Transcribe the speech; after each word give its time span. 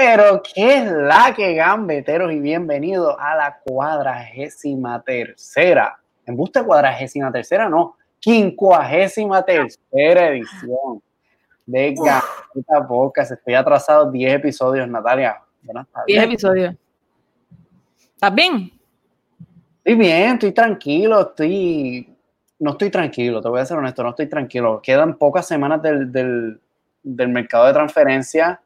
Pero 0.00 0.40
qué 0.54 0.76
es 0.76 0.92
la 0.92 1.34
que 1.34 1.54
gambeteros 1.54 2.30
y 2.32 2.38
bienvenidos 2.38 3.16
a 3.18 3.34
la 3.34 3.58
cuadragésima 3.64 5.02
tercera. 5.02 5.98
En 6.24 6.36
busca 6.36 6.62
cuadragésima 6.62 7.32
tercera, 7.32 7.68
no, 7.68 7.96
quincuagésima 8.20 9.44
tercera 9.44 10.28
edición 10.28 11.02
de 11.66 11.94
Gambeta 11.96 12.86
Podcast. 12.86 13.32
Estoy 13.32 13.54
atrasado 13.54 14.08
10 14.08 14.34
episodios, 14.34 14.86
Natalia. 14.86 15.42
10 16.06 16.22
episodios. 16.22 16.76
¿Estás 18.14 18.34
bien? 18.36 18.70
Estoy 19.78 19.94
bien, 19.96 20.34
estoy 20.34 20.52
tranquilo, 20.52 21.22
estoy. 21.22 22.16
No 22.60 22.70
estoy 22.70 22.90
tranquilo, 22.90 23.42
te 23.42 23.48
voy 23.48 23.58
a 23.58 23.66
ser 23.66 23.76
honesto, 23.76 24.04
no 24.04 24.10
estoy 24.10 24.28
tranquilo. 24.28 24.80
Quedan 24.80 25.18
pocas 25.18 25.48
semanas 25.48 25.82
del, 25.82 26.12
del, 26.12 26.60
del 27.02 27.28
mercado 27.30 27.66
de 27.66 27.72
transferencia 27.72 28.60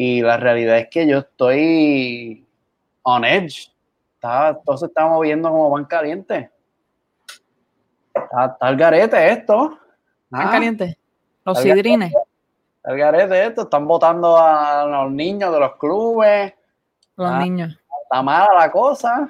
y 0.00 0.22
la 0.22 0.36
realidad 0.36 0.78
es 0.78 0.88
que 0.90 1.08
yo 1.08 1.18
estoy 1.18 2.46
on 3.02 3.24
edge. 3.24 3.72
Está, 4.14 4.56
todo 4.64 4.78
se 4.78 4.86
está 4.86 5.08
moviendo 5.08 5.50
como 5.50 5.70
van 5.70 5.86
caliente. 5.86 6.52
Está, 8.14 8.56
el 8.68 8.76
garete 8.76 9.32
esto. 9.32 9.76
Van 10.30 10.46
ah, 10.46 10.50
caliente. 10.52 10.96
Los 11.44 11.58
sidrines. 11.58 12.12
El 12.84 12.96
garete 12.96 13.46
esto. 13.46 13.62
Están 13.62 13.88
votando 13.88 14.38
a 14.38 14.86
los 14.86 15.10
niños 15.10 15.52
de 15.52 15.58
los 15.58 15.74
clubes. 15.78 16.54
Los 17.16 17.28
ah, 17.28 17.40
niños. 17.40 17.76
Está 18.04 18.22
mala 18.22 18.54
la 18.56 18.70
cosa. 18.70 19.28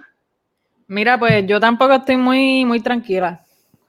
Mira, 0.87 1.19
pues 1.19 1.47
yo 1.47 1.59
tampoco 1.59 1.95
estoy 1.95 2.19
muy, 2.19 2.67
muy 2.67 2.81
tranquila. 2.81 3.43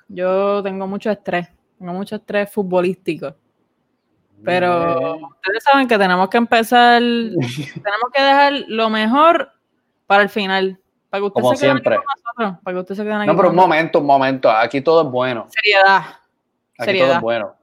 Yo 0.07 0.63
tengo 0.63 0.87
mucho 0.87 1.11
estrés. 1.11 1.49
Tengo 1.77 1.91
mucho 1.91 2.15
estrés 2.15 2.49
futbolístico. 2.49 3.35
Pero 4.43 5.17
ustedes 5.17 5.63
saben 5.63 5.87
que 5.87 5.97
tenemos 5.97 6.29
que 6.29 6.37
empezar, 6.37 7.01
tenemos 7.01 8.09
que 8.13 8.21
dejar 8.21 8.53
lo 8.67 8.89
mejor 8.89 9.51
para 10.07 10.23
el 10.23 10.29
final. 10.29 10.79
Para 11.09 11.21
que 11.21 11.27
ustedes 11.27 11.43
Como 11.43 11.55
se 11.55 11.65
siempre. 11.65 11.95
Nosotros, 11.97 12.59
para 12.63 12.75
que 12.75 12.79
ustedes 12.79 12.97
se 12.97 13.03
queden 13.03 13.21
aquí 13.21 13.27
no, 13.27 13.35
pero 13.35 13.49
un 13.49 13.55
momento, 13.55 13.99
un 13.99 14.05
momento. 14.05 14.51
Aquí 14.51 14.81
todo 14.81 15.03
es 15.03 15.09
bueno. 15.09 15.47
Seriedad. 15.49 16.01
Aquí 16.77 16.99
todo 16.99 17.13
es 17.13 17.21
bueno. 17.21 17.55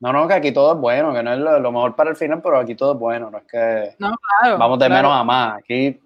No, 0.00 0.12
no, 0.12 0.26
que 0.26 0.34
aquí 0.34 0.50
todo 0.50 0.74
es 0.74 0.80
bueno, 0.80 1.14
que 1.14 1.22
no 1.22 1.32
es 1.32 1.38
lo, 1.38 1.70
mejor 1.70 1.94
para 1.94 2.10
el 2.10 2.16
final, 2.16 2.42
pero 2.42 2.58
aquí 2.58 2.74
todo 2.74 2.94
es 2.94 2.98
bueno. 2.98 3.30
No 3.30 3.38
es 3.38 3.44
que 3.44 3.94
no, 4.00 4.12
claro, 4.40 4.58
vamos 4.58 4.78
de 4.80 4.88
menos 4.88 5.12
a 5.12 5.22
más. 5.22 5.58
Aquí 5.58 6.00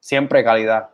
siempre 0.00 0.42
calidad. 0.42 0.88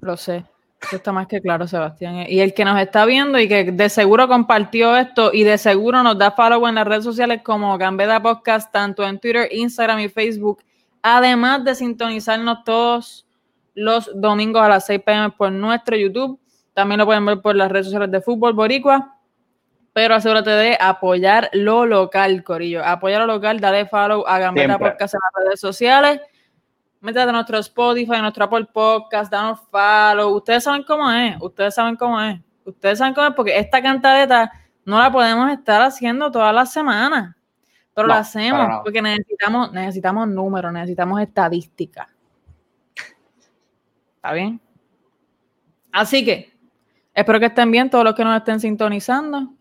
Lo 0.00 0.16
sé. 0.16 0.44
Eso 0.82 0.96
está 0.96 1.12
más 1.12 1.26
que 1.26 1.40
claro, 1.40 1.68
Sebastián. 1.68 2.24
Y 2.28 2.40
el 2.40 2.54
que 2.54 2.64
nos 2.64 2.80
está 2.80 3.04
viendo 3.04 3.38
y 3.38 3.48
que 3.48 3.70
de 3.70 3.88
seguro 3.88 4.26
compartió 4.28 4.96
esto 4.96 5.30
y 5.32 5.44
de 5.44 5.58
seguro 5.58 6.02
nos 6.02 6.16
da 6.18 6.30
follow 6.30 6.66
en 6.66 6.74
las 6.76 6.86
redes 6.86 7.04
sociales 7.04 7.42
como 7.44 7.76
Gambeda 7.76 8.22
Podcast, 8.22 8.72
tanto 8.72 9.06
en 9.06 9.18
Twitter, 9.18 9.48
Instagram 9.52 10.00
y 10.00 10.08
Facebook, 10.08 10.62
además 11.02 11.64
de 11.64 11.74
sintonizarnos 11.74 12.64
todos 12.64 13.26
los 13.74 14.10
domingos 14.14 14.62
a 14.62 14.68
las 14.68 14.86
6 14.86 15.02
pm 15.04 15.30
por 15.30 15.52
nuestro 15.52 15.96
YouTube. 15.96 16.40
También 16.72 16.98
lo 16.98 17.06
pueden 17.06 17.26
ver 17.26 17.40
por 17.40 17.54
las 17.54 17.70
redes 17.70 17.86
sociales 17.86 18.10
de 18.10 18.20
Fútbol 18.20 18.54
Boricua. 18.54 19.16
Pero 19.92 20.14
asegúrate 20.14 20.50
de 20.50 20.78
apoyar 20.80 21.50
lo 21.52 21.84
local, 21.84 22.42
Corillo. 22.44 22.82
Apoyar 22.84 23.20
lo 23.22 23.26
local, 23.26 23.60
dale 23.60 23.86
follow 23.86 24.24
a 24.26 24.38
Gambeta 24.38 24.78
Podcast 24.78 25.14
en 25.14 25.20
las 25.20 25.44
redes 25.44 25.60
sociales 25.60 26.20
métete 27.00 27.28
a 27.28 27.32
nuestro 27.32 27.58
Spotify, 27.58 28.16
a 28.16 28.22
nuestro 28.22 28.44
Apple 28.44 28.66
Podcast, 28.66 29.32
danos 29.32 29.60
follow. 29.70 30.36
Ustedes 30.36 30.64
saben 30.64 30.82
cómo 30.82 31.10
es, 31.10 31.36
ustedes 31.40 31.74
saben 31.74 31.96
cómo 31.96 32.20
es. 32.20 32.40
Ustedes 32.64 32.98
saben 32.98 33.14
cómo 33.14 33.26
es, 33.28 33.34
porque 33.34 33.58
esta 33.58 33.82
cantadeta 33.82 34.52
no 34.84 34.98
la 34.98 35.10
podemos 35.10 35.50
estar 35.50 35.80
haciendo 35.82 36.30
todas 36.30 36.54
las 36.54 36.72
semanas. 36.72 37.34
Pero 37.94 38.06
la 38.06 38.18
hacemos 38.18 38.80
porque 38.82 39.02
necesitamos, 39.02 39.72
necesitamos 39.72 40.28
números, 40.28 40.72
necesitamos 40.72 41.20
estadística. 41.20 42.08
¿Está 44.16 44.32
bien? 44.32 44.60
Así 45.90 46.24
que, 46.24 46.52
espero 47.12 47.40
que 47.40 47.46
estén 47.46 47.70
bien 47.70 47.90
todos 47.90 48.04
los 48.04 48.14
que 48.14 48.24
nos 48.24 48.36
estén 48.36 48.60
sintonizando. 48.60 49.52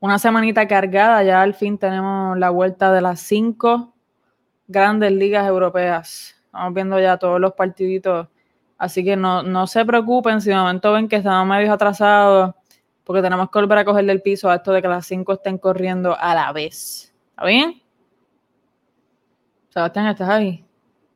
Una 0.00 0.18
semanita 0.18 0.66
cargada, 0.66 1.22
ya 1.22 1.42
al 1.42 1.54
fin 1.54 1.78
tenemos 1.78 2.36
la 2.38 2.50
vuelta 2.50 2.92
de 2.92 3.00
las 3.00 3.20
cinco 3.20 3.94
grandes 4.66 5.12
ligas 5.12 5.46
europeas 5.46 6.37
Estamos 6.48 6.72
viendo 6.72 6.98
ya 6.98 7.18
todos 7.18 7.38
los 7.38 7.52
partiditos. 7.52 8.26
Así 8.78 9.04
que 9.04 9.16
no, 9.16 9.66
se 9.66 9.84
preocupen 9.84 10.40
si 10.40 10.48
de 10.48 10.56
momento 10.56 10.92
ven 10.92 11.08
que 11.08 11.16
estamos 11.16 11.46
medio 11.46 11.70
atrasados, 11.70 12.54
porque 13.04 13.20
tenemos 13.20 13.50
que 13.50 13.58
volver 13.58 13.78
a 13.78 13.84
coger 13.84 14.06
del 14.06 14.22
piso 14.22 14.48
a 14.48 14.54
esto 14.54 14.72
de 14.72 14.80
que 14.80 14.88
las 14.88 15.06
cinco 15.06 15.34
estén 15.34 15.58
corriendo 15.58 16.16
a 16.18 16.34
la 16.34 16.52
vez. 16.52 17.12
¿Está 17.30 17.44
bien? 17.44 17.82
Sebastián, 19.68 20.06
¿estás 20.06 20.28
ahí? 20.28 20.64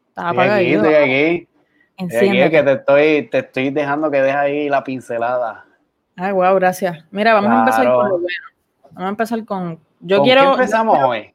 ¿Estás 0.08 0.24
apagado? 0.26 0.60
Aquí, 0.60 0.74
estoy 0.74 0.94
aquí. 0.94 1.48
Enciende. 1.96 2.50
que 2.50 2.62
te 2.62 2.72
estoy, 2.72 3.28
te 3.30 3.38
estoy 3.38 3.70
dejando 3.70 4.10
que 4.10 4.20
dejes 4.20 4.36
ahí 4.36 4.68
la 4.68 4.84
pincelada. 4.84 5.64
Ay, 6.16 6.32
wow, 6.32 6.54
gracias. 6.56 7.04
Mira, 7.10 7.32
vamos 7.32 7.50
a 7.50 7.58
empezar 7.60 7.86
con 7.86 8.08
lo 8.08 8.18
bueno. 8.18 8.46
Vamos 8.90 9.06
a 9.06 9.08
empezar 9.08 9.44
con. 9.46 9.80
Yo 10.00 10.18
¿Con 10.18 10.26
quiero. 10.26 10.42
¿Qué 10.42 10.50
empezamos 10.50 10.98
hoy? 11.02 11.32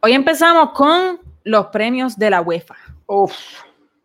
Hoy 0.00 0.12
empezamos 0.14 0.70
con 0.72 1.20
los 1.44 1.66
premios 1.66 2.18
de 2.18 2.30
la 2.30 2.40
UEFA. 2.40 2.74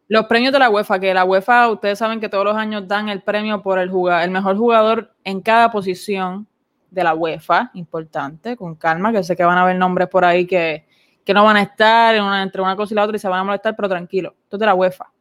Los 0.10 0.26
premios 0.26 0.54
de 0.54 0.60
la 0.60 0.70
UEFA, 0.70 1.00
que 1.00 1.14
la 1.14 1.26
UEFA, 1.26 1.70
ustedes 1.70 2.00
saben 2.00 2.20
que 2.20 2.30
todos 2.30 2.46
los 2.46 2.56
años 2.56 2.88
dan 2.88 3.10
el 3.10 3.22
premio 3.22 3.62
por 3.62 3.80
el, 3.80 3.90
jugador, 3.90 4.24
el 4.24 4.32
mejor 4.32 4.58
jugador 4.58 5.14
en 5.24 5.42
cada 5.42 5.70
posición 5.72 6.48
de 6.90 7.04
la 7.04 7.14
UEFA, 7.14 7.72
importante, 7.74 8.56
con 8.56 8.76
calma, 8.76 9.12
que 9.12 9.24
sé 9.24 9.36
que 9.36 9.44
van 9.44 9.58
a 9.58 9.64
haber 9.64 9.76
nombres 9.76 10.08
por 10.08 10.24
ahí 10.24 10.46
que, 10.46 10.86
no 11.34 11.44
van 11.44 11.58
a 11.58 11.64
estar 11.64 12.16
entre 12.16 12.62
una 12.62 12.78
cosa 12.78 12.94
y 12.94 12.96
la 12.96 13.04
otra 13.04 13.18
y 13.18 13.20
se 13.20 13.28
van 13.28 13.42
a 13.42 13.44
molestar, 13.44 13.76
pero 13.76 13.90
tranquilo, 13.90 14.34
esto 14.44 14.56
es 14.56 14.60
de 14.62 14.66
la 14.66 14.76
UEFA. 14.76 15.12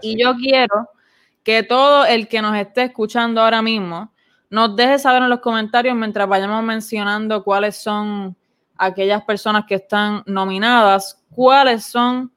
y 0.00 0.22
yo 0.22 0.36
quiero 0.36 0.88
que 1.42 1.64
todo 1.64 2.04
el 2.04 2.28
que 2.28 2.40
nos 2.40 2.56
esté 2.56 2.84
escuchando 2.84 3.40
ahora 3.40 3.60
mismo 3.60 4.12
nos 4.48 4.76
deje 4.76 4.98
saber 5.00 5.22
en 5.22 5.28
los 5.28 5.40
comentarios 5.40 5.96
mientras 5.96 6.28
vayamos 6.28 6.62
mencionando 6.62 7.42
cuáles 7.42 7.76
son 7.76 8.36
aquellas 8.76 9.24
personas 9.24 9.64
que 9.66 9.74
están 9.74 10.22
nominadas, 10.24 11.20
cuáles 11.30 11.84
son 11.84 12.32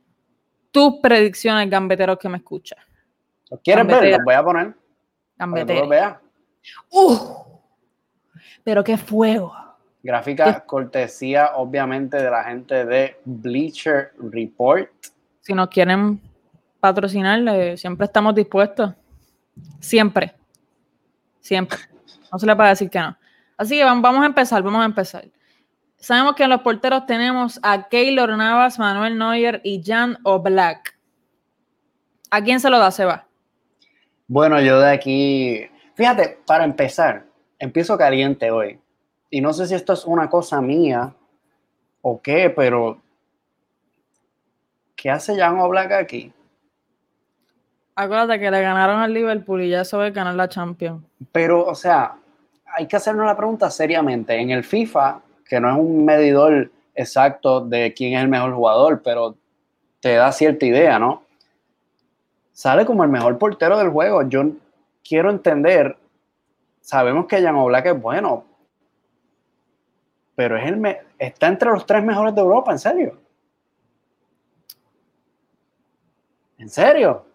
tus 0.71 0.99
predicciones, 1.01 1.69
gambeteros 1.69 2.17
que 2.17 2.29
me 2.29 2.37
escuchan. 2.37 2.79
¿Quieres 3.63 3.85
ver? 3.85 4.11
Los 4.11 4.23
voy 4.23 4.33
a 4.33 4.43
poner. 4.43 4.73
Gambeteros. 5.37 6.17
Uh, 6.89 7.17
pero 8.63 8.83
qué 8.83 8.97
fuego. 8.97 9.53
Gráfica 10.03 10.65
cortesía, 10.65 11.51
obviamente, 11.55 12.17
de 12.17 12.29
la 12.29 12.43
gente 12.43 12.85
de 12.85 13.19
Bleacher 13.25 14.13
Report. 14.17 14.89
Si 15.41 15.53
nos 15.53 15.67
quieren 15.67 16.21
patrocinar, 16.79 17.77
siempre 17.77 18.05
estamos 18.05 18.33
dispuestos. 18.33 18.93
Siempre. 19.79 20.33
Siempre. 21.39 21.77
No 22.31 22.39
se 22.39 22.45
le 22.45 22.55
puede 22.55 22.69
decir 22.69 22.89
que 22.89 22.99
no. 22.99 23.17
Así 23.57 23.77
que 23.77 23.83
vamos 23.83 24.23
a 24.23 24.25
empezar, 24.25 24.63
vamos 24.63 24.81
a 24.81 24.85
empezar. 24.85 25.25
Sabemos 26.01 26.33
que 26.33 26.43
en 26.43 26.49
los 26.49 26.61
porteros 26.61 27.05
tenemos 27.05 27.59
a 27.61 27.87
Keylor 27.87 28.35
Navas, 28.35 28.79
Manuel 28.79 29.19
Neuer 29.19 29.61
y 29.63 29.83
Jan 29.85 30.17
Oblak. 30.23 30.97
¿A 32.31 32.41
quién 32.41 32.59
se 32.59 32.71
lo 32.71 32.79
da, 32.79 32.89
Seba? 32.89 33.27
Bueno, 34.27 34.59
yo 34.61 34.79
de 34.79 34.91
aquí, 34.91 35.69
fíjate, 35.93 36.39
para 36.47 36.63
empezar, 36.63 37.27
empiezo 37.59 37.99
caliente 37.99 38.49
hoy. 38.49 38.79
Y 39.29 39.41
no 39.41 39.53
sé 39.53 39.67
si 39.67 39.75
esto 39.75 39.93
es 39.93 40.03
una 40.05 40.27
cosa 40.27 40.59
mía 40.59 41.13
o 42.01 42.19
qué, 42.19 42.49
pero 42.49 42.99
¿qué 44.95 45.11
hace 45.11 45.37
Jan 45.37 45.59
Oblak 45.59 45.91
aquí? 45.91 46.33
Acuérdate 47.93 48.39
que 48.39 48.49
le 48.49 48.61
ganaron 48.61 49.01
al 49.01 49.13
Liverpool 49.13 49.61
y 49.61 49.69
ya 49.69 49.85
sabe 49.85 50.09
ganar 50.09 50.33
la 50.33 50.49
Champions. 50.49 51.05
Pero, 51.31 51.63
o 51.63 51.75
sea, 51.75 52.15
hay 52.75 52.87
que 52.87 52.95
hacernos 52.95 53.27
la 53.27 53.37
pregunta 53.37 53.69
seriamente. 53.69 54.35
En 54.35 54.49
el 54.49 54.63
FIFA 54.63 55.21
que 55.51 55.59
no 55.59 55.69
es 55.69 55.77
un 55.77 56.05
medidor 56.05 56.71
exacto 56.95 57.59
de 57.59 57.93
quién 57.93 58.13
es 58.13 58.21
el 58.21 58.29
mejor 58.29 58.53
jugador, 58.53 59.01
pero 59.03 59.35
te 59.99 60.15
da 60.15 60.31
cierta 60.31 60.65
idea, 60.65 60.97
¿no? 60.97 61.25
Sale 62.53 62.85
como 62.85 63.03
el 63.03 63.09
mejor 63.09 63.37
portero 63.37 63.77
del 63.77 63.89
juego. 63.89 64.21
Yo 64.29 64.43
quiero 65.03 65.29
entender, 65.29 65.97
sabemos 66.79 67.25
que 67.25 67.41
Jan 67.41 67.57
Oblak 67.57 67.85
es 67.87 68.01
bueno, 68.01 68.45
pero 70.35 70.55
es 70.55 70.65
el 70.65 70.97
está 71.19 71.47
entre 71.47 71.69
los 71.69 71.85
tres 71.85 72.01
mejores 72.01 72.33
de 72.33 72.39
Europa, 72.39 72.71
¿en 72.71 72.79
serio? 72.79 73.19
¿En 76.59 76.69
serio? 76.69 77.25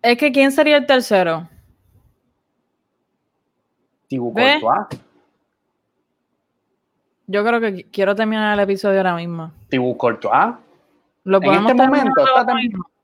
Es 0.00 0.16
que 0.16 0.32
¿quién 0.32 0.50
sería 0.50 0.78
el 0.78 0.86
tercero? 0.86 1.46
Thibaut 4.08 4.32
Courtois. 4.32 5.11
Yo 7.32 7.42
creo 7.42 7.60
que 7.62 7.84
quiero 7.90 8.14
terminar 8.14 8.52
el 8.52 8.60
episodio 8.60 8.98
ahora 8.98 9.16
mismo. 9.16 9.50
Thibaut 9.70 9.96
Courtois. 9.96 10.54
Lo 11.24 11.42
en 11.42 11.54
este 11.54 11.72
momento, 11.72 12.24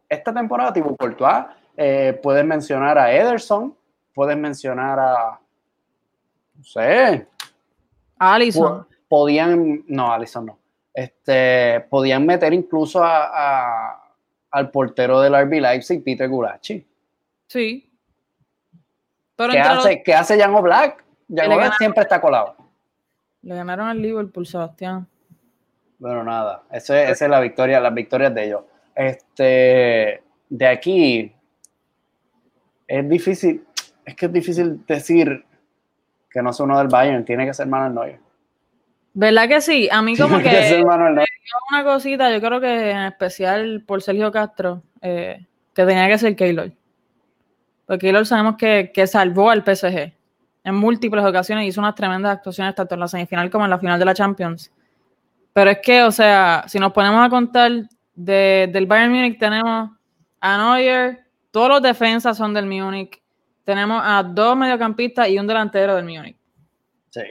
esta, 0.06 0.34
temporada, 0.34 0.70
Thibaut 0.70 0.98
Courtois, 0.98 1.46
eh, 1.74 2.20
puedes 2.22 2.44
mencionar 2.44 2.98
a 2.98 3.10
Ederson, 3.10 3.74
puedes 4.12 4.36
mencionar 4.36 4.98
a. 4.98 5.40
No 6.56 6.62
sé. 6.62 7.26
Alison. 8.18 8.86
Podían. 9.08 9.84
No, 9.86 10.12
Alison 10.12 10.44
no. 10.44 10.58
Este, 10.92 11.80
podían 11.88 12.26
meter 12.26 12.52
incluso 12.52 13.02
a, 13.02 13.98
al 14.50 14.70
portero 14.70 15.22
del 15.22 15.42
RB 15.42 15.58
Leipzig, 15.58 16.04
Peter 16.04 16.28
Gulachi. 16.28 16.86
Sí. 17.46 17.90
Pero 19.36 19.52
¿Qué, 19.54 19.60
hace, 19.60 20.02
¿Qué 20.02 20.14
hace 20.14 20.38
Jan 20.38 20.62
Black? 20.62 21.02
Jan 21.34 21.48
Black 21.48 21.78
siempre 21.78 22.02
está 22.02 22.20
colado. 22.20 22.57
Le 23.48 23.54
ganaron 23.54 23.88
al 23.88 24.02
Liverpool, 24.02 24.46
Sebastián. 24.46 25.06
Bueno, 25.98 26.22
nada, 26.22 26.64
esa 26.70 27.10
es 27.10 27.20
la 27.22 27.40
victoria, 27.40 27.80
las 27.80 27.94
victorias 27.94 28.34
de 28.34 28.44
ellos. 28.44 28.60
Este, 28.94 30.22
de 30.50 30.66
aquí, 30.66 31.32
es 32.86 33.08
difícil, 33.08 33.64
es 34.04 34.14
que 34.14 34.26
es 34.26 34.32
difícil 34.34 34.84
decir 34.86 35.46
que 36.30 36.42
no 36.42 36.50
es 36.50 36.60
uno 36.60 36.76
del 36.76 36.88
Bayern, 36.88 37.24
tiene 37.24 37.46
que 37.46 37.54
ser 37.54 37.66
Manuel 37.68 37.94
Neuer. 37.94 38.20
¿Verdad 39.14 39.48
que 39.48 39.62
sí? 39.62 39.88
A 39.90 40.02
mí 40.02 40.14
como 40.14 40.36
que, 40.40 40.50
que 40.50 40.82
una 41.70 41.84
cosita, 41.84 42.30
yo 42.30 42.42
creo 42.42 42.60
que 42.60 42.90
en 42.90 43.04
especial 43.04 43.82
por 43.86 44.02
Sergio 44.02 44.30
Castro, 44.30 44.82
eh, 45.00 45.46
que 45.72 45.86
tenía 45.86 46.06
que 46.06 46.18
ser 46.18 46.36
Keylor. 46.36 46.70
Porque 47.86 48.08
Keylor 48.08 48.26
sabemos 48.26 48.56
que, 48.58 48.90
que 48.92 49.06
salvó 49.06 49.48
al 49.48 49.64
PSG 49.64 50.17
en 50.68 50.74
múltiples 50.74 51.24
ocasiones 51.24 51.66
hizo 51.66 51.80
unas 51.80 51.94
tremendas 51.94 52.36
actuaciones 52.36 52.74
tanto 52.74 52.94
en 52.94 53.00
la 53.00 53.08
semifinal 53.08 53.48
como 53.50 53.64
en 53.64 53.70
la 53.70 53.78
final 53.78 53.98
de 53.98 54.04
la 54.04 54.12
Champions. 54.12 54.70
Pero 55.54 55.70
es 55.70 55.78
que, 55.82 56.02
o 56.02 56.12
sea, 56.12 56.64
si 56.66 56.78
nos 56.78 56.92
ponemos 56.92 57.26
a 57.26 57.30
contar 57.30 57.72
del 58.14 58.86
Bayern 58.86 59.10
Múnich, 59.12 59.38
tenemos 59.38 59.90
a 60.40 60.58
Neuer, 60.58 61.24
todos 61.50 61.70
los 61.70 61.82
defensas 61.82 62.36
son 62.36 62.52
del 62.52 62.66
Múnich, 62.66 63.20
tenemos 63.64 64.02
a 64.04 64.22
dos 64.22 64.56
mediocampistas 64.56 65.28
y 65.30 65.38
un 65.38 65.46
delantero 65.46 65.96
del 65.96 66.04
Múnich. 66.04 66.36
Sí. 67.08 67.22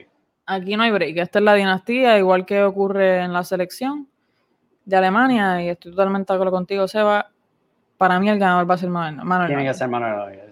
Aquí 0.47 0.75
no 0.75 0.83
hay 0.83 0.91
break, 0.91 1.17
esta 1.17 1.37
es 1.37 1.45
la 1.45 1.53
dinastía, 1.53 2.17
igual 2.17 2.43
que 2.45 2.63
ocurre 2.63 3.19
en 3.19 3.33
la 3.33 3.43
selección 3.43 4.07
de 4.83 4.95
Alemania, 4.95 5.61
y 5.61 5.69
estoy 5.69 5.91
totalmente 5.91 6.33
de 6.33 6.35
acuerdo 6.35 6.53
contigo, 6.53 6.87
Seba. 6.87 7.29
Para 7.97 8.19
mí 8.19 8.29
el 8.29 8.39
ganador 8.39 8.69
va 8.69 8.73
a 8.73 8.77
ser 8.77 8.89
Manuel. 8.89 9.47
Tiene 9.47 9.65
que 9.65 9.73
ser 9.75 9.89
Manuel 9.89 10.15
Neuer. 10.15 10.49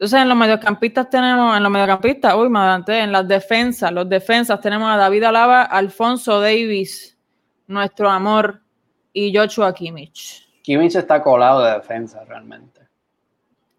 Entonces, 0.00 0.22
en 0.22 0.30
los 0.30 0.38
mediocampistas 0.38 1.10
tenemos, 1.10 1.54
en 1.54 1.62
los 1.62 1.70
mediocampistas, 1.70 2.34
uy, 2.34 2.48
me 2.48 2.58
adelanté, 2.58 3.00
en 3.00 3.12
las 3.12 3.28
defensas, 3.28 3.92
los 3.92 4.08
defensas 4.08 4.58
tenemos 4.58 4.90
a 4.90 4.96
David 4.96 5.24
Alaba, 5.24 5.64
Alfonso 5.64 6.40
Davis, 6.40 7.18
nuestro 7.66 8.08
amor, 8.08 8.62
y 9.12 9.36
Joshua 9.36 9.74
Kimmich. 9.74 10.48
Kimmich 10.62 10.96
está 10.96 11.22
colado 11.22 11.62
de 11.62 11.74
defensa, 11.74 12.24
realmente. 12.24 12.80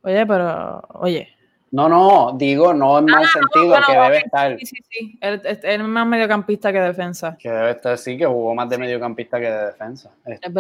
Oye, 0.04 0.24
pero, 0.28 0.80
oye. 0.90 1.28
No, 1.72 1.90
no, 1.90 2.34
digo, 2.38 2.72
no 2.72 3.00
en 3.00 3.06
mal 3.06 3.24
ah, 3.24 3.28
sentido, 3.28 3.76
que 3.88 3.98
debe 3.98 4.18
estar. 4.20 4.60
Sí, 4.60 4.66
sí, 4.68 4.78
sí, 4.92 5.18
él, 5.22 5.42
es 5.44 5.80
más 5.80 6.06
mediocampista 6.06 6.72
que 6.72 6.82
defensa. 6.82 7.36
Que 7.36 7.50
debe 7.50 7.72
estar, 7.72 7.98
sí, 7.98 8.16
que 8.16 8.28
jugó 8.28 8.54
más 8.54 8.70
de 8.70 8.78
mediocampista 8.78 9.40
que 9.40 9.50
de 9.50 9.66
defensa. 9.66 10.12
Este, 10.24 10.52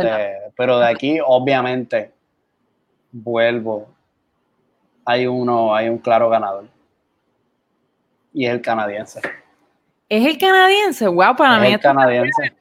pero 0.58 0.80
de 0.80 0.88
aquí, 0.88 1.20
obviamente, 1.24 2.12
vuelvo 3.12 4.01
hay 5.06 5.28
uno, 5.28 5.76
hay 5.76 5.90
un 5.90 5.98
claro 5.98 6.30
ganador. 6.30 6.66
Y 8.34 8.46
es 8.46 8.52
el 8.52 8.62
canadiense. 8.62 9.22
¿Es 10.08 10.26
el 10.26 10.38
canadiense? 10.38 11.08
Wow, 11.08 11.36
para 11.36 11.58
es 11.58 11.62
mí 11.62 11.74
el 11.74 11.80
canadiense. 11.80 12.54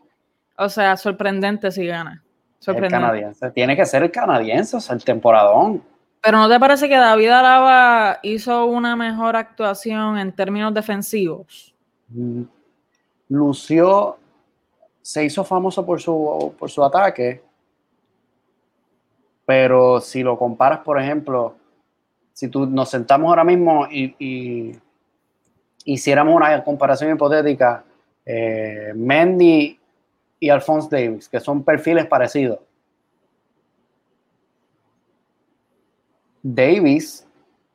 O 0.56 0.68
sea, 0.68 0.96
sorprendente 0.96 1.70
si 1.70 1.86
gana. 1.86 2.22
Sorprendente. 2.58 2.96
El 2.96 3.02
canadiense. 3.02 3.50
Tiene 3.50 3.76
que 3.76 3.86
ser 3.86 4.02
el 4.02 4.10
canadiense, 4.10 4.76
o 4.76 4.80
sea, 4.80 4.94
el 4.94 5.04
temporadón. 5.04 5.82
Pero 6.22 6.38
¿no 6.38 6.48
te 6.48 6.60
parece 6.60 6.88
que 6.88 6.96
David 6.96 7.30
Araba 7.30 8.18
hizo 8.22 8.66
una 8.66 8.94
mejor 8.94 9.36
actuación 9.36 10.18
en 10.18 10.32
términos 10.32 10.74
defensivos? 10.74 11.74
Mm. 12.08 12.42
Lució, 13.30 14.18
se 15.00 15.24
hizo 15.24 15.44
famoso 15.44 15.86
por 15.86 16.00
su, 16.00 16.54
por 16.58 16.70
su 16.70 16.84
ataque, 16.84 17.42
pero 19.46 20.00
si 20.00 20.22
lo 20.22 20.38
comparas, 20.38 20.80
por 20.80 21.00
ejemplo, 21.00 21.54
si 22.32 22.48
tú 22.48 22.66
nos 22.66 22.90
sentamos 22.90 23.28
ahora 23.28 23.44
mismo 23.44 23.86
y, 23.90 24.78
hiciéramos 25.84 26.34
una 26.34 26.62
comparación 26.62 27.12
hipotética, 27.14 27.84
eh, 28.24 28.92
Mendy 28.94 29.78
y 30.38 30.48
Alphonse 30.48 30.88
Davis, 30.90 31.28
que 31.28 31.40
son 31.40 31.62
perfiles 31.62 32.06
parecidos. 32.06 32.58
Davis 36.42 37.26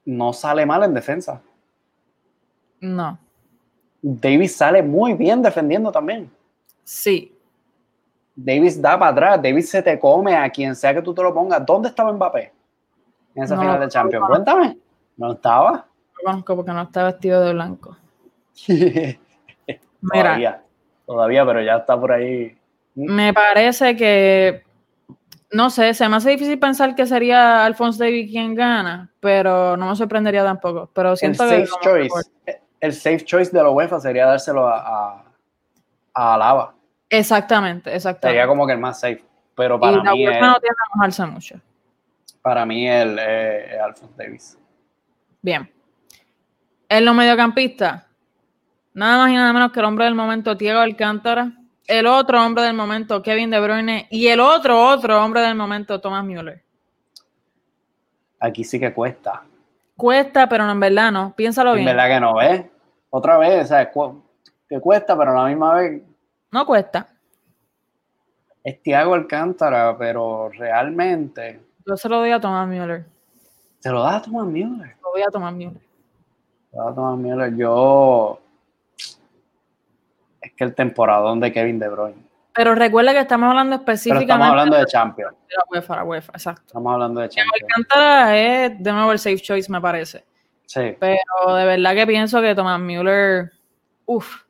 no 0.05 0.33
sale 0.33 0.65
mal 0.65 0.83
en 0.83 0.93
defensa. 0.93 1.41
No. 2.79 3.17
Davis 4.01 4.55
sale 4.55 4.83
muy 4.83 5.13
bien 5.13 5.41
defendiendo 5.41 5.91
también. 5.91 6.29
Sí. 6.83 7.31
Davis 8.35 8.81
da 8.81 8.99
para 8.99 9.11
atrás, 9.11 9.41
Davis 9.41 9.69
se 9.69 9.81
te 9.81 9.97
come 9.97 10.35
a 10.35 10.49
quien 10.49 10.75
sea 10.75 10.93
que 10.93 11.01
tú 11.01 11.13
te 11.13 11.23
lo 11.23 11.33
pongas. 11.33 11.65
¿Dónde 11.65 11.89
estaba 11.89 12.11
Mbappé? 12.11 12.51
En 13.35 13.43
esa 13.43 13.59
final 13.59 13.79
de 13.79 13.87
Champions. 13.89 14.25
Cuéntame, 14.27 14.77
¿no 15.17 15.33
estaba? 15.33 15.71
No 15.71 16.31
conozco 16.31 16.55
porque 16.55 16.71
no 16.71 16.81
está 16.83 17.03
vestido 17.03 17.41
de 17.41 17.53
blanco. 17.53 17.97
todavía, 20.01 20.61
todavía, 21.05 21.45
pero 21.45 21.61
ya 21.61 21.75
está 21.77 21.99
por 21.99 22.13
ahí. 22.13 22.57
Me 22.95 23.33
parece 23.33 23.97
que, 23.97 24.63
no 25.51 25.69
sé, 25.69 25.93
se 25.93 26.07
me 26.07 26.15
hace 26.15 26.29
difícil 26.29 26.57
pensar 26.57 26.95
que 26.95 27.05
sería 27.05 27.65
Alphonse 27.65 28.03
David 28.03 28.29
quien 28.31 28.55
gana, 28.55 29.11
pero 29.19 29.75
no 29.75 29.89
me 29.89 29.95
sorprendería 29.97 30.43
tampoco. 30.43 30.89
Pero 30.93 31.15
siento 31.17 31.43
el 31.43 31.67
safe 31.67 31.81
choice, 31.81 32.31
el 32.79 32.93
safe 32.93 33.25
choice 33.25 33.51
de 33.51 33.61
la 33.61 33.69
UEFA 33.69 33.99
sería 33.99 34.27
dárselo 34.27 34.67
a, 34.67 35.25
a, 36.13 36.33
Alaba. 36.33 36.73
Exactamente, 37.09 37.93
exactamente. 37.93 38.29
Sería 38.29 38.47
como 38.47 38.65
que 38.65 38.73
el 38.73 38.79
más 38.79 39.01
safe, 39.01 39.23
pero 39.53 39.77
para 39.77 39.97
y 39.97 39.99
mí 39.99 40.03
la 40.05 40.13
UEFA 40.13 40.47
no 40.47 40.59
tiene 40.59 40.75
que 40.75 40.95
mojarse 40.95 41.25
mucho 41.25 41.61
para 42.45 42.63
mí 42.63 42.87
el 42.87 43.17
eh, 43.19 43.79
Alphonse 43.83 44.13
Davis. 44.15 44.59
Bien. 45.41 45.67
En 46.87 47.03
los 47.03 47.15
mediocampistas, 47.15 48.05
nada 48.93 49.17
más 49.17 49.31
y 49.31 49.33
nada 49.33 49.51
menos 49.51 49.71
que 49.71 49.79
el 49.79 49.85
hombre 49.87 50.05
del 50.05 50.13
momento, 50.13 50.53
Diego 50.53 50.79
Alcántara. 50.79 51.53
El 51.87 52.05
otro 52.05 52.45
hombre 52.45 52.65
del 52.65 52.75
momento, 52.75 53.23
Kevin 53.23 53.49
De 53.49 53.59
Bruyne. 53.59 54.07
Y 54.11 54.27
el 54.27 54.39
otro, 54.39 54.79
otro 54.79 55.25
hombre 55.25 55.41
del 55.41 55.55
momento, 55.55 55.99
Thomas 55.99 56.23
Müller. 56.23 56.61
Aquí 58.39 58.63
sí 58.63 58.79
que 58.79 58.93
cuesta. 58.93 59.41
Cuesta, 59.97 60.47
pero 60.47 60.65
no, 60.67 60.73
en 60.73 60.79
verdad 60.81 61.11
no. 61.11 61.33
Piénsalo 61.35 61.73
bien. 61.73 61.87
En 61.87 61.95
verdad 61.95 62.09
que 62.13 62.19
no, 62.19 62.35
¿ves? 62.35 62.63
Otra 63.09 63.39
vez, 63.39 63.63
o 63.63 63.67
sea, 63.67 63.91
que 64.69 64.79
cuesta, 64.79 65.17
pero 65.17 65.31
a 65.31 65.41
la 65.41 65.49
misma 65.49 65.73
vez. 65.73 66.03
No 66.51 66.63
cuesta. 66.63 67.07
Es 68.63 68.83
Thiago 68.83 69.15
Alcántara, 69.15 69.97
pero 69.97 70.49
realmente 70.49 71.64
yo 71.85 71.97
se 71.97 72.09
lo 72.09 72.17
doy 72.17 72.31
a 72.31 72.39
Thomas 72.39 72.67
Müller. 72.67 73.05
¿Se 73.79 73.89
lo 73.91 74.01
das 74.01 74.15
a 74.15 74.21
Thomas 74.23 74.47
Müller? 74.47 74.95
Lo 75.01 75.11
voy 75.11 75.21
a 75.21 75.29
Thomas 75.31 75.53
Müller. 75.53 75.81
Lo 76.73 76.87
a 76.87 76.95
Thomas 76.95 77.17
Müller. 77.17 77.55
Yo. 77.55 78.39
Es 80.41 80.53
que 80.53 80.63
el 80.63 80.73
temporadón 80.73 81.39
de 81.39 81.51
Kevin 81.51 81.79
De 81.79 81.89
Bruyne. 81.89 82.25
Pero 82.53 82.73
recuerda 82.73 83.11
que 83.11 83.19
estamos 83.19 83.49
hablando 83.49 83.75
específicamente. 83.75 84.31
estamos 84.31 84.47
hablando 84.47 84.77
de 84.77 84.85
Champions. 84.85 85.33
De 85.47 85.55
la 85.55 85.63
UEFA, 85.69 85.95
la 85.97 86.03
UEFA, 86.05 86.31
exacto. 86.33 86.63
Estamos 86.65 86.93
hablando 86.93 87.21
de 87.21 87.29
Champions. 87.29 87.63
Alcántara 87.63 88.37
es 88.37 88.83
de 88.83 88.91
nuevo 88.91 89.11
el 89.11 89.19
safe 89.19 89.39
choice, 89.39 89.71
me 89.71 89.81
parece. 89.81 90.23
Sí. 90.65 90.95
Pero 90.99 91.55
de 91.55 91.65
verdad 91.65 91.93
que 91.93 92.07
pienso 92.07 92.41
que 92.41 92.55
Thomas 92.55 92.79
Müller. 92.79 93.51
Uf. 94.05 94.43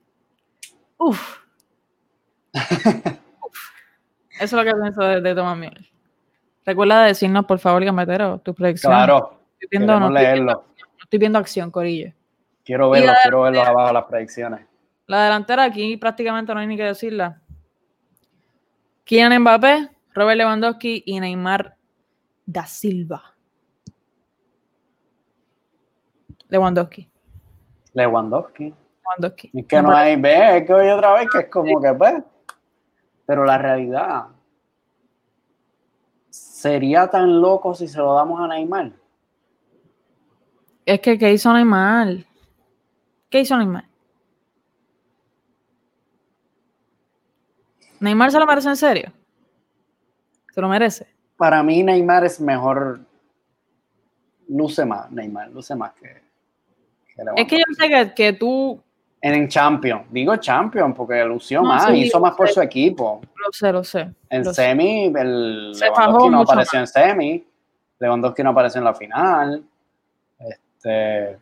Uf. 0.98 1.39
Uf. 2.54 3.72
Eso 4.39 4.44
es 4.44 4.54
lo 4.54 4.63
que 4.63 4.80
pienso 4.80 5.01
de, 5.01 5.22
de 5.22 5.36
Thomas 5.36 5.58
Müller. 5.58 5.95
Recuerda 6.65 7.05
decirnos, 7.05 7.45
por 7.45 7.60
favor, 7.60 7.86
Gambetero, 7.86 8.39
tu 8.39 8.55
predicción. 8.55 8.91
Claro, 8.91 9.39
estoy 9.53 9.67
viendo, 9.69 10.00
no, 10.00 10.10
leerlo. 10.10 10.53
no 10.53 11.03
estoy 11.03 11.19
viendo 11.19 11.38
acción, 11.38 11.69
Corillo. 11.69 12.12
Quiero 12.63 12.89
verlo, 12.89 13.13
quiero 13.22 13.41
verlo 13.41 13.62
abajo 13.62 13.93
las 13.93 14.05
predicciones. 14.05 14.65
La 15.05 15.25
delantera 15.25 15.63
aquí 15.63 15.98
prácticamente 15.98 16.53
no 16.53 16.60
hay 16.60 16.65
ni 16.65 16.75
que 16.75 16.84
decirla. 16.84 17.39
Kylian 19.03 19.39
Mbappé, 19.41 19.89
Robert 20.15 20.38
Lewandowski 20.38 21.03
y 21.05 21.19
Neymar 21.19 21.75
da 22.48 22.65
Silva. 22.65 23.36
Lewandowski. 26.50 27.07
Lewandowski. 27.93 28.74
Lewandowski. 29.03 29.51
Es 29.53 29.65
que 29.67 29.81
no 29.84 29.95
hay, 29.95 30.15
ve, 30.15 30.57
es 30.57 30.65
que 30.65 30.74
hoy 30.74 30.89
otra 30.89 31.13
vez 31.13 31.27
que 31.31 31.39
es 31.39 31.50
como 31.50 31.79
que, 31.79 31.93
pues, 31.93 32.24
pero 33.27 33.45
la 33.45 33.60
realidad 33.60 34.25
¿Sería 36.65 37.07
tan 37.07 37.41
loco 37.41 37.75
si 37.75 37.88
se 37.88 38.00
lo 38.00 38.15
damos 38.15 38.41
a 38.41 38.48
Neymar? 38.48 38.91
Es 40.84 41.00
que, 41.00 41.15
¿qué 41.15 41.31
hizo 41.31 41.53
Neymar? 41.53 42.25
¿Qué 43.29 43.41
hizo 43.41 43.55
Neymar? 43.55 43.86
¿Neymar 48.00 48.31
se 48.31 48.39
lo 48.39 48.48
merece 48.48 48.69
en 48.69 48.77
serio? 48.77 49.13
¿Se 50.55 50.60
lo 50.60 50.67
merece? 50.67 51.05
Para 51.38 51.62
mí 51.62 51.84
Neymar 51.84 52.25
es 52.25 52.41
mejor, 52.41 53.00
luce 54.48 54.86
más, 54.86 55.12
Neymar, 55.12 55.51
luce 55.51 55.75
más 55.75 55.93
que... 55.93 56.24
es 57.36 57.48
que 57.48 57.57
yo 57.60 57.63
sé 57.77 58.13
que, 58.15 58.34
tú 58.34 58.81
En 59.27 59.48
Champion, 59.48 60.03
digo 60.12 60.36
Champion 60.36 60.94
porque 60.94 61.24
lució 61.25 61.62
No, 61.63 61.70
más, 61.70 61.86
sí, 61.88 61.94
hizo 62.03 62.20
más 62.20 62.36
por 62.36 62.48
sé. 62.48 62.53
su 62.53 62.62
equipo. 62.62 63.22
Lo 63.36 63.51
sé, 63.51 63.72
lo 63.72 63.84
sé. 63.84 64.12
En 64.29 64.44
lo 64.44 64.53
sé. 64.53 64.62
semi, 64.67 65.05
el 65.17 65.72
Se 65.74 65.86
Lewandowski 65.86 66.29
no 66.29 66.41
apareció 66.41 66.79
en 66.79 66.86
semi, 66.88 67.48
Lewandowski 68.00 68.44
no 68.44 68.50
apareció 68.51 68.79
en 68.79 68.86
la 68.86 68.94
final. 68.94 69.63
Este, 70.39 71.38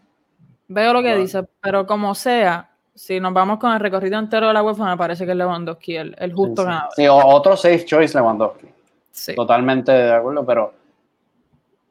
Veo 0.70 0.94
lo 0.94 1.02
que 1.02 1.10
Bueno. 1.10 1.22
dice, 1.24 1.44
pero 1.60 1.86
como 1.86 2.16
sea, 2.16 2.70
si 2.96 3.20
nos 3.20 3.34
vamos 3.34 3.60
con 3.60 3.74
el 3.74 3.80
recorrido 3.82 4.18
entero 4.18 4.48
de 4.48 4.54
la 4.54 4.64
UEFA, 4.64 4.86
me 4.92 4.98
parece 4.98 5.26
que 5.26 5.32
es 5.32 5.38
Lewandowski 5.38 5.96
el, 5.98 6.16
el 6.20 6.32
justo 6.34 6.62
sí, 6.62 6.66
ganador. 6.68 6.92
sí, 6.96 7.06
otro 7.10 7.58
safe 7.58 7.84
choice 7.86 8.18
Lewandowski. 8.18 8.68
Sí. 9.12 9.36
Totalmente 9.36 9.92
de 9.92 10.14
acuerdo, 10.14 10.46
pero 10.46 10.74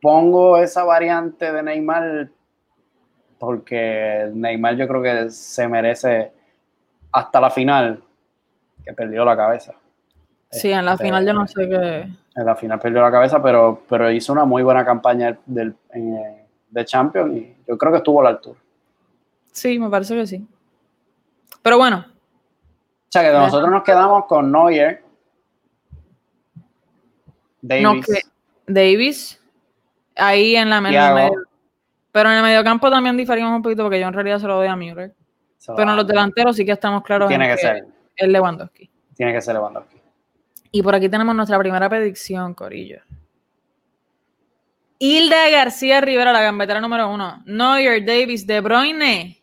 pongo 0.01 0.57
esa 0.57 0.85
variante 0.85 1.53
de 1.53 1.63
Neymar 1.63 2.29
porque 3.43 4.31
Neymar 4.35 4.77
yo 4.77 4.87
creo 4.87 5.03
que 5.03 5.29
se 5.33 5.67
merece 5.67 6.31
hasta 7.11 7.41
la 7.41 7.51
final 7.51 8.01
que 8.85 8.93
perdió 8.93 9.25
la 9.25 9.37
cabeza. 9.37 9.75
Sí, 10.49 10.71
en 10.71 10.85
la 10.85 10.93
Este, 10.93 11.07
final 11.07 11.27
yo 11.27 11.33
no 11.33 11.49
sé 11.49 11.69
qué. 11.69 12.09
En 12.37 12.47
la 12.47 12.55
final 12.55 12.79
perdió 12.79 13.03
la 13.03 13.11
cabeza, 13.11 13.43
pero, 13.43 13.83
pero 13.89 14.13
hizo 14.13 14.33
una 14.33 14.45
muy 14.45 14.63
buena 14.63 14.85
campaña 14.85 15.37
del, 15.45 15.75
en, 15.91 16.47
de 16.71 16.85
Champions 16.85 17.37
y 17.37 17.57
yo 17.67 17.77
creo 17.77 17.91
que 17.91 17.99
estuvo 17.99 18.21
a 18.21 18.25
la 18.25 18.31
altura. 18.31 18.61
Sí, 19.51 19.77
me 19.77 19.91
parece 19.91 20.15
que 20.15 20.27
sí. 20.29 20.47
Pero 21.63 21.79
bueno, 21.79 22.07
O 22.07 23.09
sea 23.09 23.23
que 23.23 23.37
nosotros 23.37 23.73
nos 23.73 23.83
quedamos 23.83 24.27
con 24.27 24.53
Neuer, 24.53 25.03
Davis, 27.61 27.83
no 27.83 28.01
que 28.01 28.21
Davis, 28.69 29.41
ahí 30.15 30.55
en 30.55 30.71
la 30.71 30.81
medio. 30.81 31.33
Pero 32.13 32.31
en 32.31 32.37
el 32.37 32.43
mediocampo 32.43 32.91
también 32.91 33.17
diferimos 33.17 33.51
un 33.57 33.63
poquito 33.63 33.83
porque 33.83 33.99
yo 33.99 34.07
en 34.07 34.13
realidad 34.13 34.39
se 34.39 34.47
lo 34.47 34.57
doy 34.57 34.69
a 34.69 34.77
Müller. 34.77 35.15
Pero 35.77 35.91
en 35.91 35.97
los 35.97 36.07
delanteros 36.07 36.57
sí 36.57 36.65
que 36.65 36.73
estamos 36.73 37.03
claros 37.03 37.29
tiene 37.29 37.47
en 37.51 37.57
que 37.57 37.59
ser, 37.63 37.87
es 38.17 38.29
Lewandowski. 38.29 38.91
tiene 39.17 39.33
que 39.33 39.41
ser 39.41 39.55
Lewandowski. 39.55 39.97
Y 40.73 40.83
por 40.83 40.95
aquí 40.95 41.09
tenemos 41.09 41.35
nuestra 41.35 41.59
primera 41.59 41.89
predicción, 41.89 42.55
Corillo. 42.55 43.01
Hilda 44.99 45.49
García 45.51 46.01
Rivera, 46.01 46.33
la 46.33 46.43
gambetera 46.43 46.81
número 46.81 47.11
uno. 47.11 47.43
Neuer, 47.47 48.05
Davis, 48.05 48.47
De 48.47 48.61
Bruyne. 48.61 49.43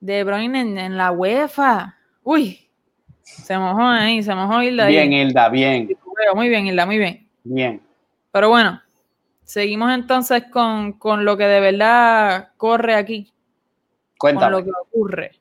De 0.00 0.24
Bruyne 0.24 0.60
en, 0.60 0.78
en 0.78 0.96
la 0.96 1.12
UEFA. 1.12 1.96
Uy, 2.22 2.68
se 3.22 3.58
mojó 3.58 3.82
ahí, 3.82 4.22
se 4.22 4.34
mojó 4.34 4.62
Hilda. 4.62 4.86
ahí. 4.86 4.92
Bien, 4.94 5.12
Hilda, 5.12 5.48
bien, 5.50 5.88
Muy 6.34 6.48
bien, 6.48 6.66
Hilda, 6.66 6.86
muy 6.86 6.98
bien. 6.98 7.28
bien. 7.44 7.82
Pero 8.32 8.48
bueno, 8.48 8.80
seguimos 9.50 9.90
entonces 9.92 10.44
con, 10.52 10.92
con 10.92 11.24
lo 11.24 11.36
que 11.36 11.44
de 11.44 11.58
verdad 11.60 12.50
corre 12.56 12.94
aquí, 12.94 13.32
con 14.16 14.30
Cuéntame. 14.36 14.50
lo 14.52 14.64
que 14.64 14.70
ocurre. 14.80 15.32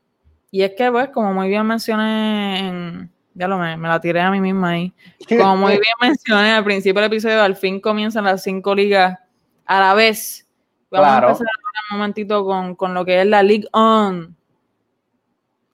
Y 0.52 0.64
es 0.64 0.74
que, 0.76 0.92
pues, 0.92 1.10
como 1.10 1.32
muy 1.34 1.48
bien 1.48 1.66
mencioné 1.68 2.58
en... 2.68 3.12
Ya 3.36 3.48
lo 3.48 3.58
me, 3.60 3.78
me 3.78 3.88
la 3.88 4.02
tiré 4.02 4.20
a 4.20 4.32
mí 4.32 4.42
misma 4.42 4.72
ahí. 4.72 4.94
Como 5.30 5.56
muy 5.58 5.74
bien 5.74 5.84
mencioné 6.02 6.52
al 6.54 6.64
principio 6.64 7.02
del 7.02 7.12
episodio, 7.12 7.42
al 7.42 7.56
fin 7.56 7.80
comienzan 7.80 8.24
las 8.26 8.42
cinco 8.42 8.74
ligas 8.74 9.20
a 9.66 9.80
la 9.80 9.94
vez. 9.94 10.48
Vamos 10.90 11.08
Claro. 11.08 11.28
a 11.28 11.30
empezar 11.32 11.48
un 11.92 11.98
momentito 12.00 12.44
con, 12.46 12.76
con 12.76 12.94
lo 12.96 13.06
que 13.06 13.22
es 13.22 13.28
la 13.28 13.44
League 13.44 13.68
On. 13.74 14.36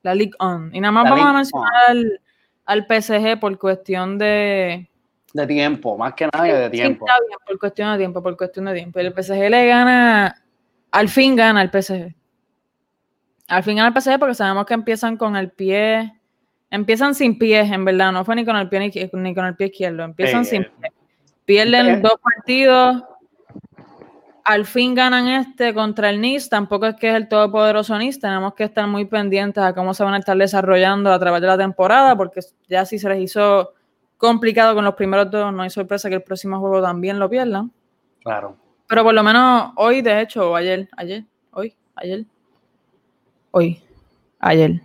La 0.03 0.13
League 0.13 0.33
On. 0.39 0.75
Y 0.75 0.81
nada 0.81 0.91
más 0.91 1.05
La 1.05 1.09
vamos 1.11 1.25
a 1.25 1.33
mencionar 1.33 1.71
al, 1.87 2.21
al 2.65 2.85
PSG 2.85 3.39
por 3.39 3.57
cuestión 3.57 4.17
de, 4.17 4.89
De 5.35 5.45
tiempo, 5.47 5.97
más 5.97 6.13
que 6.13 6.29
nada 6.31 6.45
de 6.45 6.65
Sí, 6.67 6.71
tiempo. 6.71 7.05
está 7.05 7.19
bien, 7.27 7.37
por 7.45 7.59
cuestión 7.59 7.91
de 7.91 7.97
tiempo, 7.97 8.23
por 8.23 8.37
cuestión 8.37 8.65
de 8.67 8.73
tiempo. 8.73 8.99
El 8.99 9.11
PSG 9.13 9.49
le 9.49 9.67
gana, 9.67 10.41
al 10.91 11.09
fin 11.09 11.35
gana 11.35 11.61
el 11.61 11.69
PSG. 11.69 12.15
Al 13.49 13.61
fin 13.61 13.75
gana 13.75 13.89
el 13.89 14.01
PSG 14.01 14.17
porque 14.17 14.33
sabemos 14.33 14.65
que 14.65 14.75
empiezan 14.75 15.17
con 15.17 15.35
el 15.35 15.51
pie, 15.51 16.13
empiezan 16.71 17.13
sin 17.15 17.37
pies, 17.37 17.69
en 17.69 17.83
verdad, 17.83 18.13
no 18.13 18.23
fue 18.23 18.37
ni 18.37 18.45
con 18.45 18.55
el 18.55 18.69
pie 18.69 18.79
ni, 18.79 19.21
ni 19.21 19.35
con 19.35 19.45
el 19.45 19.57
pie 19.57 19.67
izquierdo, 19.67 20.03
empiezan 20.03 20.45
Sí, 20.45 20.51
sin 20.51 20.61
eh, 20.61 20.71
pie. 20.79 20.91
Pierden 21.43 21.85
eh. 21.85 21.99
dos 21.99 22.15
partidos, 22.23 23.03
al 24.45 24.65
fin 24.65 24.95
ganan 24.95 25.27
este 25.27 25.73
contra 25.73 26.09
el 26.11 26.21
Nice, 26.21 26.47
tampoco 26.49 26.85
es 26.85 26.95
que 26.95 27.09
es 27.09 27.15
el 27.15 27.27
todopoderoso 27.27 27.97
Nice, 27.97 28.21
tenemos 28.21 28.53
que 28.53 28.63
estar 28.63 28.87
muy 28.87 29.03
pendientes 29.03 29.61
a 29.61 29.73
cómo 29.73 29.93
se 29.93 30.05
van 30.05 30.13
a 30.13 30.19
estar 30.19 30.37
desarrollando 30.37 31.11
a 31.11 31.19
través 31.19 31.41
de 31.41 31.47
la 31.47 31.57
temporada, 31.57 32.15
porque 32.15 32.39
ya 32.69 32.85
si 32.85 32.99
se 32.99 33.09
les 33.09 33.19
hizo 33.19 33.73
complicado 34.17 34.75
con 34.75 34.86
los 34.86 34.95
primeros 34.95 35.29
dos, 35.29 35.53
no 35.53 35.63
hay 35.63 35.69
sorpresa 35.69 36.10
que 36.10 36.15
el 36.15 36.24
próximo 36.24 36.60
juego 36.60 36.81
también 36.81 37.19
lo 37.19 37.29
pierdan. 37.29 37.72
Claro. 38.24 38.57
Pero 38.88 39.03
por 39.03 39.13
lo 39.13 39.24
menos 39.24 39.72
hoy, 39.75 40.01
de 40.01 40.22
hecho, 40.22 40.51
o 40.51 40.55
ayer, 40.55 40.88
ayer, 40.95 41.24
hoy, 41.51 41.75
ayer, 41.95 42.25
hoy, 43.51 43.81
ayer, 44.39 44.81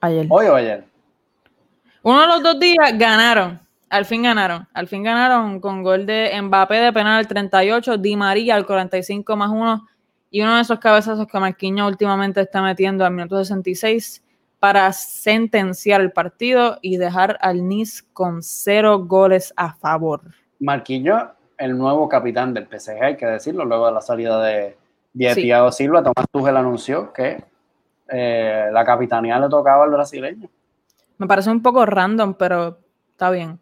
ayer. 0.00 0.26
Hoy 0.28 0.46
o 0.46 0.54
ayer. 0.54 0.84
Uno 2.02 2.20
de 2.20 2.26
los 2.26 2.42
dos 2.42 2.60
días 2.60 2.98
ganaron, 2.98 3.60
al 3.88 4.04
fin 4.04 4.22
ganaron, 4.22 4.68
al 4.74 4.88
fin 4.88 5.02
ganaron 5.02 5.60
con 5.60 5.82
gol 5.82 6.04
de 6.04 6.38
Mbappé 6.42 6.74
de 6.74 6.92
penal 6.92 7.18
al 7.18 7.28
38, 7.28 7.96
Di 7.96 8.16
María 8.16 8.56
al 8.56 8.66
45 8.66 9.36
más 9.36 9.50
uno 9.50 9.86
y 10.30 10.42
uno 10.42 10.56
de 10.56 10.62
esos 10.62 10.80
cabezazos 10.80 11.26
que 11.26 11.38
Marquinhos 11.38 11.88
últimamente 11.88 12.40
está 12.40 12.60
metiendo 12.60 13.06
al 13.06 13.12
minuto 13.12 13.42
66 13.42 14.23
para 14.64 14.90
sentenciar 14.94 16.00
el 16.00 16.10
partido 16.10 16.78
y 16.80 16.96
dejar 16.96 17.36
al 17.42 17.68
Nice 17.68 18.02
con 18.14 18.42
cero 18.42 19.00
goles 19.04 19.52
a 19.58 19.74
favor. 19.74 20.22
Marquinhos, 20.58 21.22
el 21.58 21.76
nuevo 21.76 22.08
capitán 22.08 22.54
del 22.54 22.66
PSG, 22.66 23.02
hay 23.02 23.16
que 23.18 23.26
decirlo, 23.26 23.66
luego 23.66 23.84
de 23.84 23.92
la 23.92 24.00
salida 24.00 24.42
de, 24.42 24.78
de 25.12 25.34
Sí. 25.34 25.42
Thiago 25.42 25.70
Silva, 25.70 26.02
Tomás 26.02 26.26
Tuchel 26.32 26.56
anunció 26.56 27.12
que 27.12 27.44
eh, 28.08 28.70
la 28.72 28.84
capitanía 28.86 29.38
le 29.38 29.50
tocaba 29.50 29.84
al 29.84 29.90
brasileño. 29.90 30.48
Me 31.18 31.26
parece 31.26 31.50
un 31.50 31.60
poco 31.60 31.84
random, 31.84 32.32
pero 32.32 32.78
está 33.10 33.28
bien. 33.28 33.60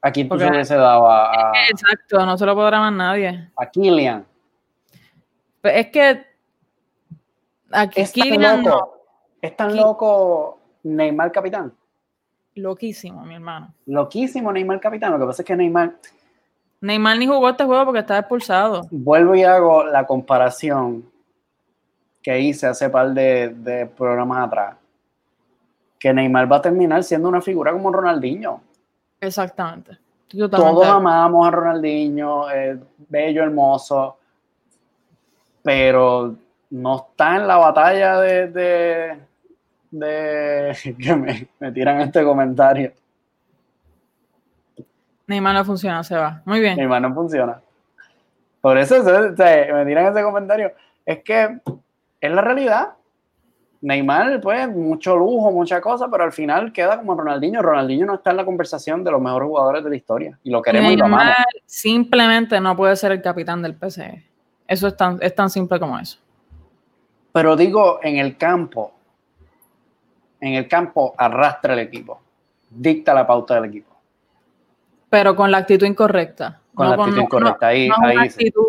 Aquí 0.00 0.22
tú 0.22 0.28
Porque- 0.28 0.44
se 0.44 0.50
hubiese 0.52 0.76
dado 0.76 1.08
a, 1.10 1.32
a, 1.50 1.52
Exacto, 1.72 2.24
no 2.24 2.38
se 2.38 2.46
lo 2.46 2.54
podrá 2.54 2.78
más 2.78 2.92
nadie. 2.92 3.50
a 3.56 3.66
Kylian. 3.68 4.24
Pero 5.60 5.76
es 5.76 5.86
que 5.88 6.24
tan 7.68 7.88
Kylian 7.90 8.62
loco, 8.62 9.01
es 9.42 9.54
tan 9.56 9.76
loco 9.76 10.58
Neymar 10.84 11.30
capitán. 11.32 11.72
loquísimo, 12.54 13.24
mi 13.24 13.34
hermano. 13.34 13.74
Loquísimo 13.86 14.50
Neymar 14.52 14.80
capitán. 14.80 15.12
Lo 15.12 15.18
que 15.18 15.26
pasa 15.26 15.42
es 15.42 15.46
que 15.46 15.56
Neymar, 15.56 15.96
Neymar 16.80 17.18
ni 17.18 17.26
jugó 17.26 17.50
este 17.50 17.64
juego 17.64 17.84
porque 17.84 18.00
estaba 18.00 18.20
expulsado. 18.20 18.86
vuelvo 18.90 19.34
y 19.34 19.42
hago 19.42 19.84
la 19.84 20.06
comparación 20.06 21.04
que 22.22 22.40
hice 22.40 22.66
hace 22.68 22.88
par 22.88 23.12
de, 23.12 23.50
de 23.50 23.86
programas 23.86 24.46
atrás. 24.46 24.76
Que 25.98 26.12
Neymar 26.12 26.50
va 26.50 26.56
a 26.56 26.62
terminar 26.62 27.02
siendo 27.04 27.28
una 27.28 27.40
figura 27.40 27.72
como 27.72 27.92
Ronaldinho. 27.92 28.60
Exactamente. 29.20 29.98
Totalmente 30.28 30.74
Todos 30.74 30.86
amamos 30.86 31.46
a 31.46 31.50
Ronaldinho, 31.50 32.50
eh, 32.50 32.78
bello, 33.08 33.42
hermoso, 33.42 34.16
pero 35.62 36.34
no 36.70 36.96
está 36.96 37.36
en 37.36 37.46
la 37.46 37.56
batalla 37.58 38.18
de, 38.18 38.48
de, 38.48 39.18
de- 39.92 40.96
que 40.98 41.14
me, 41.14 41.48
me 41.60 41.70
tiran 41.70 42.00
este 42.00 42.24
comentario. 42.24 42.92
Neymar 45.28 45.54
no 45.54 45.64
funciona, 45.64 46.02
se 46.02 46.16
va. 46.16 46.42
Muy 46.44 46.60
bien. 46.60 46.76
Neymar 46.76 47.00
no 47.00 47.14
funciona. 47.14 47.60
Por 48.60 48.76
eso 48.78 49.00
o 49.00 49.04
sea, 49.04 49.20
me 49.74 49.86
tiran 49.86 50.06
ese 50.06 50.22
comentario. 50.22 50.72
Es 51.06 51.22
que 51.22 51.58
es 52.20 52.30
la 52.32 52.40
realidad. 52.42 52.90
Neymar, 53.80 54.40
pues, 54.40 54.68
mucho 54.68 55.16
lujo, 55.16 55.50
mucha 55.50 55.80
cosa, 55.80 56.08
pero 56.08 56.22
al 56.22 56.32
final 56.32 56.72
queda 56.72 56.98
como 56.98 57.16
Ronaldinho. 57.16 57.62
Ronaldinho 57.62 58.06
no 58.06 58.14
está 58.14 58.30
en 58.30 58.36
la 58.36 58.44
conversación 58.44 59.02
de 59.02 59.10
los 59.10 59.20
mejores 59.20 59.48
jugadores 59.48 59.82
de 59.82 59.90
la 59.90 59.96
historia. 59.96 60.38
Y 60.44 60.50
lo 60.50 60.62
queremos 60.62 60.92
y 60.92 60.96
lo 60.96 61.06
amamos. 61.06 61.26
Neymar 61.26 61.46
simplemente 61.66 62.60
no 62.60 62.76
puede 62.76 62.94
ser 62.94 63.10
el 63.12 63.20
capitán 63.22 63.60
del 63.62 63.74
PSG. 63.74 64.22
Eso 64.68 64.86
es 64.86 64.96
tan, 64.96 65.18
es 65.20 65.34
tan 65.34 65.50
simple 65.50 65.80
como 65.80 65.98
eso. 65.98 66.18
Pero 67.32 67.56
digo, 67.56 67.98
en 68.02 68.18
el 68.18 68.36
campo, 68.36 68.92
en 70.42 70.54
el 70.54 70.68
campo 70.68 71.14
arrastra 71.16 71.72
el 71.74 71.78
equipo, 71.78 72.20
dicta 72.68 73.14
la 73.14 73.26
pauta 73.26 73.54
del 73.54 73.66
equipo. 73.66 73.92
Pero 75.08 75.36
con 75.36 75.50
la 75.50 75.58
actitud 75.58 75.86
incorrecta. 75.86 76.58
Con 76.74 76.86
No 76.88 76.96
la 76.96 77.02
actitud 77.02 77.16
no- 77.18 77.22
incorrecta. 77.22 77.66
Ahí, 77.68 77.88
no 77.88 77.94
es 77.94 78.14
una 78.14 78.22
sí. 78.24 78.28
actitud 78.28 78.64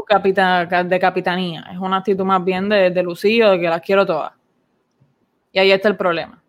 de 0.86 1.00
capitanía, 1.00 1.66
es 1.72 1.78
una 1.80 1.98
actitud 1.98 2.24
más 2.26 2.44
bien 2.44 2.70
de, 2.70 2.90
de 2.92 3.04
lucido, 3.04 3.52
de 3.52 3.60
que 3.60 3.70
las 3.70 3.82
quiero 3.82 4.06
todas. 4.06 4.34
Y 5.52 5.60
ahí 5.60 5.72
está 5.72 5.88
el 5.88 5.96
problema. 5.98 6.40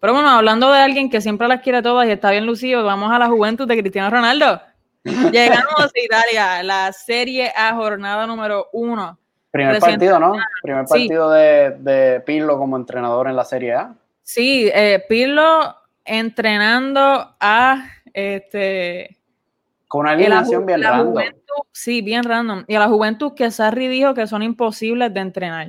Pero 0.00 0.12
bueno, 0.12 0.28
hablando 0.30 0.70
de 0.72 0.78
alguien 0.80 1.10
que 1.10 1.20
siempre 1.20 1.48
las 1.48 1.60
quiere 1.62 1.82
todas 1.82 2.06
y 2.06 2.10
está 2.10 2.30
bien 2.30 2.46
lucido, 2.46 2.84
vamos 2.84 3.10
a 3.12 3.18
la 3.18 3.26
juventud 3.28 3.66
de 3.66 3.78
Cristiano 3.78 4.08
Ronaldo. 4.10 4.60
Llegamos 5.04 5.74
a 5.80 5.90
Italia, 6.02 6.62
la 6.62 6.92
Serie 6.92 7.52
A, 7.56 7.74
jornada 7.74 8.26
número 8.26 8.68
uno. 8.72 9.18
Primer 9.50 9.78
partido, 9.80 10.18
¿no? 10.18 10.32
Primer 10.62 10.86
Sí. 10.86 10.92
partido 10.94 11.30
de, 11.30 11.70
de 11.78 12.20
Pirlo 12.20 12.56
como 12.58 12.76
entrenador 12.76 13.28
en 13.28 13.36
la 13.36 13.44
Serie 13.44 13.74
A. 13.74 13.94
Sí, 14.24 14.70
eh, 14.74 15.04
Pirlo 15.08 15.76
entrenando 16.04 17.36
a 17.38 17.84
este 18.12 19.18
Con 19.86 20.00
una 20.02 20.12
alineación 20.12 20.64
bien 20.66 20.82
random. 20.82 21.12
juventud, 21.12 21.62
sí, 21.72 22.00
bien 22.02 22.24
random. 22.24 22.64
Y 22.66 22.74
a 22.74 22.80
la 22.80 22.88
juventud 22.88 23.34
que 23.34 23.50
Sarri 23.50 23.86
dijo 23.86 24.14
que 24.14 24.26
son 24.26 24.42
imposibles 24.42 25.12
de 25.14 25.20
entrenar. 25.20 25.68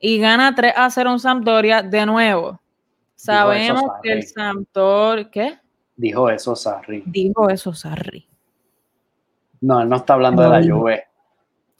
y 0.00 0.18
gana 0.18 0.54
3 0.54 0.74
a 0.76 0.90
0 0.90 1.12
en 1.12 1.18
Sampdoria 1.20 1.80
de 1.82 2.04
nuevo. 2.04 2.60
Sabemos 3.14 3.84
que 4.02 4.12
el 4.12 4.22
Sampdoria, 4.24 5.30
¿qué? 5.30 5.58
Dijo 5.96 6.28
eso 6.28 6.54
Sarri. 6.56 7.02
Dijo 7.06 7.48
eso 7.48 7.72
Sarri. 7.72 8.28
No, 9.60 9.80
él 9.80 9.88
no 9.88 9.96
está 9.96 10.14
hablando 10.14 10.42
de 10.42 10.48
la 10.50 10.60
Juve. 10.60 11.04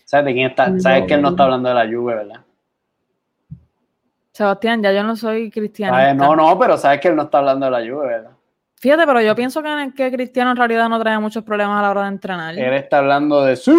¿Sabes 0.04 0.26
de 0.26 0.32
quién 0.32 0.50
está? 0.50 0.78
¿Sabes 0.78 1.04
que 1.06 1.14
él 1.14 1.20
no 1.22 1.30
está 1.30 1.42
hablando 1.44 1.68
de 1.68 1.74
la 1.74 1.84
Juve, 1.86 2.14
verdad? 2.14 2.40
Sebastián, 4.34 4.82
ya 4.82 4.92
yo 4.92 5.04
no 5.04 5.14
soy 5.14 5.48
cristiano. 5.48 6.14
No, 6.14 6.34
no, 6.34 6.58
pero 6.58 6.76
sabes 6.76 7.00
que 7.00 7.06
él 7.06 7.14
no 7.14 7.22
está 7.22 7.38
hablando 7.38 7.66
de 7.66 7.70
la 7.70 7.78
Juve, 7.78 8.08
¿verdad? 8.08 8.32
Fíjate, 8.74 9.06
pero 9.06 9.20
yo 9.20 9.32
pienso 9.36 9.62
que, 9.62 9.92
que 9.94 10.10
Cristiano 10.10 10.50
en 10.50 10.56
realidad 10.56 10.88
no 10.88 10.98
trae 10.98 11.20
muchos 11.20 11.44
problemas 11.44 11.78
a 11.78 11.82
la 11.82 11.90
hora 11.92 12.02
de 12.02 12.08
entrenar. 12.08 12.58
Él 12.58 12.74
está 12.74 12.98
hablando 12.98 13.44
de 13.44 13.54
sí, 13.54 13.72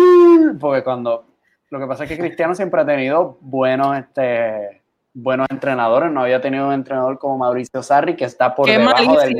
porque 0.57 0.81
cuando 0.81 1.27
lo 1.69 1.77
que 1.77 1.85
pasa 1.87 2.05
es 2.05 2.09
que 2.09 2.17
Cristiano 2.17 2.55
siempre 2.55 2.79
ha 2.79 2.85
tenido 2.85 3.37
buenos, 3.41 3.97
este, 3.97 4.81
buenos 5.13 5.45
entrenadores. 5.49 6.09
No 6.09 6.21
había 6.21 6.39
tenido 6.39 6.67
un 6.67 6.73
entrenador 6.73 7.19
como 7.19 7.37
Mauricio 7.37 7.83
Sarri 7.83 8.15
que 8.15 8.23
está 8.23 8.55
por, 8.55 8.65
debajo 8.65 9.19
del, 9.19 9.35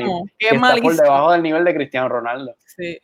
por 0.82 0.96
debajo 0.96 1.32
del 1.32 1.42
nivel 1.42 1.64
de 1.64 1.74
Cristiano 1.74 2.10
Ronaldo. 2.10 2.54
Sí, 2.66 2.98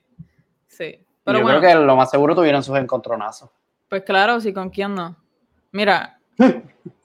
sí. 0.69 1.03
Pero 1.25 1.39
yo 1.39 1.47
creo 1.47 1.61
que 1.63 1.75
lo 1.75 1.97
más 1.97 2.11
seguro 2.11 2.35
tuvieron 2.35 2.63
sus 2.63 2.77
encontronazos. 2.77 3.49
Pues 3.89 4.03
claro, 4.03 4.39
sí, 4.39 4.53
¿con 4.53 4.69
quién 4.69 4.95
no? 4.95 5.17
Mira, 5.71 6.19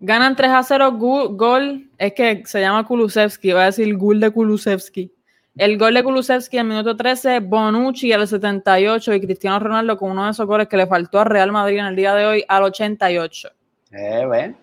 ganan 0.00 0.34
3 0.34 0.50
a 0.50 0.62
0 0.62 0.92
gol, 0.92 1.88
es 1.98 2.14
que 2.14 2.42
se 2.46 2.60
llama 2.60 2.86
Kulusevski, 2.86 3.52
va 3.52 3.62
a 3.62 3.66
decir 3.66 3.96
gol 3.96 4.18
de 4.18 4.30
Kulusevski. 4.30 5.12
El 5.56 5.78
gol 5.78 5.94
de 5.94 6.02
Kulusevski 6.02 6.58
el 6.58 6.64
minuto 6.64 6.96
13, 6.96 7.40
Bonucci 7.40 8.12
al 8.12 8.26
78 8.26 9.14
y 9.14 9.20
Cristiano 9.20 9.58
Ronaldo 9.58 9.98
con 9.98 10.10
uno 10.10 10.24
de 10.24 10.30
esos 10.30 10.46
goles 10.46 10.68
que 10.68 10.76
le 10.76 10.86
faltó 10.86 11.20
a 11.20 11.24
Real 11.24 11.52
Madrid 11.52 11.78
en 11.78 11.86
el 11.86 11.96
día 11.96 12.14
de 12.14 12.24
hoy 12.24 12.44
al 12.48 12.62
88. 12.62 13.50
Eh, 13.92 14.26
ven. 14.26 14.56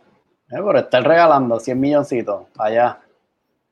Eh, 0.49 0.61
por 0.61 0.77
estar 0.77 1.05
regalando 1.05 1.59
100 1.59 1.79
milloncitos 1.79 2.43
allá. 2.57 2.99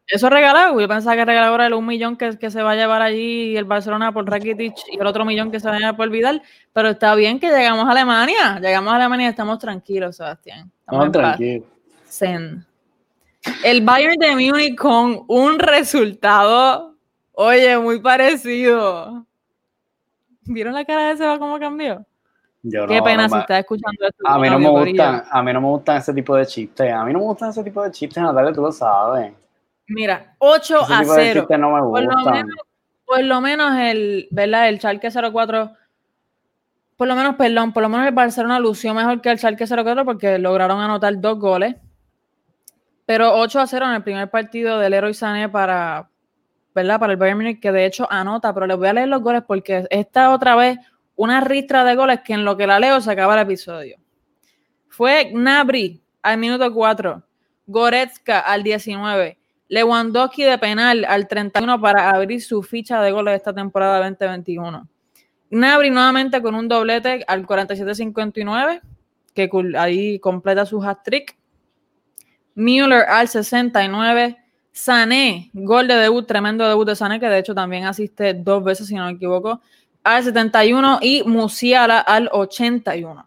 Eso 0.07 0.29
regalado, 0.29 0.79
yo 0.79 0.87
pensaba 0.87 1.15
que 1.15 1.25
regalaba 1.25 1.51
ahora 1.51 1.67
el 1.67 1.73
un 1.73 1.85
millón 1.85 2.15
que, 2.15 2.37
que, 2.37 2.51
se 2.51 2.61
va 2.61 2.71
a 2.71 2.75
llevar 2.75 3.01
allí 3.01 3.57
el 3.57 3.65
Barcelona 3.65 4.11
por 4.11 4.29
Rakitic 4.29 4.75
y 4.91 4.99
el 4.99 5.07
otro 5.07 5.25
millón 5.25 5.49
que 5.51 5.59
se 5.59 5.67
va 5.67 5.75
a 5.75 5.79
llevar 5.79 5.97
por 5.97 6.09
Vidal, 6.09 6.43
pero 6.73 6.89
está 6.89 7.15
bien 7.15 7.39
que 7.39 7.49
llegamos 7.49 7.87
a 7.87 7.91
Alemania, 7.91 8.59
llegamos 8.59 8.93
a 8.93 8.97
Alemania 8.97 9.27
y 9.27 9.29
estamos 9.31 9.57
tranquilos, 9.57 10.15
Sebastián. 10.15 10.71
Estamos 10.81 11.11
tranquilos. 11.11 11.67
Zen. 12.07 12.65
El 13.63 13.81
Bayern 13.81 14.17
de 14.19 14.35
Múnich 14.35 14.75
con 14.75 15.23
un 15.27 15.57
resultado, 15.57 16.95
oye, 17.31 17.77
muy 17.79 17.99
parecido. 17.99 19.25
¿Vieron 20.43 20.73
la 20.73 20.85
cara 20.85 21.09
de 21.09 21.17
Seba 21.17 21.39
cómo 21.39 21.59
cambió? 21.59 22.05
Qué 22.61 23.01
pena 23.03 23.27
si 23.27 23.37
estás 23.37 23.59
escuchando 23.59 24.07
esto. 24.07 24.27
A 24.27 24.39
mí, 24.39 24.49
no 24.49 24.59
me 24.59 24.69
gustan, 24.69 25.23
a 25.29 25.43
mí 25.43 25.53
no 25.53 25.61
me 25.61 25.67
gustan 25.67 25.97
ese 25.97 26.13
tipo 26.13 26.35
de 26.35 26.45
chistes. 26.45 26.91
A 26.91 27.03
mí 27.03 27.13
no 27.13 27.19
me 27.19 27.25
gustan 27.25 27.49
ese 27.49 27.63
tipo 27.63 27.83
de 27.83 27.91
chistes, 27.91 28.21
Natalia, 28.21 28.53
tú 28.53 28.61
lo 28.61 28.71
sabes. 28.71 29.33
Mira, 29.87 30.35
8 30.39 30.79
a 30.89 31.03
0. 31.05 31.47
por, 31.47 31.59
lo 32.03 32.31
menos, 32.31 32.55
por 33.05 33.23
lo 33.23 33.41
menos 33.41 33.77
el, 33.79 34.27
¿verdad? 34.31 34.69
El 34.69 34.79
Schalke 34.79 35.11
04, 35.11 35.71
por 36.97 37.07
lo 37.07 37.15
menos, 37.15 37.35
perdón, 37.35 37.71
por 37.71 37.83
lo 37.83 37.89
menos 37.89 38.07
el 38.07 38.13
Barcelona 38.13 38.59
lució 38.59 38.93
mejor 38.93 39.21
que 39.21 39.29
el 39.29 39.37
Schalke 39.37 39.67
04 39.67 40.05
porque 40.05 40.39
lograron 40.39 40.79
anotar 40.79 41.19
dos 41.19 41.39
goles. 41.39 41.75
Pero 43.05 43.35
8 43.35 43.59
a 43.59 43.67
0 43.67 43.85
en 43.85 43.91
el 43.93 44.03
primer 44.03 44.29
partido 44.31 44.79
del 44.79 44.91
Leroy 44.91 45.13
Sané 45.13 45.47
para, 45.47 46.09
¿verdad? 46.73 46.99
Para 46.99 47.13
el 47.13 47.17
Bayern 47.17 47.37
Munich, 47.37 47.59
que 47.59 47.71
de 47.71 47.85
hecho 47.85 48.07
anota, 48.11 48.51
pero 48.51 48.65
les 48.65 48.77
voy 48.77 48.87
a 48.87 48.93
leer 48.93 49.07
los 49.09 49.21
goles 49.21 49.43
porque 49.45 49.85
esta 49.91 50.31
otra 50.31 50.55
vez 50.55 50.79
una 51.15 51.41
ristra 51.41 51.83
de 51.83 51.95
goles 51.95 52.21
que 52.21 52.33
en 52.33 52.43
lo 52.43 52.57
que 52.57 52.65
la 52.65 52.79
leo 52.79 52.99
se 53.01 53.11
acaba 53.11 53.35
el 53.35 53.41
episodio. 53.41 53.97
Fue 54.89 55.29
Gnabry 55.31 56.01
al 56.21 56.37
minuto 56.37 56.73
4, 56.73 57.21
Goretzka 57.67 58.39
al 58.39 58.63
19, 58.63 59.37
Lewandowski 59.67 60.43
de 60.43 60.57
penal 60.57 61.05
al 61.05 61.27
31 61.27 61.81
para 61.81 62.11
abrir 62.11 62.41
su 62.41 62.61
ficha 62.61 63.01
de 63.01 63.11
goles 63.11 63.35
esta 63.35 63.53
temporada 63.53 63.97
2021. 63.97 64.87
Gnabry 65.49 65.89
nuevamente 65.89 66.41
con 66.41 66.55
un 66.55 66.67
doblete 66.67 67.23
al 67.27 67.45
47-59, 67.45 68.81
que 69.33 69.49
ahí 69.77 70.19
completa 70.19 70.65
su 70.65 70.83
hat-trick. 70.83 71.37
Müller 72.55 73.05
al 73.07 73.27
69. 73.27 74.37
Sané, 74.71 75.49
gol 75.53 75.87
de 75.87 75.95
debut, 75.95 76.27
tremendo 76.27 76.67
debut 76.67 76.85
de 76.85 76.95
Sané, 76.95 77.19
que 77.19 77.29
de 77.29 77.39
hecho 77.39 77.55
también 77.55 77.85
asiste 77.85 78.33
dos 78.33 78.61
veces, 78.61 78.87
si 78.87 78.95
no 78.95 79.05
me 79.05 79.11
equivoco, 79.11 79.61
al 80.03 80.23
71 80.23 80.99
y 81.01 81.23
Musiala 81.23 81.99
al 81.99 82.29
81. 82.31 83.25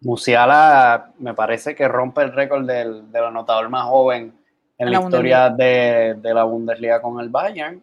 Musiala 0.00 1.12
me 1.18 1.34
parece 1.34 1.74
que 1.76 1.86
rompe 1.86 2.22
el 2.22 2.32
récord 2.32 2.66
del, 2.66 3.10
del 3.12 3.24
anotador 3.24 3.68
más 3.68 3.84
joven 3.84 4.34
en 4.78 4.90
la, 4.90 5.00
historia 5.00 5.50
de, 5.50 6.16
de, 6.20 6.34
la 6.34 6.44
Bundesliga 6.44 7.00
con 7.00 7.20
el 7.20 7.28
Bayern. 7.28 7.82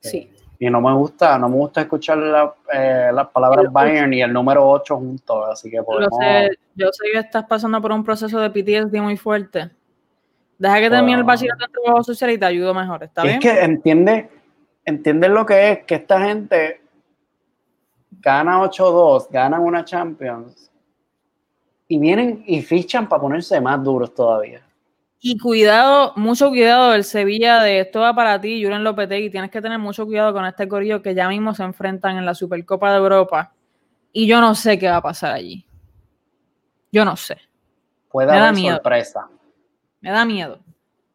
Sí. 0.00 0.30
Y 0.58 0.70
no 0.70 0.80
me 0.80 0.92
gusta, 0.94 1.38
no 1.38 1.48
me 1.48 1.56
gusta 1.56 1.82
escuchar 1.82 2.18
eh, 2.72 3.10
las 3.12 3.28
palabras 3.28 3.70
Bayern 3.70 4.12
y 4.14 4.22
el 4.22 4.32
número 4.32 4.68
8 4.68 4.96
juntos, 4.96 5.44
así 5.50 5.70
que 5.70 5.82
podemos... 5.82 6.18
Yo 6.74 6.88
sé, 6.92 7.04
que 7.12 7.18
estás 7.18 7.44
pasando 7.44 7.80
por 7.80 7.92
un 7.92 8.02
proceso 8.02 8.40
de 8.40 8.50
PTSD 8.50 8.96
muy 9.00 9.16
fuerte. 9.16 9.70
Deja 10.58 10.80
que 10.80 10.90
termine 10.90 11.18
el 11.18 11.24
bachillerato 11.24 11.66
de 11.66 11.72
trabajo 11.72 12.02
social 12.02 12.30
y 12.30 12.38
te 12.38 12.46
ayudo 12.46 12.72
mejor, 12.72 13.02
¿está 13.02 13.22
bien? 13.22 13.34
Es 13.34 13.40
que 13.40 13.60
entiende, 13.60 14.30
entiende 14.84 15.28
lo 15.28 15.44
que 15.44 15.72
es, 15.72 15.84
que 15.84 15.96
esta 15.96 16.20
gente 16.22 16.80
gana 18.20 18.62
8-2, 18.62 19.28
ganan 19.30 19.60
una 19.60 19.84
Champions 19.84 20.70
y 21.86 21.98
vienen 21.98 22.42
y 22.46 22.62
fichan 22.62 23.08
para 23.08 23.20
ponerse 23.20 23.60
más 23.60 23.82
duros 23.84 24.14
todavía. 24.14 24.65
Y 25.20 25.38
cuidado, 25.38 26.12
mucho 26.16 26.50
cuidado, 26.50 26.94
el 26.94 27.02
Sevilla 27.04 27.62
de 27.62 27.80
esto 27.80 28.00
va 28.00 28.14
para 28.14 28.40
ti, 28.40 28.62
Julen 28.62 28.84
Lopetegui, 28.84 29.30
tienes 29.30 29.50
que 29.50 29.62
tener 29.62 29.78
mucho 29.78 30.04
cuidado 30.06 30.32
con 30.32 30.44
este 30.44 30.68
corillo 30.68 31.02
que 31.02 31.14
ya 31.14 31.28
mismo 31.28 31.54
se 31.54 31.62
enfrentan 31.62 32.16
en 32.16 32.26
la 32.26 32.34
Supercopa 32.34 32.90
de 32.92 32.98
Europa. 32.98 33.52
Y 34.12 34.26
yo 34.26 34.40
no 34.40 34.54
sé 34.54 34.78
qué 34.78 34.88
va 34.88 34.96
a 34.96 35.02
pasar 35.02 35.32
allí. 35.32 35.66
Yo 36.92 37.04
no 37.04 37.16
sé. 37.16 37.38
Puede 38.08 38.28
Me 38.28 38.32
haber 38.38 38.44
da 38.44 38.52
miedo. 38.52 38.76
sorpresa. 38.76 39.28
Me 40.00 40.10
da 40.10 40.24
miedo. 40.24 40.60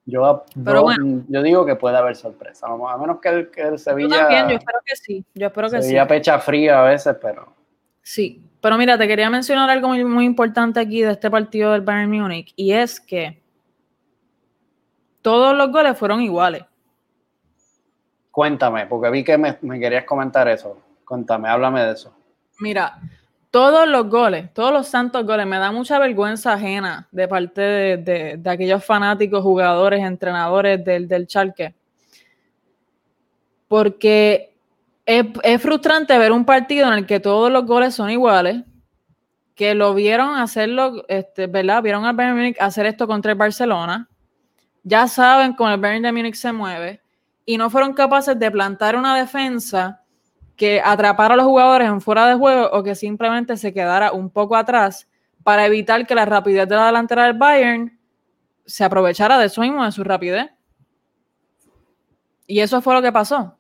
Yo, 0.05 0.43
Pero 0.65 0.81
bueno, 0.81 1.23
yo 1.29 1.41
digo 1.41 1.65
que 1.65 1.75
puede 1.75 1.95
haber 1.97 2.15
sorpresa. 2.15 2.67
A 2.67 2.97
menos 2.97 3.19
que 3.21 3.29
el, 3.29 3.51
que 3.51 3.61
el 3.61 3.79
Sevilla. 3.79 4.09
Yo 4.09 4.17
también, 4.17 4.49
yo 4.49 4.55
espero 4.57 4.79
que 4.85 4.95
sí. 4.95 5.25
Yo 5.35 5.47
espero 5.47 5.69
que 5.69 5.81
Sevilla 5.81 6.07
pecha 6.07 6.39
fría 6.39 6.81
a 6.81 6.89
veces, 6.89 7.15
pero. 7.21 7.55
Sí. 8.01 8.43
Pero 8.59 8.77
mira, 8.77 8.97
te 8.97 9.07
quería 9.07 9.29
mencionar 9.29 9.69
algo 9.69 9.87
muy, 9.87 10.03
muy 10.03 10.25
importante 10.25 10.79
aquí 10.79 11.01
de 11.01 11.11
este 11.11 11.31
partido 11.31 11.71
del 11.71 11.81
Bayern 11.81 12.11
Múnich. 12.11 12.51
Y 12.55 12.73
es 12.73 12.99
que 12.99 13.40
todos 15.21 15.55
los 15.55 15.71
goles 15.71 15.97
fueron 15.97 16.21
iguales. 16.21 16.63
Cuéntame, 18.31 18.85
porque 18.87 19.09
vi 19.09 19.23
que 19.23 19.37
me, 19.37 19.57
querías 19.79 20.05
comentar 20.05 20.47
eso. 20.47 20.77
Cuéntame, 21.05 21.49
háblame 21.49 21.83
de 21.83 21.91
eso. 21.91 22.13
Mira, 22.59 22.97
todos 23.49 23.87
los 23.87 24.09
goles, 24.09 24.53
todos 24.53 24.71
los 24.71 24.87
santos 24.87 25.25
goles, 25.25 25.45
me 25.45 25.57
da 25.57 25.71
mucha 25.71 25.99
vergüenza 25.99 26.53
ajena 26.53 27.07
de 27.11 27.27
parte 27.27 27.61
de, 27.61 28.41
aquellos 28.45 28.83
fanáticos, 28.85 29.43
jugadores, 29.43 30.01
entrenadores 30.01 30.83
del, 30.83 31.07
del 31.07 31.27
Chalque. 31.27 31.75
Porque 33.67 34.53
es, 35.05 35.25
es, 35.43 35.61
frustrante 35.61 36.17
ver 36.17 36.31
un 36.31 36.45
partido 36.45 36.87
en 36.87 36.93
el 36.93 37.05
que 37.05 37.19
todos 37.19 37.51
los 37.51 37.65
goles 37.65 37.93
son 37.93 38.09
iguales, 38.09 38.63
que 39.55 39.75
lo 39.75 39.93
vieron 39.93 40.35
hacerlo, 40.35 41.03
este, 41.07 41.47
¿verdad? 41.47 41.83
Vieron 41.83 42.05
al 42.05 42.15
Bayern 42.15 42.37
Munich 42.37 42.57
hacer 42.59 42.85
esto 42.85 43.07
contra 43.07 43.33
el 43.33 43.37
Barcelona, 43.37 44.09
ya 44.83 45.07
saben 45.07 45.53
cómo 45.53 45.69
el 45.69 45.79
Bayern 45.79 46.03
de 46.03 46.11
Múnich 46.11 46.35
se 46.35 46.51
mueve 46.51 47.01
y 47.45 47.57
no 47.57 47.69
fueron 47.69 47.93
capaces 47.93 48.37
de 48.37 48.51
plantar 48.51 48.95
una 48.95 49.15
defensa 49.15 50.03
que 50.55 50.81
atrapara 50.83 51.33
a 51.33 51.37
los 51.37 51.45
jugadores 51.45 51.87
en 51.87 52.01
fuera 52.01 52.27
de 52.27 52.35
juego 52.35 52.69
o 52.71 52.83
que 52.83 52.95
simplemente 52.95 53.57
se 53.57 53.73
quedara 53.73 54.11
un 54.11 54.29
poco 54.29 54.55
atrás 54.55 55.07
para 55.43 55.65
evitar 55.65 56.05
que 56.05 56.15
la 56.15 56.25
rapidez 56.25 56.67
de 56.67 56.75
la 56.75 56.87
delantera 56.87 57.25
del 57.25 57.37
Bayern 57.37 57.99
se 58.65 58.83
aprovechara 58.83 59.37
de 59.39 59.47
eso 59.47 59.61
mismo, 59.61 59.83
de 59.83 59.91
su 59.91 60.03
rapidez. 60.03 60.51
Y 62.45 62.59
eso 62.59 62.81
fue 62.81 62.93
lo 62.93 63.01
que 63.01 63.11
pasó. 63.11 63.55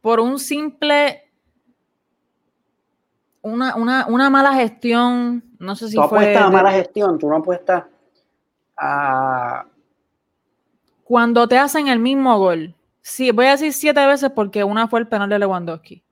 Por 0.00 0.20
un 0.20 0.38
simple 0.38 1.30
una, 3.42 4.06
una, 4.06 4.30
mala 4.30 4.54
gestión, 4.54 5.44
no 5.58 5.74
sé 5.74 5.88
si 5.88 5.96
tú 5.96 6.02
fue... 6.04 6.36
a 6.36 6.48
mala 6.48 6.70
gestión, 6.70 7.18
tú 7.18 7.28
no 7.28 7.36
apuestas 7.36 7.84
cuando 11.04 11.48
te 11.48 11.58
hacen 11.58 11.88
el 11.88 11.98
mismo 11.98 12.38
gol, 12.38 12.74
sí, 13.00 13.30
voy 13.30 13.46
a 13.46 13.52
decir 13.52 13.72
siete 13.72 14.04
veces 14.06 14.30
porque 14.34 14.64
una 14.64 14.88
fue 14.88 15.00
el 15.00 15.08
penal 15.08 15.28
de 15.28 15.38
Lewandowski, 15.38 16.02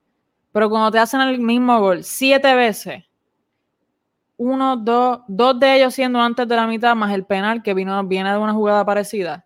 pero 0.52 0.68
cuando 0.68 0.90
te 0.90 0.98
hacen 0.98 1.20
el 1.20 1.40
mismo 1.40 1.80
gol 1.80 2.04
siete 2.04 2.54
veces, 2.54 3.04
uno, 4.36 4.76
dos, 4.76 5.20
dos 5.28 5.58
de 5.60 5.76
ellos 5.76 5.94
siendo 5.94 6.20
antes 6.20 6.48
de 6.48 6.56
la 6.56 6.66
mitad, 6.66 6.96
más 6.96 7.12
el 7.12 7.24
penal 7.24 7.62
que 7.62 7.74
vino, 7.74 8.02
viene 8.04 8.32
de 8.32 8.38
una 8.38 8.52
jugada 8.52 8.84
parecida, 8.84 9.44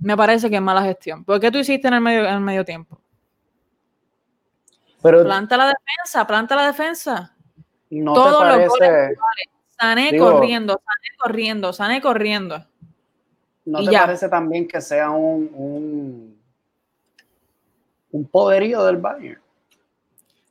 me 0.00 0.16
parece 0.16 0.50
que 0.50 0.56
es 0.56 0.62
mala 0.62 0.82
gestión. 0.82 1.24
¿Por 1.24 1.40
qué 1.40 1.50
tú 1.50 1.58
hiciste 1.58 1.88
en 1.88 1.94
el 1.94 2.00
medio, 2.00 2.26
en 2.26 2.34
el 2.34 2.40
medio 2.40 2.64
tiempo? 2.64 3.00
Pero, 5.02 5.22
planta 5.22 5.56
la 5.56 5.66
defensa, 5.66 6.26
planta 6.26 6.56
la 6.56 6.66
defensa. 6.66 7.36
No 7.90 8.14
Todos 8.14 8.42
te 8.42 8.68
parece... 8.68 9.16
Sané 9.84 10.18
corriendo, 10.18 10.72
Sané 10.74 11.16
corriendo, 11.18 11.72
Sané 11.72 12.00
corriendo. 12.00 12.66
¿No 13.66 13.84
te 13.84 13.92
parece 13.92 14.28
también 14.28 14.66
que 14.66 14.80
sea 14.80 15.10
un, 15.10 15.50
un, 15.54 16.40
un 18.12 18.28
poderío 18.28 18.84
del 18.84 18.96
Bayern? 18.96 19.40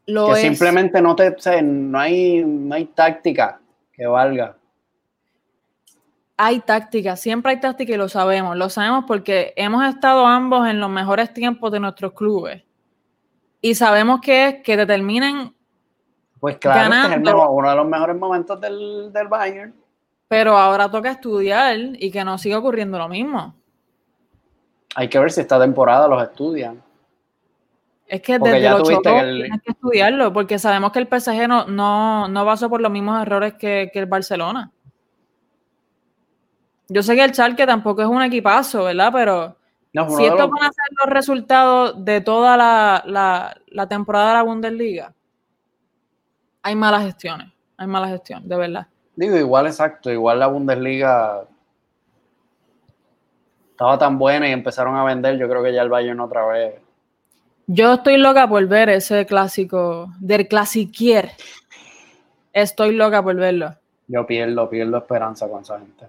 que 0.05 0.35
simplemente 0.35 1.01
no 1.01 1.15
te 1.15 1.33
no 1.63 1.97
hay 1.97 2.43
no 2.43 2.75
hay 2.75 2.85
táctica 2.85 3.59
que 3.93 4.05
valga. 4.05 4.57
Hay 6.35 6.59
táctica, 6.59 7.15
siempre 7.15 7.51
hay 7.51 7.59
táctica 7.59 7.93
y 7.93 7.97
lo 7.97 8.09
sabemos, 8.09 8.57
lo 8.57 8.69
sabemos 8.69 9.05
porque 9.07 9.53
hemos 9.55 9.85
estado 9.85 10.25
ambos 10.25 10.67
en 10.67 10.79
los 10.79 10.89
mejores 10.89 11.33
tiempos 11.33 11.71
de 11.71 11.79
nuestros 11.79 12.13
clubes. 12.13 12.63
Y 13.61 13.75
sabemos 13.75 14.19
que 14.19 14.47
es 14.47 14.55
que 14.63 14.75
determinen 14.75 15.55
pues 16.43 16.58
claro, 16.58 16.93
este 16.93 17.29
es 17.29 17.34
uno 17.34 17.69
de 17.69 17.75
los 17.77 17.88
mejores 17.88 18.17
momentos 18.17 18.60
del, 18.60 19.13
del 19.13 19.29
Bayern. 19.29 19.73
Pero 20.27 20.58
ahora 20.58 20.91
toca 20.91 21.10
estudiar 21.10 21.77
y 21.77 22.12
que 22.12 22.21
no 22.25 22.38
siga 22.38 22.58
ocurriendo 22.58 22.97
lo 22.97 23.08
mismo. 23.08 23.56
Hay 24.93 25.08
que 25.08 25.19
ver 25.19 25.32
si 25.32 25.39
esta 25.39 25.58
temporada 25.58 26.06
los 26.06 26.21
estudian. 26.21 26.84
Es 28.06 28.21
que 28.21 28.38
desde 28.39 28.69
los 28.71 28.89
que 28.89 28.97
que 29.01 29.71
estudiarlo, 29.71 30.34
porque 30.34 30.60
sabemos 30.60 30.91
que 30.91 30.99
el 30.99 31.08
PSG 31.08 31.47
no, 31.47 31.65
no, 31.67 32.27
no 32.27 32.45
pasó 32.45 32.69
por 32.69 32.82
los 32.82 32.91
mismos 32.91 33.21
errores 33.21 33.53
que, 33.53 33.89
el 33.93 34.06
Barcelona. 34.08 34.69
Yo 36.89 37.03
sé 37.03 37.15
que 37.15 37.23
el 37.23 37.34
Schalke 37.34 37.65
tampoco 37.65 38.01
es 38.01 38.08
un 38.10 38.21
equipazo, 38.21 38.84
¿verdad? 38.84 39.13
Pero 39.13 39.56
si 40.10 40.25
estos 40.25 40.49
van 40.49 40.63
a 40.63 40.73
ser 40.73 40.88
los 41.06 41.13
resultados 41.13 42.03
de 42.03 42.19
toda 42.19 42.58
la, 42.58 43.56
la, 43.71 43.88
temporada 43.88 44.27
de 44.27 44.34
la 44.34 44.43
Bundesliga, 44.43 45.13
hay 46.63 46.76
malas 46.76 47.04
gestiones. 47.04 47.52
Hay 47.78 47.88
mala 47.88 48.08
gestión, 48.08 48.47
de 48.47 48.56
verdad. 48.56 48.88
Digo, 49.15 49.38
igual 49.38 49.67
exacto, 49.67 50.12
igual 50.12 50.39
la 50.39 50.47
Bundesliga 50.47 51.43
estaba 53.71 53.97
tan 53.97 54.17
buena 54.17 54.49
y 54.49 54.52
empezaron 54.52 54.95
a 54.95 55.04
vender, 55.04 55.38
yo 55.38 55.47
creo 55.47 55.62
que 55.62 55.73
ya 55.73 55.82
el 55.82 55.89
Bayern 55.89 56.19
otra 56.19 56.45
vez 56.45 56.76
yo 57.67 57.93
estoy 57.93 58.17
loca 58.17 58.47
por 58.47 58.65
ver 58.67 58.89
ese 58.89 59.26
clásico 59.26 60.12
del 60.19 60.47
clasiquier. 60.47 61.32
Estoy 62.52 62.93
loca 62.93 63.23
por 63.23 63.36
verlo. 63.36 63.73
Yo 64.08 64.26
pierdo, 64.28 64.69
pierdo 64.69 64.97
esperanza 64.97 65.47
con 65.47 65.62
esa 65.62 65.80
gente. 65.80 66.08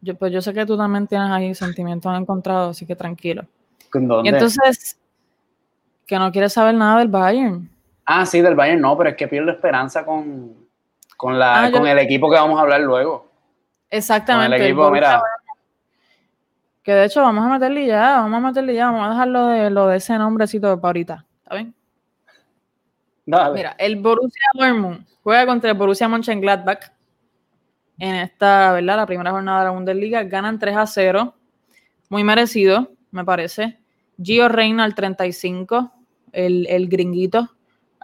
Yo, 0.00 0.16
pues 0.16 0.32
yo 0.32 0.42
sé 0.42 0.52
que 0.52 0.66
tú 0.66 0.76
también 0.76 1.06
tienes 1.06 1.30
ahí 1.30 1.54
sentimientos 1.54 2.12
encontrados, 2.18 2.76
así 2.76 2.86
que 2.86 2.96
tranquilo. 2.96 3.44
¿Con 3.90 4.08
dónde? 4.08 4.28
Y 4.28 4.32
entonces, 4.32 4.98
que 6.06 6.18
no 6.18 6.30
quieres 6.32 6.52
saber 6.52 6.74
nada 6.74 6.98
del 6.98 7.08
Bayern. 7.08 7.70
Ah, 8.06 8.24
sí, 8.24 8.40
del 8.40 8.54
Bayern 8.54 8.80
no, 8.80 8.96
pero 8.96 9.10
es 9.10 9.16
que 9.16 9.26
pierdo 9.26 9.50
esperanza 9.50 10.06
con, 10.06 10.54
la, 11.36 11.64
ah, 11.64 11.70
con 11.72 11.88
el 11.88 11.98
equipo 11.98 12.30
que 12.30 12.36
vamos 12.36 12.56
a 12.56 12.62
hablar 12.62 12.80
luego. 12.80 13.28
Exactamente. 13.90 14.54
el 14.54 14.62
equipo, 14.62 14.88
mira, 14.92 15.20
que 16.84 16.92
de 16.92 17.06
hecho 17.06 17.20
vamos 17.20 17.44
a 17.44 17.48
meterle 17.48 17.84
ya, 17.84 18.18
vamos 18.18 18.38
a 18.38 18.46
meterle 18.46 18.74
ya, 18.74 18.86
vamos 18.86 19.06
a 19.06 19.10
dejarlo 19.10 19.46
de 19.48 19.70
lo 19.70 19.88
de 19.88 19.96
ese 19.96 20.16
nombrecito 20.18 20.80
para 20.80 20.88
ahorita. 20.88 21.26
¿Está 21.42 21.54
bien? 21.56 21.74
Dale. 23.26 23.54
Mira, 23.54 23.74
el 23.76 23.96
Borussia 23.96 24.46
Dortmund 24.54 25.04
juega 25.24 25.44
contra 25.46 25.70
el 25.70 25.76
Borussia 25.76 26.06
Mönchengladbach 26.06 26.92
en 27.98 28.14
esta, 28.14 28.72
¿verdad? 28.72 28.98
La 28.98 29.06
primera 29.06 29.32
jornada 29.32 29.60
de 29.60 29.64
la 29.64 29.70
Bundesliga. 29.72 30.22
Ganan 30.22 30.60
3 30.60 30.76
a 30.76 30.86
0. 30.86 31.34
Muy 32.08 32.22
merecido, 32.22 32.92
me 33.10 33.24
parece. 33.24 33.80
Gio 34.22 34.48
Reina 34.48 34.84
al 34.84 34.94
35, 34.94 35.90
el, 36.30 36.68
el 36.68 36.88
gringuito 36.88 37.55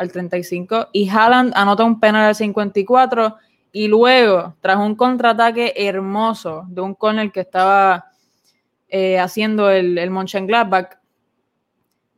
al 0.02 0.12
35. 0.12 0.88
Y 0.92 1.08
Haaland 1.08 1.52
anota 1.56 1.84
un 1.84 1.98
penal 1.98 2.26
al 2.26 2.34
54. 2.34 3.36
Y 3.72 3.88
luego, 3.88 4.54
tras 4.60 4.76
un 4.76 4.94
contraataque 4.94 5.72
hermoso 5.76 6.64
de 6.68 6.82
un 6.82 6.94
corner 6.94 7.32
que 7.32 7.40
estaba 7.40 8.06
eh, 8.88 9.18
haciendo 9.18 9.70
el, 9.70 9.96
el 9.96 10.10
Mönchengladbach, 10.10 10.98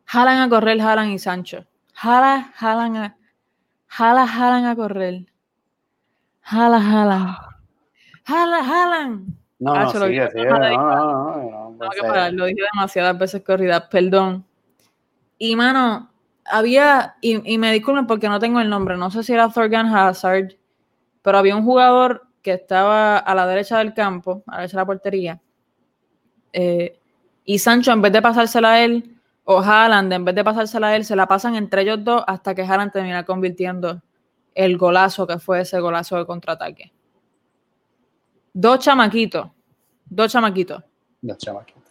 jalan 0.05 0.41
a 0.41 0.49
correr, 0.49 0.81
jalan 0.81 1.11
y 1.11 1.19
Sancho. 1.19 1.65
Jala, 1.95 2.53
jalan 2.57 2.97
a, 2.97 3.17
jala, 3.87 4.27
jalan 4.27 4.65
a 4.65 4.75
correr. 4.75 5.27
Jala, 6.41 6.81
jalan. 6.81 7.37
Jala, 8.25 8.65
jalan. 8.65 9.27
No, 9.61 9.75
no, 9.75 9.91
sigue, 9.91 10.31
sigue, 10.31 10.45
no, 10.45 10.59
no, 10.59 11.71
no, 11.79 11.91
que 11.91 12.03
parar, 12.03 12.33
lo 12.33 12.47
dije 12.47 12.61
demasiadas 12.75 13.17
veces 13.17 13.43
corrida, 13.43 13.89
perdón. 13.89 14.45
Y 15.39 15.57
mano, 15.57 16.11
había, 16.47 17.17
y, 17.21 17.53
y, 17.53 17.59
me 17.59 17.73
disculpen 17.73 18.07
porque 18.07 18.29
no 18.29 18.39
tengo 18.39 18.61
el 18.61 18.69
nombre, 18.69 18.97
no 18.97 19.11
sé 19.11 19.23
si 19.23 19.33
era 19.33 19.49
Thorgan 19.49 19.87
Hazard, 19.95 20.57
pero 21.23 21.39
había 21.39 21.57
un 21.57 21.65
jugador 21.65 22.27
que 22.43 22.53
estaba 22.53 23.19
a 23.19 23.35
la 23.35 23.47
derecha 23.47 23.79
del 23.79 23.95
campo, 23.95 24.43
a 24.47 24.53
la 24.53 24.57
derecha 24.59 24.77
de 24.77 24.83
la 24.83 24.87
portería, 24.87 25.41
eh, 26.53 26.99
y 27.45 27.59
Sancho, 27.59 27.93
en 27.93 28.01
vez 28.01 28.13
de 28.13 28.23
pasársela 28.23 28.73
a 28.73 28.85
él, 28.85 29.19
o 29.45 29.61
Haaland, 29.61 30.13
en 30.13 30.25
vez 30.25 30.35
de 30.35 30.45
pasársela 30.45 30.89
a 30.89 30.97
él, 30.97 31.05
se 31.05 31.15
la 31.15 31.27
pasan 31.27 31.55
entre 31.57 31.83
ellos 31.83 32.03
dos 32.03 32.25
hasta 32.27 32.55
que 32.55 32.63
Haaland 32.63 32.93
termina 32.93 33.25
convirtiendo 33.25 34.01
el 34.55 34.79
golazo 34.79 35.27
que 35.27 35.39
fue 35.39 35.61
ese 35.61 35.79
golazo 35.81 36.17
de 36.17 36.25
contraataque. 36.25 36.93
Dos 38.53 38.79
chamaquitos. 38.79 39.51
Dos 40.07 40.33
chamaquitos. 40.33 40.83
Dos 41.21 41.39
chamaquitos. 41.39 41.83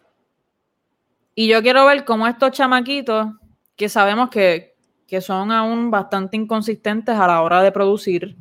Y 1.35 1.47
yo 1.47 1.61
quiero 1.61 1.85
ver 1.85 2.05
cómo 2.05 2.25
estos 2.27 2.51
chamaquitos, 2.51 3.27
que 3.75 3.89
sabemos 3.89 4.29
que, 4.29 4.75
que 5.07 5.21
son 5.21 5.51
aún 5.51 5.91
bastante 5.91 6.37
inconsistentes 6.37 7.15
a 7.15 7.27
la 7.27 7.41
hora 7.41 7.61
de 7.61 7.71
producir, 7.71 8.35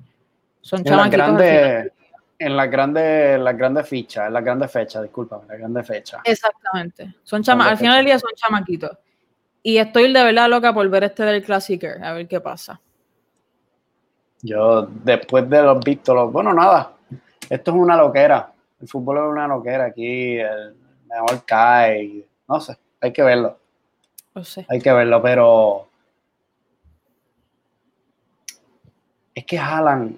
son 0.61 0.85
chamaquitos 0.85 1.43
en 2.39 2.57
las 2.57 2.71
grandes, 2.71 3.39
las 3.39 3.57
grandes 3.57 3.89
fichas, 3.89 4.27
en 4.27 4.33
las 4.33 4.45
grandes 4.45 4.71
fechas, 4.71 5.03
disculpa, 5.03 5.41
en 5.43 5.49
las 5.49 5.59
grandes 5.59 5.87
fechas. 5.87 6.21
Exactamente. 6.25 7.15
Son 7.23 7.41
chama 7.41 7.69
al 7.69 7.79
final 7.79 7.99
del 7.99 8.07
día 8.07 8.19
son 8.19 8.31
chamaquitos. 8.35 8.99
Y 9.63 9.77
estoy 9.77 10.13
de 10.13 10.25
verdad 10.25 10.49
loca 10.49 10.75
por 10.75 10.89
ver 10.89 11.05
este 11.05 11.23
del 11.23 11.45
Classicer, 11.45 12.03
a 12.03 12.13
ver 12.13 12.27
qué 12.27 12.41
pasa. 12.41 12.81
Yo, 14.41 14.83
después 14.83 15.49
de 15.49 15.63
los 15.63 15.79
vistos, 15.85 16.33
bueno, 16.33 16.53
nada, 16.53 16.95
esto 17.49 17.71
es 17.71 17.77
una 17.77 17.97
loquera. 17.97 18.53
El 18.81 18.89
fútbol 18.89 19.19
es 19.19 19.25
una 19.25 19.47
loquera. 19.47 19.85
Aquí 19.85 20.39
el 20.39 20.75
mejor 21.07 21.45
cae. 21.47 22.27
No 22.49 22.61
sé, 22.61 22.77
hay 23.01 23.13
que 23.13 23.23
verlo. 23.23 23.57
No 24.35 24.45
sé. 24.45 24.67
Hay 24.69 24.81
que 24.81 24.93
verlo, 24.93 25.21
pero. 25.23 25.89
Es 29.35 29.45
que 29.45 29.59
Haaland 29.59 30.17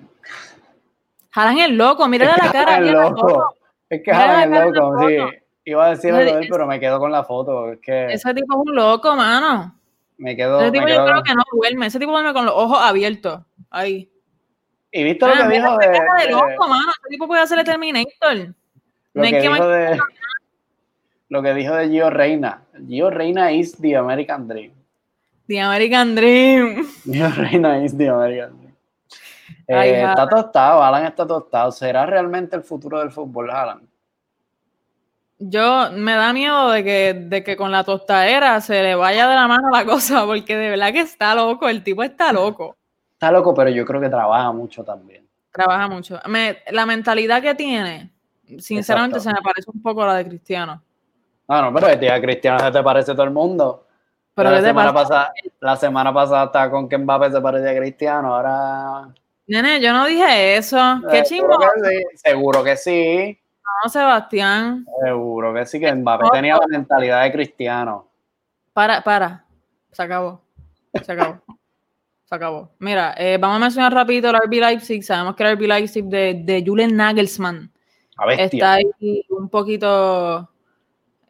Jalan 1.34 1.58
el 1.58 1.76
loco, 1.76 2.06
mírale 2.06 2.32
la 2.40 2.52
cara. 2.52 2.78
El 2.78 2.92
loco. 2.92 3.56
Es 3.90 4.02
que 4.04 4.14
jalan 4.14 4.54
el 4.54 4.72
loco, 4.72 5.08
sí. 5.08 5.16
Iba 5.64 5.86
a 5.86 5.90
decirlo 5.90 6.18
de 6.18 6.30
él, 6.30 6.46
pero 6.50 6.66
me 6.66 6.78
quedo 6.78 7.00
con 7.00 7.10
la 7.10 7.24
foto. 7.24 7.72
Es 7.72 7.80
que... 7.80 8.06
Ese 8.06 8.32
tipo 8.34 8.54
es 8.54 8.68
un 8.68 8.74
loco, 8.74 9.16
mano. 9.16 9.74
Me 10.16 10.36
quedo. 10.36 10.60
Ese 10.60 10.70
tipo 10.70 10.84
me 10.84 10.94
yo 10.94 11.04
creo 11.04 11.22
que 11.24 11.34
no 11.34 11.42
duerme. 11.52 11.86
Ese 11.86 11.98
tipo 11.98 12.12
duerme 12.12 12.32
con 12.32 12.44
los 12.44 12.54
ojos 12.54 12.78
abiertos. 12.80 13.40
Ahí. 13.70 14.08
¿Y 14.92 15.02
viste 15.02 15.26
lo 15.26 15.32
ah, 15.32 15.48
que 15.48 15.54
dijo 15.56 15.76
de, 15.76 15.88
de, 15.88 16.30
loco, 16.30 16.68
mano. 16.68 16.92
Ese 17.00 17.08
tipo 17.10 17.26
puede 17.26 17.42
hacer 17.42 17.58
el 17.58 17.64
Terminator. 17.64 18.54
Lo, 19.14 19.22
que, 19.22 19.40
dijo 19.40 19.68
de, 19.68 19.98
lo 21.28 21.42
que 21.42 21.54
dijo 21.54 21.74
de 21.74 21.88
Gio 21.88 22.10
Reina. 22.10 22.62
Gio 22.86 23.10
Reina 23.10 23.52
is 23.52 23.76
the 23.80 23.96
American 23.96 24.48
Dream. 24.48 24.72
The 25.46 25.60
American 25.60 26.14
Dream. 26.14 26.86
Gio 27.04 27.30
Reina 27.30 27.82
is 27.84 27.96
the 27.96 28.08
American 28.08 28.58
Dream. 28.58 28.74
Eh, 29.66 30.02
está 30.02 30.28
tostado, 30.28 30.82
Alan 30.82 31.06
está 31.06 31.26
tostado. 31.26 31.72
¿Será 31.72 32.06
realmente 32.06 32.56
el 32.56 32.62
futuro 32.62 32.98
del 32.98 33.10
fútbol, 33.10 33.50
Alan? 33.50 33.88
Yo 35.38 35.90
me 35.92 36.14
da 36.14 36.32
miedo 36.32 36.70
de 36.70 36.84
que, 36.84 37.14
de 37.14 37.42
que 37.42 37.56
con 37.56 37.72
la 37.72 37.84
tostadera 37.84 38.60
se 38.60 38.82
le 38.82 38.94
vaya 38.94 39.28
de 39.28 39.34
la 39.34 39.48
mano 39.48 39.68
la 39.70 39.84
cosa, 39.84 40.24
porque 40.26 40.56
de 40.56 40.70
verdad 40.70 40.92
que 40.92 41.00
está 41.00 41.34
loco, 41.34 41.68
el 41.68 41.82
tipo 41.82 42.02
está 42.02 42.32
loco. 42.32 42.76
Está 43.12 43.32
loco, 43.32 43.54
pero 43.54 43.70
yo 43.70 43.84
creo 43.84 44.00
que 44.00 44.08
trabaja 44.08 44.52
mucho 44.52 44.84
también. 44.84 45.26
Trabaja 45.52 45.88
mucho. 45.88 46.20
la 46.70 46.86
mentalidad 46.86 47.42
que 47.42 47.54
tiene, 47.54 48.10
sinceramente, 48.58 49.20
se 49.20 49.32
me 49.32 49.40
parece 49.42 49.70
un 49.72 49.82
poco 49.82 50.02
a 50.02 50.08
la 50.08 50.14
de 50.16 50.26
Cristiano. 50.26 50.82
No, 51.48 51.62
no, 51.62 51.74
pero 51.74 51.86
a 51.88 52.20
Cristiano 52.20 52.58
se 52.58 52.70
te 52.70 52.82
parece 52.82 53.12
todo 53.12 53.24
el 53.24 53.30
mundo. 53.30 53.86
Pero 54.34 54.50
la 54.50 54.60
semana, 54.60 54.92
pasada, 54.92 55.32
la 55.60 55.76
semana 55.76 56.12
pasada 56.12 56.46
estaba 56.46 56.70
con 56.70 56.88
que 56.88 56.98
Mbappé 56.98 57.30
se 57.30 57.40
parecía 57.40 57.70
a 57.70 57.76
Cristiano, 57.76 58.34
ahora 58.34 59.08
Nene, 59.46 59.80
yo 59.80 59.92
no 59.92 60.06
dije 60.06 60.56
eso. 60.56 60.78
Qué 61.10 61.22
chimbo. 61.22 61.58
Seguro 62.14 62.64
que 62.64 62.76
sí. 62.76 63.38
No, 63.62 63.90
Sebastián. 63.90 64.86
Seguro 65.04 65.52
que 65.52 65.66
sí, 65.66 65.78
que 65.78 65.94
Mbappé 65.94 66.24
tenía 66.32 66.56
la 66.56 66.66
mentalidad 66.66 67.22
de 67.22 67.32
cristiano. 67.32 68.08
Para, 68.72 69.02
para. 69.02 69.44
Se 69.92 70.02
acabó. 70.02 70.40
Se 71.04 71.12
acabó. 71.12 71.40
Se 72.24 72.34
acabó. 72.34 72.70
Mira, 72.78 73.14
eh, 73.18 73.36
vamos 73.38 73.56
a 73.56 73.60
mencionar 73.60 73.92
rápido 73.92 74.30
el 74.30 74.36
RB 74.36 74.54
Leipzig. 74.54 75.04
Sabemos 75.04 75.36
que 75.36 75.44
el 75.44 75.56
RB 75.56 75.68
Leipzig 75.68 76.04
de, 76.04 76.40
de 76.42 76.64
Julian 76.66 76.96
Nagelsmann 76.96 77.70
está 78.38 78.74
ahí 78.74 79.26
un 79.28 79.48
poquito 79.50 80.48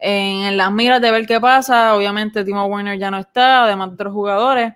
en, 0.05 0.57
las 0.57 0.71
miras 0.73 1.01
de 1.01 1.11
ver 1.11 1.27
qué 1.27 1.41
pasa. 1.41 1.95
Obviamente 1.95 2.45
Timo 2.45 2.67
Werner 2.67 2.99
ya 2.99 3.11
no 3.11 3.19
está, 3.19 3.65
además 3.65 3.89
de 3.89 3.95
otros 3.95 4.13
jugadores 4.13 4.75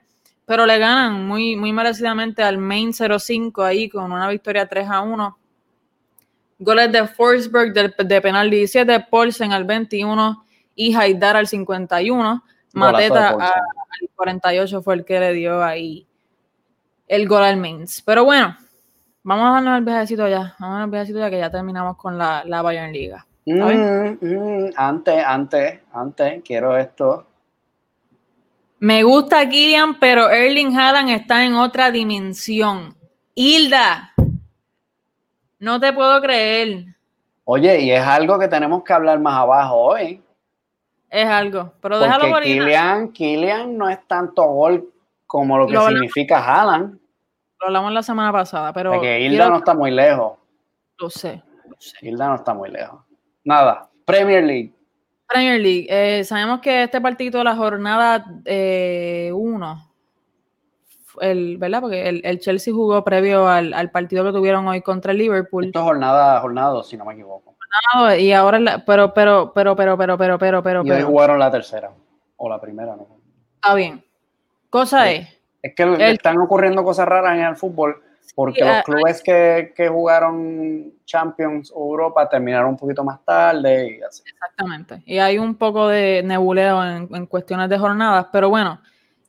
pero 0.48 0.64
le 0.64 0.78
ganan 0.78 1.26
muy, 1.26 1.56
muy 1.56 1.74
merecidamente 1.74 2.42
al 2.42 2.56
Main 2.56 2.94
05 2.94 3.62
ahí 3.62 3.90
con 3.90 4.10
una 4.10 4.30
victoria 4.30 4.66
3 4.66 4.88
a 4.88 5.02
1. 5.02 5.38
Goles 6.60 6.90
de 6.90 7.06
Forsberg 7.06 7.74
de, 7.74 7.92
de 8.02 8.20
penal 8.22 8.48
17, 8.48 8.98
Paulsen 9.10 9.52
al 9.52 9.64
21 9.64 10.42
y 10.74 10.94
Haidar 10.94 11.36
al 11.36 11.46
51. 11.46 12.42
Mateta 12.72 13.28
al 13.28 14.08
48 14.16 14.80
fue 14.80 14.94
el 14.94 15.04
que 15.04 15.20
le 15.20 15.34
dio 15.34 15.62
ahí 15.62 16.06
el 17.06 17.28
gol 17.28 17.44
al 17.44 17.58
Mainz. 17.58 18.00
Pero 18.00 18.24
bueno, 18.24 18.56
vamos 19.22 19.50
a 19.50 19.52
darnos 19.52 19.78
el 19.80 19.84
viajecito 19.84 20.28
ya. 20.28 20.56
Vamos 20.58 20.76
a 20.76 20.78
darnos 20.78 20.84
el 20.86 20.90
viajecito 20.92 21.18
ya 21.18 21.28
que 21.28 21.38
ya 21.40 21.50
terminamos 21.50 21.98
con 21.98 22.16
la, 22.16 22.42
la 22.46 22.62
Bayern 22.62 22.94
Liga. 22.94 23.26
Mm, 23.50 24.18
mm, 24.20 24.70
antes, 24.76 25.24
antes, 25.24 25.80
antes, 25.92 26.42
quiero 26.44 26.76
esto. 26.76 27.26
Me 28.78 29.02
gusta 29.02 29.48
Kylian, 29.48 29.98
pero 29.98 30.28
Erling 30.28 30.76
Haaland 30.76 31.10
está 31.10 31.44
en 31.44 31.54
otra 31.54 31.90
dimensión. 31.90 32.94
Hilda, 33.34 34.12
no 35.58 35.80
te 35.80 35.92
puedo 35.92 36.20
creer. 36.20 36.84
Oye, 37.44 37.80
y 37.80 37.90
es 37.90 38.02
algo 38.02 38.38
que 38.38 38.48
tenemos 38.48 38.84
que 38.84 38.92
hablar 38.92 39.18
más 39.18 39.34
abajo 39.34 39.76
hoy. 39.76 40.22
Es 41.08 41.26
algo, 41.26 41.72
pero 41.80 41.98
déjalo 41.98 42.28
por 42.28 42.42
Kylian, 42.42 43.12
Kylian 43.12 43.78
no 43.78 43.88
es 43.88 44.06
tanto 44.06 44.42
gol 44.42 44.92
como 45.26 45.56
lo 45.56 45.66
que 45.66 45.78
significa 45.78 46.38
Haaland. 46.38 46.98
Lo 47.60 47.66
hablamos 47.66 47.92
la 47.92 48.02
semana 48.02 48.30
pasada, 48.30 48.72
pero. 48.74 48.92
Porque 48.92 49.20
Hilda 49.20 49.48
no 49.48 49.56
está 49.56 49.74
muy 49.74 49.90
lejos. 49.90 50.38
Lo 50.98 51.08
sé, 51.08 51.42
lo 51.66 51.76
sé. 51.78 51.96
Hilda 52.02 52.28
no 52.28 52.34
está 52.34 52.52
muy 52.52 52.70
lejos. 52.70 53.07
Nada, 53.44 53.88
Premier 54.04 54.44
League. 54.44 54.74
Premier 55.26 55.60
League. 55.60 55.86
Eh, 55.90 56.24
sabemos 56.24 56.60
que 56.60 56.84
este 56.84 57.00
partido, 57.00 57.44
la 57.44 57.54
jornada 57.54 58.24
1, 58.26 58.42
eh, 58.46 59.30
el, 61.20 61.58
¿verdad? 61.58 61.80
Porque 61.80 62.08
el, 62.08 62.40
Chelsea 62.40 62.72
jugó 62.72 63.04
previo 63.04 63.46
al, 63.46 63.90
partido 63.90 64.24
que 64.24 64.32
tuvieron 64.32 64.66
hoy 64.66 64.80
contra 64.80 65.12
el 65.12 65.18
Liverpool. 65.18 65.66
Esto 65.66 65.80
es 65.80 65.84
jornada, 65.84 66.40
jornada 66.40 66.82
si 66.82 66.96
no 66.96 67.04
me 67.04 67.12
equivoco. 67.14 67.56
y 68.18 68.32
ahora, 68.32 68.82
pero, 68.86 69.12
pero, 69.12 69.52
pero, 69.54 69.76
pero, 69.76 69.96
pero, 69.96 70.16
pero, 70.18 70.38
pero, 70.38 70.62
pero. 70.62 70.84
Y 70.84 70.90
hoy 70.90 71.02
jugaron 71.02 71.38
la 71.38 71.50
tercera, 71.50 71.90
o 72.36 72.48
la 72.48 72.60
primera, 72.60 72.96
¿no? 72.96 73.06
Está 73.56 73.74
bien. 73.74 74.02
Cosa 74.70 75.10
es. 75.10 75.28
Es 75.62 75.74
que 75.74 76.10
están 76.10 76.38
ocurriendo 76.38 76.84
cosas 76.84 77.06
raras 77.06 77.36
en 77.36 77.44
el 77.44 77.56
fútbol 77.56 78.02
porque 78.34 78.64
los 78.64 78.82
clubes 78.84 79.22
que, 79.22 79.88
jugaron 79.88 80.92
Champions 81.04 81.72
o 81.74 81.90
Europa 81.90 82.28
terminaron 82.28 82.70
un 82.70 82.76
poquito 82.76 83.02
más 83.04 83.24
tarde 83.24 83.98
y 83.98 84.02
así. 84.02 84.22
Exactamente. 84.26 85.02
Y 85.06 85.18
hay 85.18 85.38
un 85.38 85.54
poco 85.54 85.88
de 85.88 86.22
nebuleo 86.24 86.84
en, 86.84 87.26
cuestiones 87.26 87.68
de 87.68 87.78
jornadas, 87.78 88.26
pero 88.32 88.48
bueno, 88.48 88.80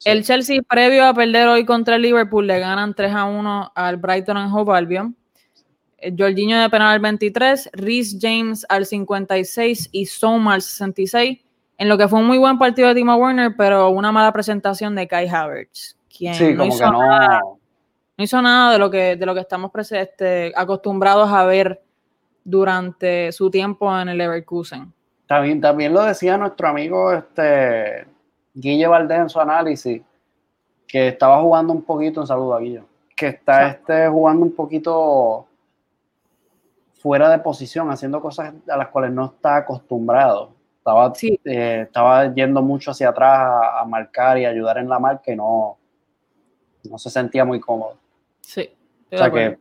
el 0.06 0.24
Chelsea 0.24 0.62
previo 0.62 1.06
a 1.06 1.14
perder 1.14 1.48
hoy 1.48 1.66
contra 1.66 1.96
el 1.96 2.04
Liverpool 2.04 2.48
le 2.48 2.60
ganan 2.60 2.94
3 2.94 3.14
a 3.14 3.26
1 3.26 3.72
al 3.76 3.98
Brighton 3.98 4.38
and 4.38 4.54
Hove 4.54 4.76
Albion. 4.76 5.16
Eh, 5.98 6.14
Jorginho 6.18 6.60
de 6.60 6.70
penal 6.70 6.94
al 6.94 7.00
23, 7.00 7.72
Rhys 7.74 8.18
James 8.22 8.66
al 8.70 8.86
56 8.86 9.90
y 9.92 10.06
Soma 10.06 10.54
al 10.54 10.62
66, 10.62 11.40
en 11.78 11.90
lo 11.90 11.98
que 11.98 12.08
fue 12.08 12.20
un 12.20 12.28
muy 12.28 12.38
buen 12.38 12.58
partido 12.58 12.88
de 12.88 12.96
Timo 12.96 13.16
Werner, 13.16 13.54
pero 13.58 13.90
una 13.90 14.12
mala 14.12 14.32
presentación 14.32 14.96
de 14.96 15.08
Kai 15.08 15.28
Havertz, 15.28 15.98
quien 16.16 16.36
sí, 16.36 16.56
como 16.56 16.78
que 16.78 16.84
no 16.86 17.59
no 18.20 18.26
hizo 18.26 18.42
nada 18.42 18.74
de 18.74 18.80
lo 18.80 18.92
que, 18.92 19.16
de 19.16 19.26
lo 19.26 19.34
que 19.34 19.40
estamos 19.40 19.72
este, 19.92 20.52
acostumbrados 20.54 21.32
a 21.32 21.46
ver 21.46 21.82
durante 22.44 23.32
su 23.32 23.50
tiempo 23.50 23.98
en 23.98 24.10
el 24.10 24.18
Leverkusen. 24.18 24.94
También, 25.26 25.62
también 25.62 25.94
lo 25.94 26.04
decía 26.04 26.38
nuestro 26.38 26.68
amigo 26.68 27.14
este, 27.14 28.06
Guille 28.54 28.88
Valdés 28.88 29.20
en 29.20 29.30
su 29.30 29.40
análisis, 29.40 30.02
que 30.86 31.08
estaba 31.08 31.42
jugando 31.42 31.72
un 31.72 31.82
poquito, 31.82 32.20
un 32.20 32.28
saludo 32.28 32.56
a 32.56 32.60
Guille, 32.60 32.84
que 33.16 33.28
está 33.28 33.70
este, 33.70 34.10
jugando 34.10 34.44
un 34.44 34.52
poquito 34.52 35.48
fuera 36.96 37.30
de 37.30 37.40
posición, 37.40 37.90
haciendo 37.90 38.20
cosas 38.20 38.54
a 38.68 38.76
las 38.76 38.90
cuales 38.90 39.14
no 39.14 39.28
está 39.28 39.56
acostumbrado. 39.56 40.52
Estaba, 40.80 41.14
eh, 41.22 41.84
estaba 41.84 42.34
yendo 42.34 42.62
mucho 42.62 42.92
hacia 42.92 43.08
atrás 43.08 43.40
a, 43.40 43.80
a, 43.80 43.86
marcar 43.86 44.38
y 44.38 44.46
ayudar 44.46 44.78
en 44.78 44.90
la 44.90 45.00
marca 45.00 45.32
y 45.32 45.38
no, 45.38 45.78
no 46.84 46.98
se 46.98 47.10
sentía 47.10 47.46
muy 47.46 47.62
cómodo. 47.62 47.99
Sí. 48.50 48.68
O 49.12 49.18
sea 49.18 49.30
que 49.30 49.60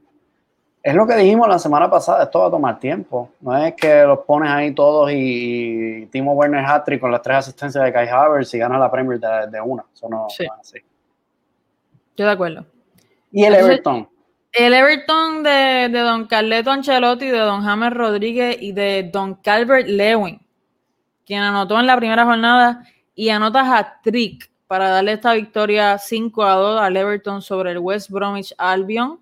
es 0.82 0.94
lo 0.94 1.06
que 1.06 1.16
dijimos 1.16 1.46
la 1.46 1.58
semana 1.58 1.90
pasada, 1.90 2.24
esto 2.24 2.40
va 2.40 2.46
a 2.46 2.50
tomar 2.50 2.78
tiempo. 2.78 3.32
No 3.42 3.54
es 3.54 3.74
que 3.74 4.04
los 4.04 4.20
pones 4.20 4.50
ahí 4.50 4.74
todos 4.74 5.10
y, 5.12 6.06
Timo 6.06 6.32
Werner 6.32 6.64
Hattrick 6.64 6.98
con 6.98 7.12
las 7.12 7.20
tres 7.20 7.36
asistencias 7.36 7.84
de 7.84 7.92
Kai 7.92 8.08
Havertz 8.08 8.54
y 8.54 8.58
gana 8.58 8.78
la 8.78 8.90
Premier 8.90 9.20
de, 9.20 9.60
una. 9.60 9.84
Eso 9.92 10.08
no, 10.08 10.26
sí. 10.30 10.46
así. 10.58 10.78
Yo 12.16 12.24
de 12.24 12.30
acuerdo. 12.30 12.64
¿Y 13.30 13.44
el 13.44 13.56
Everton? 13.56 14.08
El 14.52 14.72
Everton 14.72 15.42
de, 15.42 15.90
de, 15.90 15.98
Don 15.98 16.26
Carleto 16.26 16.70
Ancelotti, 16.70 17.26
de 17.26 17.38
Don 17.40 17.62
James 17.62 17.92
Rodríguez 17.92 18.56
y 18.58 18.72
de 18.72 19.10
Don 19.12 19.34
Calvert 19.34 19.86
Lewin, 19.86 20.40
quien 21.26 21.42
anotó 21.42 21.78
en 21.78 21.86
la 21.86 21.98
primera 21.98 22.24
jornada 22.24 22.86
y 23.14 23.28
anota 23.28 23.60
hat-trick 23.60 24.50
para 24.68 24.90
darle 24.90 25.12
esta 25.12 25.32
victoria 25.32 25.98
5 25.98 26.44
a 26.44 26.54
2 26.54 26.80
al 26.80 26.96
Everton 26.96 27.42
sobre 27.42 27.72
el 27.72 27.78
West 27.78 28.10
Bromwich 28.10 28.54
Albion. 28.58 29.18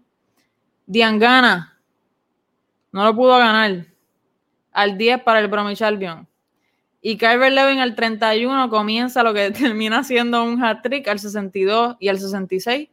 Diangana 0.84 1.78
no 2.92 3.04
lo 3.04 3.14
pudo 3.14 3.38
ganar. 3.38 3.86
Al 4.72 4.98
10 4.98 5.22
para 5.22 5.38
el 5.38 5.48
Bromwich 5.48 5.80
Albion. 5.82 6.26
Y 7.00 7.16
Kyber 7.16 7.52
Levin 7.52 7.78
al 7.78 7.94
31 7.94 8.68
comienza 8.68 9.22
lo 9.22 9.32
que 9.32 9.50
termina 9.52 10.02
siendo 10.02 10.42
un 10.42 10.62
hat-trick 10.62 11.06
al 11.06 11.20
62 11.20 11.96
y 12.00 12.08
al 12.08 12.18
66. 12.18 12.88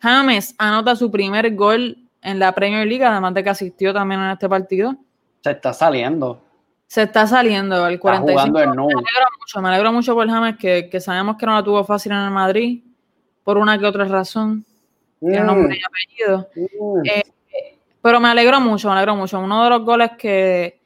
James 0.00 0.54
anota 0.58 0.96
su 0.96 1.10
primer 1.10 1.54
gol 1.54 1.98
en 2.22 2.38
la 2.38 2.52
Premier 2.52 2.86
League, 2.86 3.04
además 3.04 3.34
de 3.34 3.44
que 3.44 3.50
asistió 3.50 3.92
también 3.92 4.22
en 4.22 4.30
este 4.30 4.48
partido. 4.48 4.96
Se 5.42 5.50
está 5.50 5.74
saliendo 5.74 6.40
se 6.88 7.02
está 7.02 7.26
saliendo 7.26 7.84
al 7.84 8.00
45. 8.00 8.50
me 8.50 8.60
alegro 8.62 8.86
mucho, 9.38 9.60
me 9.60 9.68
alegro 9.68 9.92
mucho 9.92 10.14
por 10.14 10.26
James, 10.26 10.56
que, 10.56 11.00
sabemos 11.00 11.36
que 11.36 11.44
no 11.44 11.54
la 11.54 11.62
tuvo 11.62 11.84
fácil 11.84 12.12
en 12.12 12.18
el 12.18 12.30
Madrid, 12.30 12.82
por 13.44 13.58
una 13.58 13.78
que 13.78 13.84
otra 13.84 14.06
razón. 14.06 14.64
Tiene 15.20 15.40
nombre 15.40 15.76
y 15.76 15.82
apellido. 15.84 16.48
Mm. 16.56 17.06
Eh, 17.06 17.22
pero 18.00 18.20
me 18.20 18.28
alegro 18.28 18.58
mucho, 18.60 18.88
me 18.88 18.94
alegro 18.94 19.16
mucho. 19.16 19.38
Uno 19.38 19.64
de 19.64 19.70
los 19.70 19.82
goles 19.84 20.12
que. 20.18 20.80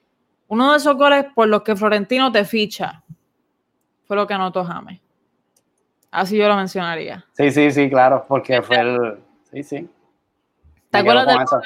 Uno 0.48 0.72
de 0.72 0.78
esos 0.78 0.96
goles 0.96 1.26
por 1.34 1.48
los 1.48 1.62
que 1.62 1.76
Florentino 1.76 2.32
te 2.32 2.44
ficha 2.44 3.02
fue 4.04 4.16
lo 4.16 4.26
que 4.26 4.34
anotó 4.34 4.64
James. 4.64 5.00
Así 6.10 6.36
yo 6.36 6.48
lo 6.48 6.56
mencionaría. 6.56 7.24
Sí, 7.32 7.50
sí, 7.52 7.70
sí, 7.70 7.88
claro, 7.88 8.24
porque 8.26 8.60
fue 8.60 8.80
el. 8.80 9.18
Sí, 9.52 9.62
sí. 9.62 9.90
¿Te 10.90 10.98
acuerdas 10.98 11.26
de 11.26 11.58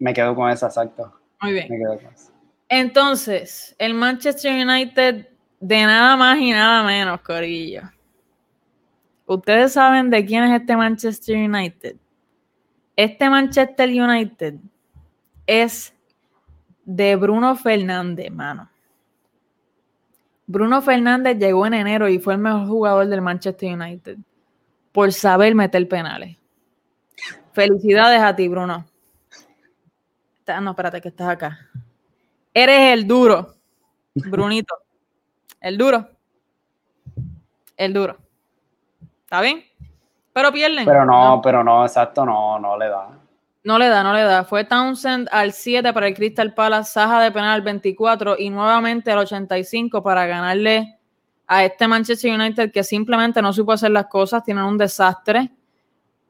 Me 0.00 0.12
quedo 0.12 0.34
con 0.34 0.50
esa, 0.50 0.66
exacto. 0.66 1.12
Muy 1.40 1.52
bien. 1.52 1.66
Me 1.70 1.78
quedo 1.78 1.96
con 1.98 2.12
esa. 2.12 2.31
Entonces, 2.74 3.76
el 3.78 3.92
Manchester 3.92 4.66
United 4.66 5.28
de 5.60 5.84
nada 5.84 6.16
más 6.16 6.38
y 6.38 6.52
nada 6.52 6.82
menos, 6.82 7.20
Corillo. 7.20 7.82
Ustedes 9.26 9.74
saben 9.74 10.08
de 10.08 10.24
quién 10.24 10.44
es 10.44 10.58
este 10.58 10.74
Manchester 10.74 11.36
United. 11.36 11.96
Este 12.96 13.28
Manchester 13.28 13.90
United 13.90 14.54
es 15.46 15.94
de 16.86 17.14
Bruno 17.16 17.54
Fernández, 17.56 18.32
mano. 18.32 18.70
Bruno 20.46 20.80
Fernández 20.80 21.36
llegó 21.36 21.66
en 21.66 21.74
enero 21.74 22.08
y 22.08 22.18
fue 22.18 22.32
el 22.32 22.40
mejor 22.40 22.66
jugador 22.66 23.06
del 23.06 23.20
Manchester 23.20 23.74
United 23.74 24.16
por 24.92 25.12
saber 25.12 25.54
meter 25.54 25.86
penales. 25.86 26.38
Felicidades 27.52 28.22
a 28.22 28.34
ti, 28.34 28.48
Bruno. 28.48 28.86
No, 30.62 30.70
espérate, 30.70 31.02
que 31.02 31.08
estás 31.08 31.28
acá. 31.28 31.68
Eres 32.54 32.92
el 32.92 33.06
duro, 33.06 33.54
Brunito. 34.14 34.74
El 35.60 35.78
duro. 35.78 36.08
El 37.76 37.92
duro. 37.94 38.18
¿Está 39.24 39.40
bien? 39.40 39.64
Pero 40.32 40.52
pierden. 40.52 40.84
Pero 40.84 41.04
no, 41.04 41.40
pero 41.42 41.64
no, 41.64 41.84
exacto, 41.84 42.26
no, 42.26 42.58
no 42.58 42.76
le 42.76 42.88
da. 42.88 43.08
No 43.64 43.78
le 43.78 43.88
da, 43.88 44.02
no 44.02 44.12
le 44.12 44.22
da. 44.22 44.44
Fue 44.44 44.64
Townsend 44.64 45.28
al 45.30 45.52
7 45.52 45.92
para 45.92 46.08
el 46.08 46.14
Crystal 46.14 46.52
Palace, 46.52 46.92
Saja 46.92 47.22
de 47.22 47.30
penal 47.30 47.50
al 47.50 47.62
24 47.62 48.36
y 48.38 48.50
nuevamente 48.50 49.12
al 49.12 49.18
85 49.18 50.02
para 50.02 50.26
ganarle 50.26 50.98
a 51.46 51.64
este 51.64 51.86
Manchester 51.86 52.34
United 52.34 52.72
que 52.72 52.82
simplemente 52.82 53.40
no 53.40 53.52
supo 53.52 53.72
hacer 53.72 53.90
las 53.92 54.06
cosas, 54.06 54.42
tienen 54.42 54.64
un 54.64 54.78
desastre. 54.78 55.52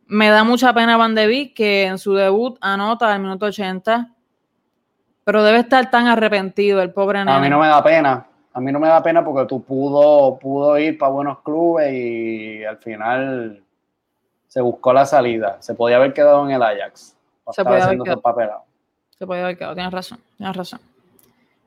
Me 0.07 0.29
da 0.29 0.45
mucha 0.45 0.75
pena 0.75 0.97
Van 0.97 1.15
de 1.15 1.27
Beek 1.27 1.55
que 1.55 1.85
en 1.85 1.99
su 1.99 2.13
debut 2.13 2.59
anota 2.61 3.13
al 3.13 3.21
minuto 3.21 3.47
80 3.47 4.12
pero 5.25 5.43
debe 5.43 5.61
estar 5.61 5.91
tan 5.91 6.07
arrepentido 6.07 6.83
el 6.83 6.93
pobre 6.93 7.21
nene. 7.21 7.33
A 7.33 7.41
mí 7.41 7.49
no 7.49 7.59
me 7.59 7.69
da 7.69 7.83
pena. 7.83 8.27
A 8.55 8.61
mí 8.61 8.71
no 8.71 8.79
me 8.79 8.89
da 8.89 9.03
pena 9.03 9.25
porque 9.25 9.47
tú 9.47 9.63
pudo, 9.63 10.39
pudo 10.39 10.79
ir 10.79 10.99
para 10.99 11.13
buenos 11.13 11.41
clubes 11.41 11.93
y 11.93 12.65
al 12.65 12.77
final 12.79 13.63
se 14.47 14.61
buscó 14.61 14.93
la 14.93 15.07
salida. 15.07 15.57
Se 15.61 15.75
podía 15.75 15.97
haber 15.97 16.13
quedado 16.13 16.45
en 16.45 16.53
el 16.53 16.63
Ajax. 16.63 17.17
Se 17.51 17.65
podía 17.65 17.85
haber 17.85 17.99
quedado. 18.01 18.65
Se 19.19 19.27
podía 19.27 19.45
haber 19.45 19.57
quedado, 19.57 19.75
tienes 19.75 19.93
razón, 19.93 20.19
tienes 20.37 20.57
razón. 20.57 20.81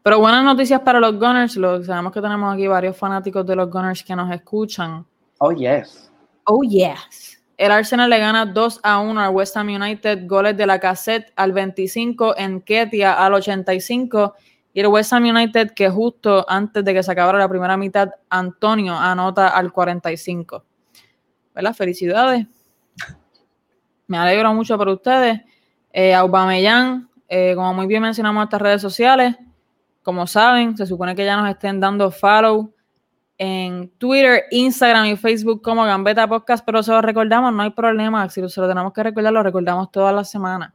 Pero 0.04 0.20
buenas 0.20 0.44
noticias 0.44 0.82
para 0.82 1.00
los 1.00 1.18
Gunners. 1.18 1.56
Lo, 1.56 1.84
sabemos 1.84 2.14
que 2.14 2.22
tenemos 2.22 2.54
aquí 2.54 2.68
varios 2.68 2.96
fanáticos 2.96 3.44
de 3.44 3.56
los 3.56 3.72
Gunners 3.72 4.04
que 4.04 4.16
nos 4.16 4.32
escuchan. 4.32 5.04
Oh, 5.40 5.52
yes. 5.52 6.12
Oh, 6.44 6.62
yes. 6.62 7.35
El 7.58 7.72
Arsenal 7.72 8.10
le 8.10 8.20
gana 8.20 8.46
2 8.46 8.82
a 8.84 9.00
1 9.00 9.22
al 9.22 9.34
West 9.34 9.56
Ham 9.56 9.70
United, 9.70 10.28
goles 10.28 10.58
de 10.58 10.68
la 10.68 10.80
cassette 10.80 11.32
al 11.38 11.54
25, 11.54 12.38
en 12.38 12.62
Ketia 12.62 13.14
al 13.14 13.34
85 13.34 14.36
y 14.74 14.82
el 14.82 14.88
West 14.88 15.14
Ham 15.14 15.24
United 15.24 15.72
que 15.72 15.90
justo 15.90 16.46
antes 16.50 16.84
de 16.84 16.94
que 16.94 17.02
se 17.02 17.10
acabara 17.10 17.40
la 17.40 17.48
primera 17.48 17.78
mitad, 17.78 18.10
Antonio 18.30 18.94
anota 18.94 19.48
al 19.48 19.72
45. 19.72 20.66
¿Verdad? 21.54 21.74
Felicidades. 21.74 22.46
Me 24.08 24.18
alegro 24.18 24.54
mucho 24.54 24.78
por 24.78 24.90
ustedes. 24.90 25.40
Eh, 25.94 26.14
Aubameyang, 26.14 27.10
eh, 27.30 27.54
como 27.56 27.74
muy 27.74 27.88
bien 27.88 28.02
mencionamos 28.02 28.42
en 28.42 28.44
estas 28.44 28.62
redes 28.62 28.82
sociales, 28.82 29.38
como 30.04 30.28
saben, 30.28 30.76
se 30.76 30.86
supone 30.86 31.16
que 31.16 31.24
ya 31.24 31.38
nos 31.38 31.50
estén 31.50 31.80
dando 31.80 32.12
follow 32.12 32.75
en 33.38 33.90
Twitter, 33.98 34.46
Instagram 34.52 35.08
y 35.08 35.18
Facebook 35.18 35.62
como 35.62 35.84
Gambeta 35.84 36.28
Podcast, 36.28 36.66
pero 36.66 36.82
se 36.82 36.92
lo 36.92 37.02
recordamos, 37.02 37.54
no 37.54 37.64
hay 37.64 37.72
problema. 37.72 38.30
Si 38.30 38.48
se 38.50 38.62
lo 38.62 38.68
tenemos 38.68 38.94
que 38.94 39.04
recordar, 39.04 39.34
lo 39.34 39.44
recordamos 39.44 39.92
toda 39.92 40.12
la 40.12 40.24
semana. 40.24 40.74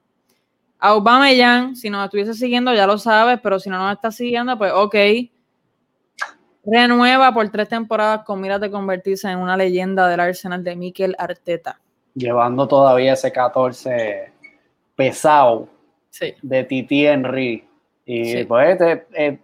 Aubameyang, 0.78 1.76
si 1.76 1.90
nos 1.90 2.04
estuviese 2.04 2.34
siguiendo, 2.34 2.72
ya 2.74 2.86
lo 2.86 2.98
sabes, 2.98 3.38
pero 3.42 3.58
si 3.58 3.68
no 3.68 3.78
nos 3.78 3.92
está 3.92 4.10
siguiendo, 4.10 4.56
pues 4.56 4.72
ok. 4.74 4.94
Renueva 6.64 7.32
por 7.32 7.48
tres 7.50 7.68
temporadas 7.68 8.24
con 8.24 8.40
miras 8.40 8.60
de 8.60 8.70
convertirse 8.70 9.30
en 9.30 9.38
una 9.38 9.56
leyenda 9.56 10.08
del 10.08 10.20
Arsenal 10.20 10.62
de 10.62 10.76
Mikel 10.76 11.14
Arteta. 11.18 11.80
Llevando 12.14 12.68
todavía 12.68 13.14
ese 13.14 13.32
14 13.32 14.32
pesado 14.94 15.68
de 16.42 16.64
Titi 16.64 17.06
Henry. 17.06 17.64
Y 18.04 18.44
pues 18.44 18.80
eh, 18.80 19.06
eh, 19.14 19.38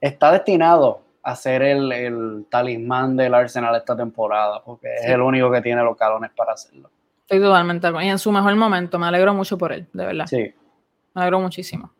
está 0.00 0.32
destinado 0.32 1.02
a 1.30 1.36
ser 1.36 1.62
el, 1.62 2.46
talismán 2.48 3.16
del 3.16 3.34
Arsenal 3.34 3.74
esta 3.76 3.96
temporada, 3.96 4.62
porque 4.64 4.94
es 4.94 5.06
el 5.06 5.20
único 5.20 5.50
que 5.50 5.60
tiene 5.60 5.82
los 5.82 5.96
calones 5.96 6.30
para 6.34 6.52
hacerlo. 6.52 6.90
Estoy 7.20 7.40
totalmente 7.40 7.88
Y 8.02 8.08
en 8.08 8.18
su 8.18 8.32
mejor 8.32 8.56
momento, 8.56 8.98
me 8.98 9.06
alegro 9.06 9.34
mucho 9.34 9.58
por 9.58 9.72
él, 9.72 9.86
de 9.92 10.06
verdad. 10.06 10.26
Sí. 10.26 10.54
Me 11.14 11.22
alegro 11.22 11.40
muchísimo. 11.40 11.92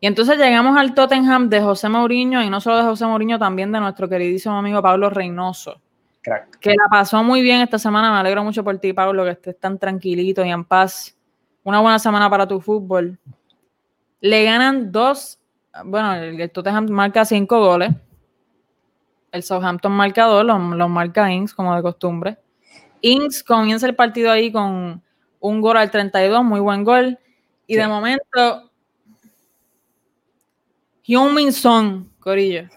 Y 0.00 0.08
entonces 0.08 0.36
llegamos 0.36 0.76
al 0.76 0.94
Tottenham 0.94 1.48
de 1.48 1.60
José 1.60 1.88
Mourinho, 1.88 2.42
y 2.42 2.50
no 2.50 2.60
solo 2.60 2.78
de 2.78 2.82
José 2.82 3.06
Mourinho, 3.06 3.38
también 3.38 3.70
de 3.70 3.78
nuestro 3.78 4.08
queridísimo 4.08 4.58
amigo 4.58 4.82
Pablo 4.82 5.10
Reynoso. 5.10 5.80
Crack. 6.22 6.58
Que 6.58 6.70
la 6.70 6.86
pasó 6.90 7.22
muy 7.22 7.42
bien 7.42 7.60
esta 7.60 7.78
semana. 7.78 8.12
Me 8.12 8.18
alegro 8.18 8.42
mucho 8.42 8.64
por 8.64 8.76
ti, 8.78 8.92
Pablo, 8.92 9.24
que 9.24 9.30
estés 9.30 9.58
tan 9.58 9.78
tranquilito 9.78 10.44
y 10.44 10.50
en 10.50 10.64
paz. 10.64 11.16
Una 11.62 11.80
buena 11.80 11.98
semana 12.00 12.28
para 12.28 12.46
tu 12.46 12.60
fútbol. 12.60 13.18
Le 14.20 14.44
ganan 14.44 14.90
dos. 14.90 15.38
Bueno, 15.84 16.14
el 16.14 16.50
Tottenham 16.50 16.88
marca 16.90 17.24
cinco 17.24 17.60
goles. 17.60 17.90
El 19.32 19.42
Southampton 19.42 19.92
marca 19.92 20.24
dos, 20.24 20.44
los, 20.44 20.60
los 20.60 20.90
marca 20.90 21.32
Ings, 21.32 21.54
como 21.54 21.74
de 21.74 21.82
costumbre. 21.82 22.38
Ings 23.00 23.42
comienza 23.42 23.86
el 23.86 23.96
partido 23.96 24.30
ahí 24.30 24.52
con 24.52 25.02
un 25.40 25.60
gol 25.60 25.76
al 25.76 25.90
32, 25.90 26.44
muy 26.44 26.60
buen 26.60 26.84
gol. 26.84 27.18
Y 27.66 27.76
de 27.76 27.86
momento, 27.86 28.70
Hyun 31.02 31.52
Son, 31.52 32.10
Corillo. 32.20 32.68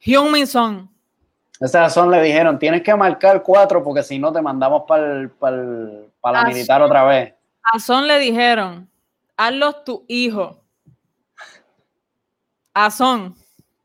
Hyun 0.00 0.46
Son. 0.46 0.90
Esa 1.60 1.82
razón 1.82 2.10
le 2.10 2.20
dijeron, 2.22 2.58
tienes 2.58 2.82
que 2.82 2.94
marcar 2.94 3.42
cuatro 3.42 3.84
porque 3.84 4.02
si 4.02 4.18
no 4.18 4.32
te 4.32 4.42
mandamos 4.42 4.82
para 4.86 5.30
la 6.32 6.44
militar 6.44 6.82
otra 6.82 7.04
vez. 7.04 7.34
A 7.62 7.78
Son 7.78 8.08
le 8.08 8.18
dijeron, 8.18 8.90
hazlos 9.36 9.84
tu 9.84 10.04
hijo. 10.08 10.60
A 12.74 12.90
Son, 12.90 13.34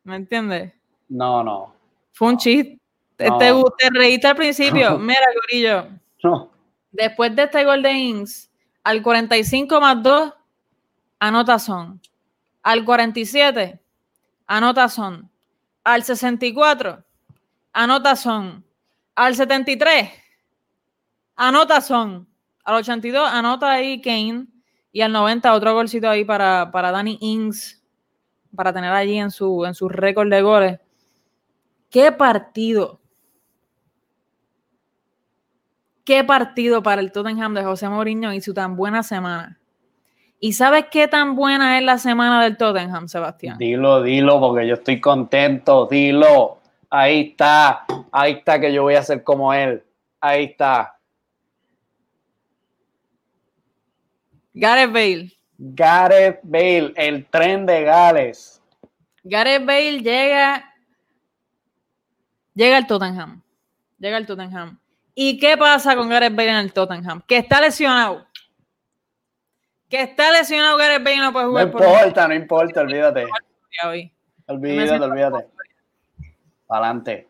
¿me 0.08 0.16
entiendes? 0.16 0.74
No, 1.10 1.44
no. 1.44 1.76
Fue 2.14 2.30
un 2.30 2.38
chiste. 2.38 2.80
Te, 3.18 3.30
te, 3.30 3.90
reíste 3.92 4.28
al 4.28 4.36
principio. 4.36 4.98
Mira, 5.00 5.26
Gorillo. 5.36 5.88
No. 6.24 6.52
Después 6.92 7.36
de 7.36 7.44
este 7.44 7.66
gol 7.66 7.82
de 7.82 7.92
Ings, 7.92 8.50
al 8.84 9.04
45 9.04 9.82
más 9.82 10.02
2, 10.02 10.34
anota 11.20 11.60
son. 11.60 12.02
Al 12.64 12.86
47, 12.86 13.80
anota 14.48 14.88
son. 14.88 15.30
Al 15.84 16.04
64, 16.04 17.04
anota 17.74 18.16
son. 18.16 18.66
Al 19.14 19.36
73, 19.36 20.10
anota 21.36 21.82
son. 21.82 22.28
Al 22.64 22.76
82, 22.76 23.30
anota 23.30 23.72
ahí 23.72 24.02
Kane. 24.02 24.48
Y 24.92 25.02
al 25.02 25.12
90, 25.12 25.54
otro 25.54 25.74
golcito 25.74 26.10
ahí 26.10 26.24
para, 26.24 26.72
para 26.72 26.92
Danny 26.92 27.18
Ings, 27.20 27.77
para 28.56 28.74
tener 28.74 28.92
allí 28.92 29.18
en 29.18 29.32
su, 29.32 29.66
en 29.66 29.74
su 29.74 29.90
récord 29.90 30.30
de 30.30 30.42
goles. 30.42 30.80
¿Qué 31.90 32.12
partido? 32.12 33.00
qué 36.08 36.24
partido 36.24 36.82
para 36.82 37.02
el 37.02 37.12
Tottenham 37.12 37.54
de 37.54 37.66
José 37.66 37.90
Mourinho 37.90 38.32
y 38.32 38.40
su 38.40 38.54
tan 38.54 38.78
buena 38.78 39.04
semana. 39.04 39.60
¿Y 40.40 40.54
sabes 40.54 40.86
qué 40.90 41.10
tan 41.10 41.36
buena 41.36 41.78
es 41.78 41.84
la 41.84 41.98
semana 41.98 42.42
del 42.42 42.56
Tottenham, 42.56 43.10
Sebastián? 43.10 43.58
Dilo, 43.58 44.02
dilo, 44.02 44.40
porque 44.40 44.66
yo 44.66 44.76
estoy 44.76 45.02
contento, 45.02 45.86
dilo. 45.86 46.62
Ahí 46.90 47.32
está, 47.32 47.86
ahí 48.10 48.34
está 48.34 48.58
que 48.58 48.72
yo 48.72 48.84
voy 48.84 48.96
a 48.96 49.04
ser 49.04 49.22
como 49.22 49.54
él. 49.54 49.84
Ahí 50.22 50.46
está. 50.46 50.98
Gareth 54.54 54.94
Bale. 54.94 55.37
Gareth 55.58 56.40
Bale, 56.44 56.94
el 56.96 57.26
tren 57.26 57.66
de 57.66 57.84
Gales. 57.84 58.62
Gareth 59.24 59.66
Bale 59.66 60.00
llega, 60.00 60.74
llega 62.54 62.78
al 62.78 62.88
Tottenham. 62.88 63.42
Llega 63.98 64.18
al 64.18 64.26
Tottenham. 64.28 64.80
¿Y 65.16 65.40
qué 65.40 65.58
pasa 65.58 65.96
con 65.96 66.10
Gareth 66.10 66.36
Bale 66.36 66.50
en 66.50 66.58
el 66.58 66.74
Tottenham? 66.74 67.22
Que 67.28 67.38
está 67.38 67.60
lesionado. 67.60 68.26
Que 69.90 70.02
está 70.02 70.32
lesionado 70.32 70.78
Gareth 70.78 71.04
Bale 71.04 71.18
no 71.18 71.34
puede 71.34 71.46
jugar. 71.48 71.68
No 71.68 71.72
importa, 71.72 72.28
no 72.28 72.34
importa, 72.36 72.82
olvídate. 72.82 73.26
Olvídate, 74.46 75.04
olvídate. 75.04 75.48
Adelante. 76.70 77.28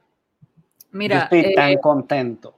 Mira, 0.92 1.16
yo 1.16 1.38
estoy 1.38 1.56
tan 1.56 1.70
eh, 1.70 1.80
contento. 1.80 2.58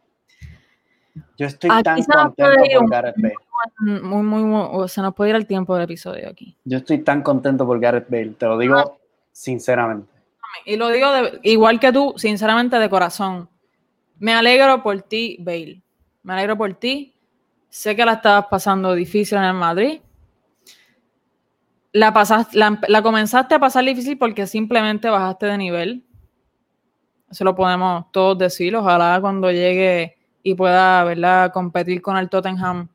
Yo 1.37 1.45
estoy 1.45 1.83
tan 1.83 2.03
contento 2.03 2.79
por 2.79 2.89
Gareth 2.89 3.15
Bale. 3.17 3.48
Muy, 3.79 4.23
muy, 4.23 4.43
muy, 4.43 4.89
se 4.89 5.01
nos 5.01 5.13
puede 5.13 5.31
ir 5.31 5.35
el 5.35 5.47
tiempo 5.47 5.73
del 5.75 5.83
episodio 5.83 6.29
aquí. 6.29 6.55
Yo 6.65 6.77
estoy 6.77 6.99
tan 6.99 7.21
contento 7.21 7.65
por 7.65 7.79
Gareth 7.79 8.09
Bale, 8.09 8.35
te 8.37 8.45
lo 8.45 8.57
digo 8.57 8.77
ah. 8.77 8.91
sinceramente. 9.31 10.11
Y 10.65 10.77
lo 10.77 10.89
digo 10.89 11.07
igual 11.43 11.79
que 11.79 11.91
tú, 11.91 12.13
sinceramente 12.17 12.77
de 12.77 12.89
corazón. 12.89 13.49
Me 14.17 14.33
alegro 14.33 14.83
por 14.83 15.01
ti, 15.01 15.37
Bale. 15.39 15.81
Me 16.23 16.33
alegro 16.33 16.57
por 16.57 16.73
ti. 16.73 17.15
Sé 17.69 17.95
que 17.95 18.05
la 18.05 18.13
estabas 18.13 18.47
pasando 18.49 18.93
difícil 18.93 19.37
en 19.37 19.45
el 19.45 19.53
Madrid. 19.53 20.01
La, 21.91 22.13
pasaste, 22.13 22.57
la, 22.57 23.01
comenzaste 23.01 23.55
a 23.55 23.59
pasar 23.59 23.85
difícil 23.85 24.17
porque 24.17 24.45
simplemente 24.47 25.09
bajaste 25.09 25.45
de 25.45 25.57
nivel. 25.57 26.05
Eso 27.29 27.43
lo 27.43 27.55
podemos 27.55 28.11
todos 28.11 28.37
decir. 28.37 28.75
Ojalá 28.75 29.19
cuando 29.21 29.51
llegue 29.51 30.17
y 30.43 30.55
pueda 30.55 31.03
¿verdad? 31.03 31.51
competir 31.53 32.01
con 32.01 32.17
el 32.17 32.29
Tottenham 32.29 32.89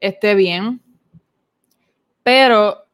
esté 0.00 0.34
bien. 0.34 0.80
Pero 2.22 2.86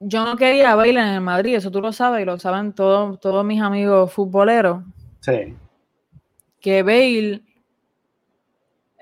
yo 0.00 0.24
no 0.24 0.36
quería 0.36 0.74
bailar 0.74 1.08
en 1.08 1.14
el 1.14 1.20
Madrid, 1.20 1.56
eso 1.56 1.70
tú 1.70 1.80
lo 1.80 1.92
sabes 1.92 2.22
y 2.22 2.24
lo 2.24 2.38
saben 2.38 2.72
todos, 2.72 3.20
todos 3.20 3.44
mis 3.44 3.60
amigos 3.60 4.12
futboleros. 4.12 4.82
Sí. 5.20 5.56
Que 6.58 6.82
Bale, 6.82 7.42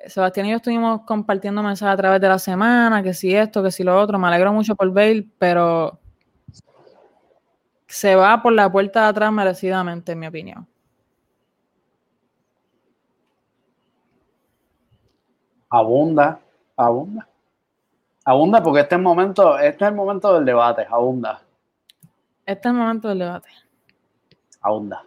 Sebastián 0.07 0.47
y 0.47 0.51
yo 0.51 0.57
estuvimos 0.57 1.03
compartiendo 1.03 1.63
mensajes 1.63 1.95
a 1.95 1.97
través 1.97 2.21
de 2.21 2.29
la 2.29 2.39
semana, 2.39 3.03
que 3.03 3.15
si 3.15 3.35
esto, 3.35 3.63
que 3.63 3.71
si 3.71 3.85
lo 3.85 3.99
otro. 4.01 4.19
Me 4.19 4.29
alegro 4.29 4.53
mucho 4.53 4.75
por 4.75 4.93
Bale, 4.93 5.29
pero 5.39 6.01
se 7.87 8.15
va 8.15 8.43
por 8.43 8.53
la 8.53 8.71
puerta 8.71 9.03
de 9.03 9.09
atrás 9.09 9.33
merecidamente, 9.33 10.13
en 10.13 10.19
mi 10.19 10.27
opinión. 10.27 10.67
Abunda, 15.71 16.41
abunda. 16.77 17.29
Abunda 18.25 18.63
porque 18.63 18.81
este 18.81 18.95
es 18.95 18.99
el 18.99 19.05
momento, 19.05 19.59
este 19.59 19.85
es 19.85 19.91
el 19.91 19.97
momento 19.97 20.35
del 20.35 20.45
debate, 20.45 20.87
abunda. 20.91 21.43
Este 22.45 22.69
es 22.69 22.75
el 22.75 22.79
momento 22.79 23.09
del 23.09 23.19
debate. 23.19 23.49
Abunda. 24.61 25.03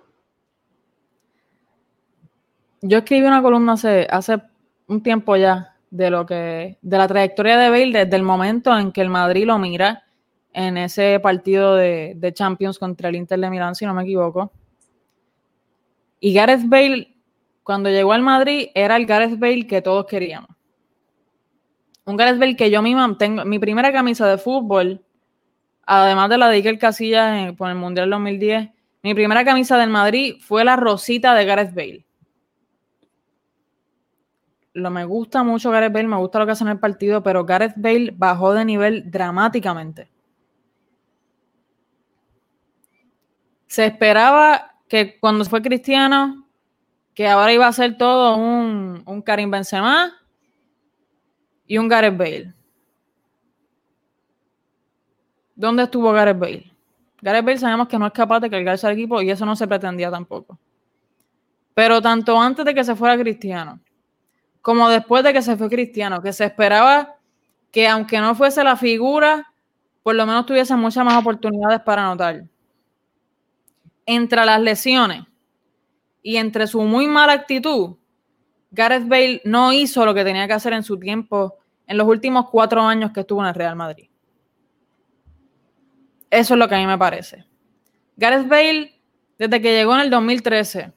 Yo 2.82 2.98
escribí 3.00 3.26
una 3.26 3.42
columna 3.42 3.74
hace, 3.74 4.08
hace 4.10 4.42
un 4.88 5.04
tiempo 5.04 5.36
ya 5.36 5.76
de 5.92 6.10
lo 6.10 6.26
que, 6.26 6.80
de 6.82 6.98
la 6.98 7.08
trayectoria 7.08 7.58
de 7.58 7.70
Bale 7.70 8.06
desde 8.06 8.16
el 8.16 8.24
momento 8.24 8.76
en 8.78 8.92
que 8.92 9.02
el 9.02 9.10
Madrid 9.10 9.46
lo 9.46 9.60
mira 9.60 10.04
en 10.54 10.78
ese 10.78 11.20
partido 11.20 11.76
de, 11.76 12.14
de 12.16 12.34
Champions 12.34 12.80
contra 12.80 13.10
el 13.10 13.16
Inter 13.16 13.40
de 13.40 13.50
Milán, 13.50 13.76
si 13.76 13.86
no 13.86 13.94
me 13.94 14.04
equivoco. 14.04 14.52
Y 16.20 16.34
Gareth 16.34 16.68
Bale, 16.68 17.11
cuando 17.64 17.90
llegó 17.90 18.14
al 18.14 18.22
Madrid, 18.22 18.70
era 18.74 18.96
el 18.96 19.06
Gareth 19.06 19.38
Bale 19.40 19.68
que 19.68 19.82
todos 19.82 20.06
queríamos 20.06 20.50
un 22.06 22.18
Gareth 22.18 22.40
Bale 22.40 22.56
que 22.56 22.70
yo 22.70 22.82
misma 22.82 23.18
tengo, 23.18 23.46
mi 23.46 23.60
primera 23.60 23.92
camisa 23.92 24.28
de 24.28 24.38
fútbol, 24.38 25.04
además 25.86 26.30
de 26.30 26.38
la 26.38 26.50
de 26.50 26.58
Iker 26.58 26.78
Casillas 26.78 27.54
por 27.56 27.70
el 27.70 27.76
Mundial 27.76 28.10
2010, 28.10 28.70
Mi 29.04 29.16
primera 29.16 29.44
camisa 29.44 29.78
del 29.78 29.90
Madrid 29.90 30.36
fue 30.40 30.64
la 30.64 30.76
rosita 30.76 31.34
de 31.34 31.46
Gareth 31.46 31.74
Bale. 31.74 32.06
Lo 34.74 34.92
me 34.92 35.06
gusta 35.06 35.44
mucho 35.44 35.72
Gareth 35.72 35.92
Bale, 35.92 36.08
me 36.08 36.18
gusta 36.18 36.40
lo 36.40 36.46
que 36.46 36.52
hace 36.52 36.64
en 36.64 36.70
el 36.70 36.80
partido, 36.80 37.24
pero 37.24 37.44
Gareth 37.44 37.74
Bale 37.78 38.14
bajó 38.16 38.54
de 38.54 38.64
nivel 38.64 39.10
dramáticamente. 39.10 40.10
Se 43.66 43.86
esperaba 43.86 44.76
que 44.88 45.20
cuando 45.20 45.46
fue 45.46 45.62
Cristiano, 45.62 46.46
que 47.14 47.28
ahora 47.28 47.54
iba 47.54 47.68
a 47.68 47.74
ser 47.74 47.98
todo 47.98 48.36
un, 48.36 49.04
un 49.06 49.22
Karim 49.22 49.52
Benzema 49.52 50.14
y 51.68 51.78
un 51.78 51.88
Gareth 51.88 52.18
Bale. 52.18 52.54
¿Dónde 55.56 55.84
estuvo 55.84 56.12
Gareth 56.12 56.40
Bale? 56.40 56.74
Gareth 57.22 57.46
Bale 57.46 57.58
sabemos 57.58 57.88
que 57.88 58.00
no 58.00 58.08
es 58.08 58.14
capaz 58.14 58.40
de 58.40 58.50
cargarse 58.50 58.88
al 58.88 58.94
equipo 58.94 59.22
y 59.22 59.30
eso 59.30 59.46
no 59.46 59.56
se 59.56 59.68
pretendía 59.68 60.10
tampoco. 60.10 60.58
Pero 61.74 62.02
tanto 62.02 62.40
antes 62.40 62.66
de 62.66 62.74
que 62.74 62.84
se 62.84 62.96
fuera 62.96 63.18
Cristiano, 63.18 63.80
como 64.62 64.90
después 64.90 65.24
de 65.24 65.34
que 65.34 65.42
se 65.42 65.56
fue 65.58 65.70
Cristiano, 65.70 66.22
que 66.22 66.34
se 66.34 66.46
esperaba 66.46 67.16
que 67.72 67.88
aunque 67.88 68.20
no 68.20 68.36
fuese 68.36 68.64
la 68.64 68.76
figura, 68.76 69.54
por 70.04 70.16
lo 70.16 70.26
menos 70.26 70.46
tuviese 70.46 70.76
muchas 70.76 71.06
más 71.06 71.18
oportunidades 71.18 71.82
para 71.82 72.06
anotar. 72.06 72.44
Entre 74.06 74.46
las 74.46 74.60
lesiones 74.60 75.24
y 76.22 76.38
entre 76.38 76.68
su 76.68 76.82
muy 76.82 77.08
mala 77.08 77.34
actitud, 77.34 77.98
Gareth 78.72 79.08
Bale 79.08 79.42
no 79.44 79.74
hizo 79.74 80.06
lo 80.06 80.14
que 80.14 80.24
tenía 80.24 80.48
que 80.48 80.54
hacer 80.54 80.74
en 80.74 80.84
su 80.84 80.98
tiempo 80.98 81.58
en 81.88 81.98
los 81.98 82.08
últimos 82.08 82.50
cuatro 82.50 82.82
años 82.82 83.12
que 83.12 83.22
estuvo 83.22 83.42
en 83.42 83.50
el 83.50 83.56
Real 83.56 83.76
Madrid. 83.76 84.10
Eso 86.30 86.54
es 86.54 86.58
lo 86.58 86.70
que 86.70 86.76
a 86.76 86.78
mí 86.78 86.86
me 86.86 86.98
parece. 86.98 87.46
Gareth 88.16 88.48
Bale, 88.48 88.98
desde 89.38 89.62
que 89.62 89.74
llegó 89.74 89.94
en 89.96 90.02
el 90.02 90.10
2013, 90.10 90.94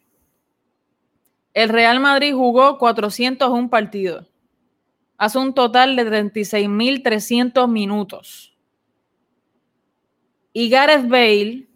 el 1.55 1.69
Real 1.69 1.99
Madrid 1.99 2.33
jugó 2.35 2.79
401 2.79 3.71
partidos. 3.71 4.27
Hace 5.17 5.39
un 5.39 5.55
total 5.55 5.97
de 5.97 6.05
36.300 6.05 7.69
minutos. 7.69 8.57
Y 10.53 10.69
Gareth 10.69 11.09
Bale, 11.09 11.69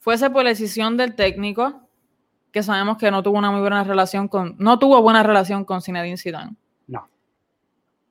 fuese 0.00 0.28
por 0.28 0.44
decisión 0.44 0.98
del 0.98 1.14
técnico, 1.14 1.79
que 2.52 2.62
sabemos 2.62 2.98
que 2.98 3.10
no 3.10 3.22
tuvo 3.22 3.38
una 3.38 3.50
muy 3.50 3.60
buena 3.60 3.84
relación 3.84 4.28
con, 4.28 4.56
no 4.58 4.78
tuvo 4.78 5.00
buena 5.02 5.22
relación 5.22 5.64
con 5.64 5.82
Zinedine 5.82 6.16
Zidane. 6.16 6.56
No. 6.86 7.08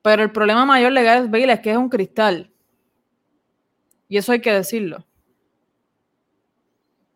Pero 0.02 0.22
el 0.22 0.32
problema 0.32 0.64
mayor 0.64 0.92
de 0.94 1.02
Gareth 1.02 1.30
Bale 1.30 1.52
es 1.52 1.60
que 1.60 1.70
es 1.72 1.76
un 1.76 1.88
cristal. 1.88 2.50
Y 4.08 4.16
eso 4.16 4.32
hay 4.32 4.40
que 4.40 4.52
decirlo. 4.52 5.06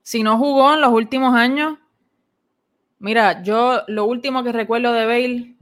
Si 0.03 0.23
no 0.23 0.39
jugó 0.39 0.75
en 0.75 0.83
los 0.83 0.93
últimos 0.93 1.35
años, 1.35 1.79
Mira, 3.05 3.43
yo 3.43 3.83
lo 3.89 4.07
último 4.07 4.43
que 4.43 4.51
recuerdo 4.51 4.91
de 4.95 5.05
Bale, 5.05 5.57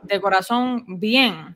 de 0.00 0.18
corazón, 0.18 0.82
bien, 0.98 1.54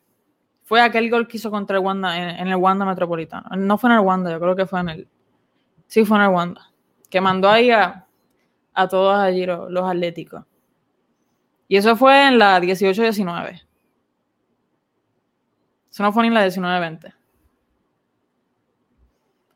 fue 0.65 0.83
aquel 0.83 1.09
gol 1.09 1.27
que 1.27 1.39
hizo 1.39 1.51
contra 1.51 1.79
el 1.79 1.83
Wanda, 1.83 2.39
en, 2.39 2.47
el 2.47 2.57
Wanda 2.57 2.85
Metropolitano. 2.85 3.49
No 3.57 3.79
fue 3.79 3.89
en 3.89 3.97
el 3.97 4.03
Wanda, 4.03 4.31
yo 4.31 4.39
creo 4.39 4.55
que 4.55 4.67
fue 4.67 4.81
en 4.81 4.89
el. 4.91 5.09
Sí, 5.87 6.05
fue 6.05 6.19
en 6.19 6.25
el 6.25 6.29
Wanda. 6.29 6.71
Que 7.09 7.23
mandó 7.23 7.49
ahí 7.49 7.71
a, 8.75 8.89
todos 8.89 9.17
allí 9.17 9.47
los, 9.47 9.71
los 9.71 9.89
atléticos. 9.89 10.45
Y 11.69 11.77
eso 11.77 11.97
fue 11.97 12.29
en 12.29 12.39
la 12.39 12.61
18-19. 12.61 13.63
Eso 15.91 16.03
no 16.03 16.13
fue 16.13 16.23
ni 16.23 16.29
en 16.29 16.35
la 16.35 16.47
19-20. 16.47 17.15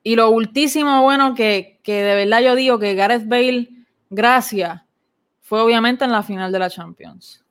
Y 0.04 0.16
lo 0.16 0.30
ultísimo 0.30 1.02
bueno 1.02 1.34
que, 1.34 1.80
que 1.82 2.02
de 2.02 2.14
verdad 2.14 2.40
yo 2.40 2.54
digo 2.54 2.78
que 2.78 2.94
Gareth 2.94 3.28
Bale, 3.28 3.68
gracias 4.08 4.82
fue 5.48 5.62
obviamente 5.62 6.04
en 6.04 6.12
la 6.12 6.22
final 6.22 6.52
de 6.52 6.58
la 6.58 6.68
Champions. 6.68 7.42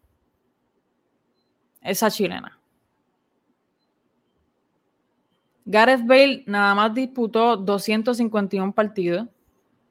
Esa 1.82 2.12
chilena. 2.12 2.60
Gareth 5.66 6.06
Bale 6.06 6.44
nada 6.46 6.76
más 6.76 6.94
disputó 6.94 7.58
251 7.58 8.72
partidos, 8.72 9.28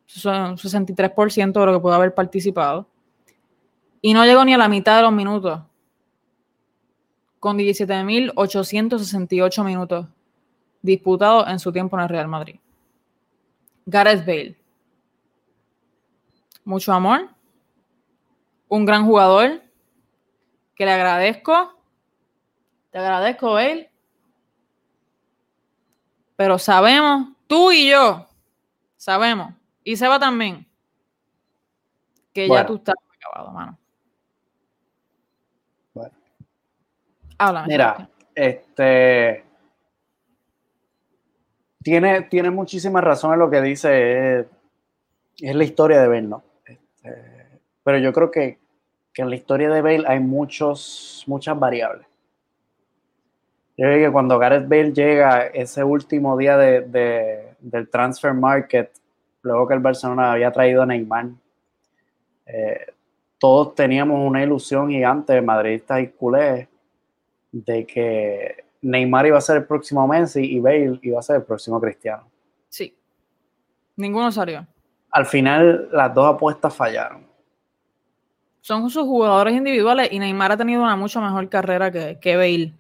son 0.07 0.57
63% 0.57 1.53
de 1.53 1.67
lo 1.67 1.73
que 1.73 1.81
pudo 1.81 1.95
haber 1.95 2.15
participado, 2.15 2.87
y 4.01 4.15
no 4.15 4.25
llegó 4.25 4.45
ni 4.45 4.55
a 4.55 4.59
la 4.59 4.69
mitad 4.69 4.95
de 4.97 5.03
los 5.03 5.13
minutos, 5.13 5.61
con 7.41 7.59
17.868 7.59 9.65
minutos 9.65 10.07
disputados 10.83 11.49
en 11.49 11.59
su 11.59 11.73
tiempo 11.73 11.97
en 11.97 12.05
el 12.05 12.09
Real 12.09 12.29
Madrid. 12.29 12.61
Gareth 13.85 14.25
Bale. 14.27 14.57
Mucho 16.65 16.93
amor, 16.93 17.29
un 18.69 18.85
gran 18.85 19.07
jugador 19.07 19.63
que 20.75 20.85
le 20.85 20.93
agradezco. 20.93 21.73
Te 22.91 22.99
agradezco, 22.99 23.59
él. 23.59 23.89
Pero 26.37 26.59
sabemos, 26.59 27.29
tú 27.47 27.73
y 27.73 27.89
yo, 27.91 28.27
sabemos, 28.97 29.55
y 29.87 29.97
Seba 29.97 30.19
también, 30.19 30.67
que 32.35 32.49
ya 32.49 32.67
tú 32.67 32.75
estás 32.75 32.97
acabado, 33.17 33.53
mano. 33.53 33.79
Bueno. 35.95 36.13
Háblame. 37.39 37.69
Mira, 37.69 38.11
este. 38.35 39.45
Tiene, 41.85 42.23
tiene 42.23 42.51
muchísima 42.51 43.01
razón 43.01 43.35
en 43.35 43.39
lo 43.39 43.49
que 43.49 43.61
dice. 43.63 44.41
Es, 44.41 44.47
es 45.41 45.55
la 45.55 45.63
historia 45.63 46.03
de 46.03 46.09
Ben, 46.09 46.31
¿no? 46.31 46.43
Este, 46.65 47.61
pero 47.85 47.99
yo 47.99 48.13
creo 48.13 48.33
que, 48.33 48.59
en 49.15 49.31
la 49.31 49.37
historia 49.37 49.71
de 49.71 49.83
Bale 49.83 50.05
hay 50.09 50.19
muchos, 50.19 51.23
muchas 51.29 51.57
variables. 51.57 52.09
Yo 53.77 53.85
creo 53.85 54.09
que 54.09 54.13
cuando 54.13 54.37
Gareth 54.37 54.67
Bale 54.69 54.93
llega 54.93 55.47
ese 55.47 55.85
último 55.85 56.37
día 56.37 56.57
de, 56.57 57.55
del 57.61 57.89
transfer 57.89 58.35
market, 58.35 58.91
luego 59.47 59.67
que 59.67 59.75
el 59.75 59.81
Barcelona 59.81 60.33
había 60.33 60.51
traído 60.53 60.83
a 60.83 60.87
Neymar, 60.87 61.29
eh, 62.47 62.87
todos 63.39 63.75
teníamos 63.75 64.19
una 64.27 64.43
ilusión 64.43 64.89
gigante, 64.89 65.41
madridistas 65.41 66.01
y 66.01 66.09
culés, 66.09 66.69
de 67.53 67.87
que 67.87 68.65
Neymar 68.83 69.27
iba 69.27 69.39
a 69.39 69.41
ser 69.41 69.59
el 69.59 69.65
próximo 69.65 70.07
Messi 70.07 70.45
y 70.45 70.61
Bale 70.61 70.99
iba 71.03 71.19
a 71.19 71.23
ser 71.23 71.37
el 71.37 71.43
próximo 71.43 71.81
Cristiano. 71.81 72.29
Sí. 72.69 72.95
Ninguno 73.97 74.31
salió. 74.31 74.67
Al 75.11 75.27
final, 75.27 75.89
las 75.93 76.13
dos 76.13 76.35
apuestas 76.35 76.75
fallaron 76.75 77.27
son 78.67 78.91
sus 78.91 79.05
jugadores 79.05 79.55
individuales 79.55 80.09
y 80.11 80.19
Neymar 80.19 80.51
ha 80.51 80.57
tenido 80.57 80.83
una 80.83 80.97
mucho 80.97 81.21
mejor 81.21 81.49
carrera 81.49 81.89
que, 81.93 82.19
que 82.21 82.37
Bale 82.37 82.73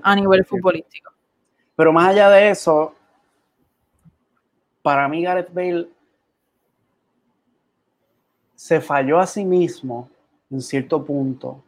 a 0.00 0.14
nivel 0.14 0.44
futbolístico. 0.44 1.10
Pero 1.74 1.92
más 1.92 2.10
allá 2.10 2.30
de 2.30 2.50
eso, 2.50 2.94
para 4.82 5.08
mí 5.08 5.20
Gareth 5.20 5.52
Bale 5.52 5.88
se 8.62 8.80
falló 8.80 9.18
a 9.18 9.26
sí 9.26 9.44
mismo 9.44 10.08
en 10.48 10.62
cierto 10.62 11.04
punto, 11.04 11.64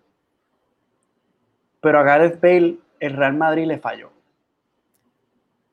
pero 1.81 1.99
a 1.99 2.05
Gareth 2.05 2.41
Bale 2.41 2.77
el 3.01 3.17
Real 3.17 3.35
Madrid 3.35 3.67
le 3.67 3.79
falló. 3.79 4.13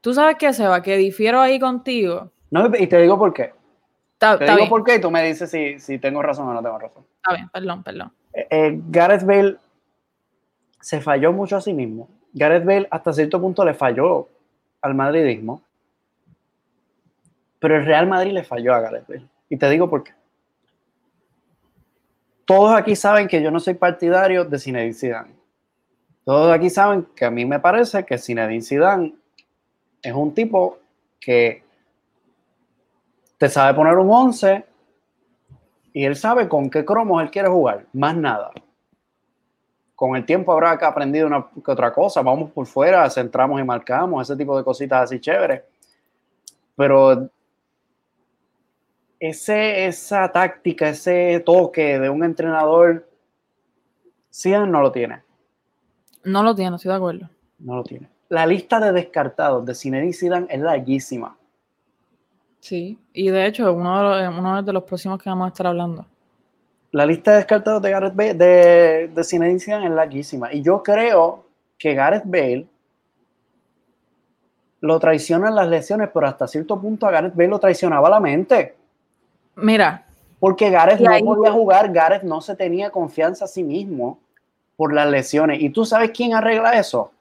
¿Tú 0.02 0.16
sabes 0.16 0.38
qué, 0.40 0.52
Seba? 0.52 0.82
Que 0.82 0.98
difiero 0.98 1.40
ahí 1.40 1.60
contigo. 1.60 2.32
No, 2.50 2.66
y 2.76 2.88
te 2.88 2.98
digo 2.98 3.20
por 3.20 3.36
qué. 3.36 3.54
te 4.18 4.56
digo 4.56 4.68
por 4.68 4.84
qué 4.84 4.96
y 4.96 5.02
tú 5.02 5.12
me 5.12 5.24
dices 5.24 5.52
si, 5.52 5.80
si 5.80 6.00
tengo 6.00 6.24
razón 6.24 6.48
o 6.50 6.54
no 6.56 6.64
tengo 6.64 6.80
razón. 6.80 7.06
Está 7.18 7.36
bien, 7.36 7.50
perdón, 7.50 7.84
perdón. 7.84 8.12
Eh, 8.34 8.48
eh, 8.50 8.82
Gareth 8.88 9.24
Bale 9.24 9.58
se 10.80 11.02
falló 11.02 11.32
mucho 11.32 11.56
a 11.56 11.62
sí 11.62 11.72
mismo. 11.72 12.10
Gareth 12.34 12.66
Bale 12.66 12.88
hasta 12.90 13.14
cierto 13.14 13.40
punto 13.40 13.64
le 13.64 13.76
falló 13.76 14.28
al 14.82 14.96
madridismo, 14.96 15.62
pero 17.60 17.78
el 17.78 17.86
Real 17.86 18.08
Madrid 18.08 18.32
le 18.32 18.44
falló 18.44 18.74
a 18.74 18.80
Gareth 18.80 19.08
Bale. 19.08 19.28
Y 19.50 19.58
te 19.58 19.70
digo 19.70 19.88
por 19.88 20.04
qué. 20.04 20.14
Todos 22.52 22.74
aquí 22.74 22.98
saben 22.98 23.30
que 23.30 23.42
yo 23.42 23.50
no 23.50 23.62
soy 23.62 23.76
partidario 23.76 24.44
de 24.44 24.60
Zinedine 24.60 24.94
Zidane. 24.94 25.34
Todos 26.26 26.54
aquí 26.54 26.70
saben 26.70 27.08
que 27.16 27.24
a 27.24 27.32
mí 27.32 27.46
me 27.46 27.62
parece 27.62 28.04
que 28.04 28.18
Zinedine 28.18 28.62
Zidane 28.62 29.16
es 30.02 30.14
un 30.14 30.34
tipo 30.34 30.78
que 31.18 31.64
te 33.38 33.48
sabe 33.48 33.74
poner 33.74 33.96
un 33.96 34.12
11 34.12 34.66
y 35.94 36.04
él 36.04 36.18
sabe 36.18 36.50
con 36.50 36.70
qué 36.70 36.84
cromos 36.84 37.24
él 37.24 37.32
quiere 37.32 37.48
jugar, 37.48 37.86
más 37.94 38.18
nada. 38.18 38.52
Con 39.96 40.18
el 40.18 40.26
tiempo 40.26 40.52
habrá 40.52 40.78
que 40.78 40.84
aprendido 40.84 41.28
una 41.28 41.48
que 41.64 41.72
otra 41.72 41.94
cosa, 41.94 42.22
vamos 42.22 42.52
por 42.52 42.68
fuera, 42.68 43.10
centramos 43.10 43.62
y 43.62 43.64
marcamos, 43.64 44.30
ese 44.30 44.38
tipo 44.38 44.58
de 44.58 44.66
cositas 44.66 45.04
así 45.04 45.22
chéveres. 45.22 45.62
Pero 46.76 47.30
ese, 49.22 49.86
esa 49.86 50.32
táctica, 50.32 50.90
ese 50.90 51.40
toque 51.46 52.00
de 52.00 52.10
un 52.10 52.24
entrenador, 52.24 53.08
Zidane 54.34 54.72
no 54.72 54.82
lo 54.82 54.92
tiene. 54.92 55.22
No 56.24 56.42
lo 56.42 56.56
tiene, 56.56 56.76
estoy 56.76 56.90
de 56.90 56.96
acuerdo. 56.96 57.30
No 57.60 57.76
lo 57.76 57.84
tiene. 57.84 58.10
La 58.30 58.48
lista 58.48 58.80
de 58.80 58.92
descartados 58.92 59.64
de 59.64 59.76
Zinedine 59.76 60.14
Zidane 60.14 60.48
es 60.50 60.60
larguísima. 60.60 61.38
Sí, 62.62 62.98
y 63.14 63.30
de 63.30 63.46
hecho, 63.46 63.72
uno 63.72 63.98
de, 63.98 64.24
los, 64.24 64.38
uno 64.40 64.64
de 64.64 64.74
los 64.74 64.84
próximos 64.84 65.22
que 65.22 65.30
vamos 65.30 65.46
a 65.46 65.50
estar 65.50 65.68
hablando. 65.68 66.06
La 66.92 67.06
lista 67.06 67.32
de 67.32 67.38
descartados 67.38 67.82
de 67.84 67.92
Gareth 67.92 68.16
Bale, 68.16 68.34
de, 68.34 69.12
de 69.14 69.24
Zinedine 69.24 69.60
Zidane 69.60 69.86
es 69.86 69.92
larguísima. 69.92 70.52
Y 70.52 70.64
yo 70.64 70.82
creo 70.82 71.46
que 71.78 71.94
Gareth 71.94 72.26
Bale 72.26 72.66
lo 74.80 75.00
traicionan 75.00 75.54
las 75.54 75.68
lesiones, 75.68 76.10
pero 76.12 76.26
hasta 76.26 76.48
cierto 76.48 76.82
punto 76.82 77.06
a 77.06 77.12
Gareth 77.12 77.36
Bale 77.36 77.50
lo 77.50 77.60
traicionaba 77.60 78.10
la 78.10 78.20
mente. 78.20 78.81
Mira. 79.56 80.06
Porque 80.40 80.70
Gareth 80.72 81.00
no 81.00 81.20
podía 81.20 81.52
jugar, 81.52 81.92
Gareth 81.92 82.24
no 82.24 82.42
se 82.42 82.56
tenía 82.56 82.90
confianza 82.90 83.46
a 83.46 83.48
sí 83.48 83.64
mismo 83.64 84.20
por 84.76 84.94
las 84.94 85.08
lesiones. 85.08 85.62
¿Y 85.62 85.70
tú 85.70 85.86
sabes 85.86 86.10
quién 86.12 86.34
arregla 86.34 86.80
eso? 86.80 87.12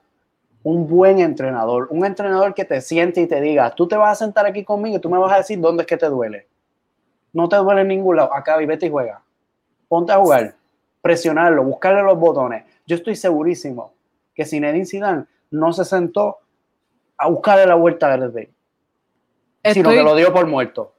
Un 0.63 0.89
buen 0.89 1.19
entrenador, 1.19 1.89
un 1.91 2.07
entrenador 2.07 2.55
que 2.55 2.65
te 2.65 2.81
siente 2.81 3.21
y 3.21 3.27
te 3.27 3.41
diga, 3.41 3.75
tú 3.75 3.87
te 3.87 3.97
vas 3.97 4.13
a 4.13 4.25
sentar 4.25 4.47
aquí 4.47 4.65
conmigo 4.65 4.97
y 4.97 5.01
tú 5.01 5.11
me 5.11 5.19
vas 5.19 5.33
a 5.33 5.39
decir 5.39 5.61
dónde 5.61 5.83
es 5.83 5.87
que 5.87 5.99
te 5.99 6.07
duele. 6.07 6.47
No 7.33 7.49
te 7.49 7.57
duele 7.57 7.83
en 7.83 7.89
ningún 7.89 8.17
lado, 8.17 8.33
acá 8.33 8.61
y 8.63 8.67
vete 8.67 8.87
y 8.87 8.91
juega. 8.91 9.21
Ponte 9.89 10.13
a 10.13 10.17
jugar, 10.17 10.55
presionarlo, 11.03 11.63
buscarle 11.65 12.03
los 12.03 12.19
botones. 12.19 12.65
Yo 12.87 12.97
estoy 12.97 13.17
segurísimo 13.17 13.93
que 14.35 14.47
Zinedine 14.47 14.87
Zidane 14.87 15.25
no 15.51 15.73
se 15.75 15.85
sentó 15.85 16.39
a 17.19 17.29
buscarle 17.29 17.67
la 17.67 17.75
vuelta 17.75 18.07
a 18.07 18.17
Gareth 18.17 18.33
Bale, 18.33 18.51
sino 19.75 19.91
que 19.91 20.03
lo 20.03 20.15
dio 20.15 20.33
por 20.33 20.47
muerto. 20.47 20.95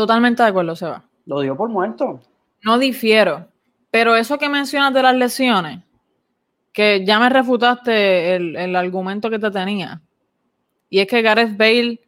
Totalmente 0.00 0.42
de 0.42 0.48
acuerdo, 0.48 0.74
Seba. 0.74 1.04
Lo 1.26 1.42
dio 1.42 1.54
por 1.54 1.68
muerto. 1.68 2.22
No 2.62 2.78
difiero. 2.78 3.48
Pero 3.90 4.16
eso 4.16 4.38
que 4.38 4.48
mencionas 4.48 4.94
de 4.94 5.02
las 5.02 5.14
lesiones, 5.14 5.80
que 6.72 7.04
ya 7.04 7.20
me 7.20 7.28
refutaste 7.28 8.34
el, 8.34 8.76
argumento 8.76 9.28
que 9.28 9.38
te 9.38 9.50
tenía. 9.50 10.00
Y 10.88 11.00
es 11.00 11.06
que 11.06 11.20
Gareth 11.20 11.54
Bale, 11.54 12.00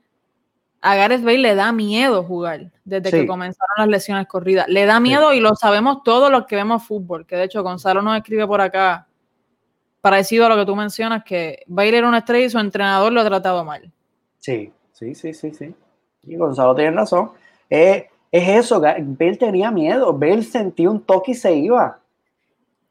a 0.81 0.95
Gareth 0.95 1.23
Bale 1.23 1.37
le 1.37 1.55
da 1.55 1.71
miedo 1.71 2.25
jugar 2.25 2.73
desde 2.83 3.11
que 3.11 3.27
comenzaron 3.27 3.75
las 3.77 3.89
lesiones 3.89 4.27
corridas. 4.27 4.67
Le 4.69 4.87
da 4.87 4.99
miedo 4.99 5.35
y 5.35 5.41
lo 5.41 5.55
sabemos 5.55 6.03
todos 6.03 6.31
los 6.31 6.47
que 6.47 6.57
vemos 6.57 6.87
fútbol. 6.87 7.27
Que 7.27 7.37
de 7.37 7.45
hecho 7.45 7.63
Gonzalo 7.63 8.01
nos 8.01 8.17
escribe 8.17 8.47
por 8.47 8.63
acá, 8.63 9.07
parecido 10.01 10.47
a 10.47 10.49
lo 10.49 10.57
que 10.57 10.65
tú 10.65 10.75
mencionas, 10.75 11.25
que 11.25 11.63
Bale 11.67 11.99
era 11.99 12.09
una 12.09 12.21
estrella 12.21 12.47
y 12.47 12.49
su 12.49 12.59
entrenador 12.59 13.13
lo 13.13 13.21
ha 13.21 13.27
tratado 13.27 13.63
mal. 13.67 13.93
Sí, 14.39 14.73
sí, 14.93 15.15
sí, 15.15 15.35
sí, 15.35 15.53
sí. 15.53 15.75
Y 16.23 16.37
Gonzalo 16.37 16.75
tiene 16.75 16.93
razón. 16.93 17.33
Es 17.73 18.05
eso, 18.31 18.81
Bale 18.81 19.37
tenía 19.39 19.71
miedo, 19.71 20.13
Bale 20.13 20.43
sentía 20.43 20.91
un 20.91 21.01
toque 21.01 21.33
y 21.33 21.35
se 21.35 21.55
iba. 21.55 22.01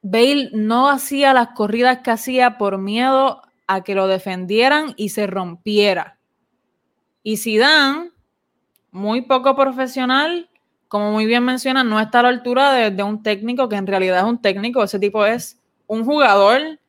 Bale 0.01 0.49
no 0.53 0.89
hacía 0.89 1.33
las 1.33 1.49
corridas 1.49 1.99
que 1.99 2.09
hacía 2.09 2.57
por 2.57 2.79
miedo 2.79 3.41
a 3.67 3.83
que 3.83 3.93
lo 3.93 4.07
defendieran 4.07 4.93
y 4.97 5.09
se 5.09 5.27
rompiera. 5.27 6.17
Y 7.21 7.37
Zidane, 7.37 8.09
muy 8.89 9.21
poco 9.21 9.55
profesional, 9.55 10.49
como 10.87 11.11
muy 11.11 11.27
bien 11.27 11.43
menciona, 11.45 11.83
no 11.83 11.99
está 11.99 12.21
a 12.21 12.23
la 12.23 12.29
altura 12.29 12.89
de 12.89 13.03
un 13.03 13.21
técnico 13.21 13.69
que 13.69 13.75
en 13.75 13.85
realidad 13.85 14.17
es 14.17 14.25
un 14.25 14.41
técnico, 14.41 14.83
ese 14.83 14.97
tipo 14.97 15.25
es 15.25 15.61
un 15.85 16.05
jugador 16.05 16.79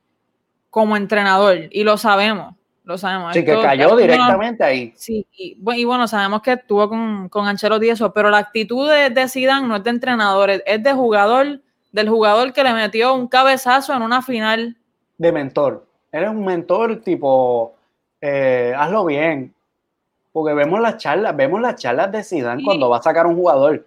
como 0.70 0.96
entrenador 0.96 1.68
y 1.70 1.84
lo 1.84 1.98
sabemos. 1.98 2.54
Lo 2.84 2.98
sabemos. 2.98 3.32
Sí, 3.32 3.44
que 3.44 3.60
cayó 3.60 3.96
directamente 3.96 4.64
ahí. 4.64 4.92
Sí, 4.96 5.26
y, 5.36 5.54
bueno, 5.84 6.08
sabemos 6.08 6.42
que 6.42 6.52
estuvo 6.52 6.88
con, 6.88 7.28
con 7.28 7.46
Ancelotti 7.46 7.88
eso, 7.88 8.12
pero 8.12 8.28
la 8.28 8.38
actitud 8.38 8.90
de, 8.90 9.10
de 9.10 9.28
Zidane 9.28 9.68
no 9.68 9.76
es 9.76 9.84
de 9.84 9.90
entrenador, 9.90 10.50
es 10.50 10.82
de 10.82 10.92
jugador, 10.92 11.60
del 11.92 12.08
jugador 12.08 12.52
que 12.52 12.64
le 12.64 12.72
metió 12.72 13.14
un 13.14 13.28
cabezazo 13.28 13.94
en 13.94 14.02
una 14.02 14.20
final. 14.20 14.76
De 15.16 15.30
mentor. 15.30 15.86
Eres 16.10 16.30
un 16.30 16.44
mentor 16.44 17.00
tipo, 17.02 17.74
eh, 18.20 18.74
hazlo 18.76 19.04
bien. 19.04 19.54
Porque 20.32 20.54
vemos 20.54 20.80
las 20.80 20.96
charlas, 20.96 21.36
vemos 21.36 21.60
las 21.60 21.76
charlas 21.76 22.10
de 22.10 22.24
Zidane 22.24 22.64
cuando 22.64 22.88
va 22.88 22.98
a 22.98 23.02
sacar 23.02 23.26
un 23.26 23.36
jugador. 23.36 23.86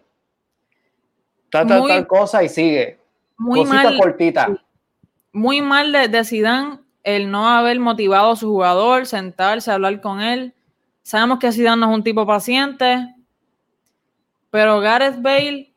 Tal, 1.49 1.67
tal, 1.67 1.87
tal 1.87 2.07
cosa 2.07 2.43
y 2.43 2.49
sigue. 2.49 2.99
Muy 3.37 3.61
Cosita 3.61 3.83
mal, 3.83 3.97
cortita. 3.97 4.47
Muy 5.33 5.61
mal 5.61 5.91
de, 5.91 6.07
de 6.07 6.23
Zidane 6.23 6.84
el 7.05 7.29
no 7.29 7.47
haber 7.47 7.79
motivado 7.79 8.31
a 8.31 8.35
su 8.35 8.49
jugador, 8.49 9.05
sentarse, 9.05 9.71
hablar 9.71 10.01
con 10.01 10.21
él. 10.21 10.55
Sabemos 11.03 11.37
que 11.37 11.51
Zidane 11.51 11.79
no 11.79 11.91
es 11.91 11.95
un 11.97 12.03
tipo 12.03 12.25
paciente, 12.25 13.15
pero 14.49 14.79
Gareth 14.79 15.21
Bale, 15.21 15.71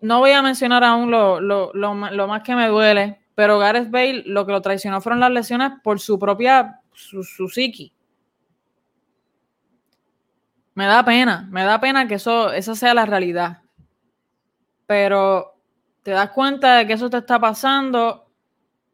no 0.00 0.20
voy 0.20 0.30
a 0.30 0.40
mencionar 0.40 0.82
aún 0.82 1.10
lo, 1.10 2.26
más 2.26 2.42
que 2.42 2.56
me 2.56 2.68
duele, 2.68 3.20
pero 3.34 3.58
Gareth 3.58 3.90
Bale 3.90 4.22
lo 4.24 4.46
que 4.46 4.52
lo 4.52 4.62
traicionó 4.62 5.02
fueron 5.02 5.20
las 5.20 5.30
lesiones 5.30 5.72
por 5.84 6.00
su 6.00 6.18
propia, 6.18 6.80
su, 6.94 7.22
su 7.22 7.48
psiqui. 7.48 7.92
Me 10.74 10.86
da 10.86 11.04
pena, 11.04 11.46
me 11.50 11.64
da 11.64 11.78
pena 11.78 12.08
que 12.08 12.14
eso, 12.14 12.50
esa 12.50 12.74
sea 12.74 12.94
la 12.94 13.04
realidad. 13.04 13.60
Pero 14.86 15.54
te 16.02 16.12
das 16.12 16.30
cuenta 16.30 16.76
de 16.76 16.86
que 16.86 16.94
eso 16.94 17.10
te 17.10 17.18
está 17.18 17.38
pasando, 17.38 18.26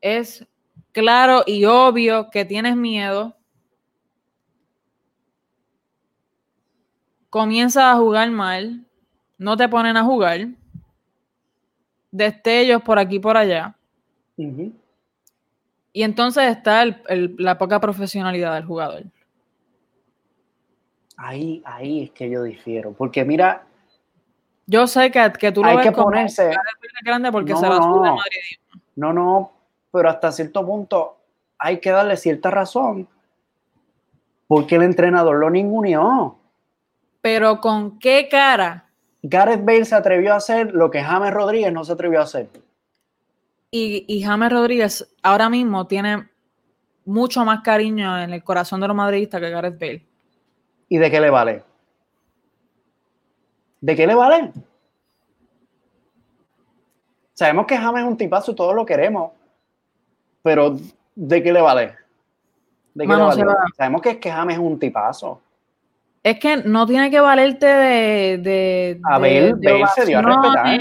es 0.01 0.44
claro 0.93 1.43
y 1.47 1.64
obvio 1.64 2.30
que 2.30 2.45
tienes 2.45 2.76
miedo, 2.76 3.36
comienzas 7.30 7.84
a 7.84 7.97
jugar 7.97 8.30
mal, 8.30 8.84
no 9.36 9.57
te 9.57 9.68
ponen 9.68 9.97
a 9.97 10.05
jugar, 10.05 10.49
destellos 12.11 12.82
por 12.82 12.99
aquí 12.99 13.16
y 13.16 13.20
por 13.20 13.36
allá. 13.36 13.76
Y 15.93 16.03
entonces 16.03 16.45
está 16.45 16.84
la 17.09 17.59
poca 17.59 17.80
profesionalidad 17.80 18.55
del 18.55 18.64
jugador. 18.64 19.05
Ahí, 21.16 21.62
ahí 21.64 22.05
es 22.05 22.11
que 22.12 22.30
yo 22.30 22.45
difiero, 22.45 22.93
porque 22.93 23.24
mira, 23.24 23.66
yo 24.66 24.86
sé 24.86 25.11
que, 25.11 25.32
que 25.32 25.51
tú 25.51 25.62
lo 25.62 25.68
hay 25.68 25.78
ves 25.78 25.86
que 25.86 25.93
ponerse 25.93 26.53
grande 27.03 27.32
porque 27.32 27.53
no, 27.53 27.59
se 27.61 27.66
no, 27.66 28.16
no, 28.95 29.12
no, 29.12 29.53
pero 29.91 30.09
hasta 30.09 30.32
cierto 30.32 30.64
punto 30.64 31.16
hay 31.59 31.78
que 31.78 31.91
darle 31.91 32.16
cierta 32.16 32.51
razón 32.51 33.09
porque 34.47 34.76
el 34.76 34.82
entrenador 34.82 35.36
lo 35.36 35.51
ninguneó. 35.51 36.39
Pero 37.20 37.61
¿con 37.61 37.99
qué 37.99 38.28
cara? 38.30 38.86
Gareth 39.22 39.64
Bale 39.64 39.84
se 39.84 39.95
atrevió 39.95 40.32
a 40.32 40.36
hacer 40.36 40.72
lo 40.72 40.91
que 40.91 41.03
James 41.03 41.32
Rodríguez 41.32 41.72
no 41.72 41.84
se 41.84 41.93
atrevió 41.93 42.20
a 42.20 42.24
hacer. 42.24 42.49
Y, 43.70 44.05
y 44.09 44.22
James 44.22 44.51
Rodríguez 44.51 45.14
ahora 45.22 45.51
mismo 45.51 45.86
tiene 45.86 46.28
mucho 47.05 47.45
más 47.45 47.62
cariño 47.62 48.18
en 48.22 48.32
el 48.32 48.43
corazón 48.43 48.80
de 48.80 48.89
los 48.89 48.97
madridistas 48.97 49.41
que 49.41 49.51
Gareth 49.51 49.78
Bale. 49.78 50.07
¿Y 50.89 50.99
de 50.99 51.11
qué 51.11 51.20
le 51.20 51.30
vale? 51.30 51.62
¿De 53.80 53.95
qué 53.95 54.07
le 54.07 54.14
vale? 54.14 54.53
Sabemos 57.34 57.66
que 57.66 57.76
James 57.76 58.03
es 58.03 58.09
un 58.09 58.16
tipazo 58.16 58.53
y 58.53 58.55
todos 58.55 58.74
lo 58.74 58.84
queremos, 58.84 59.32
pero 60.43 60.76
¿de 61.14 61.43
qué 61.43 61.53
le 61.53 61.61
vale? 61.61 61.95
¿De 62.95 63.07
qué 63.07 63.12
le 63.12 63.22
vale? 63.22 63.45
Sabemos 63.76 64.03
que, 64.03 64.18
que 64.18 64.30
James 64.30 64.57
es 64.57 64.62
un 64.62 64.78
tipazo. 64.78 65.41
Es 66.22 66.39
que 66.39 66.59
no 66.59 66.86
tiene 66.86 67.11
que 67.11 67.20
valerte 67.20 67.66
de. 67.66 68.39
de 68.39 69.01
a 69.05 69.18
ver, 69.18 69.55
se 69.95 70.05
dio 70.05 70.18
a 70.18 70.22
respetar. 70.22 70.78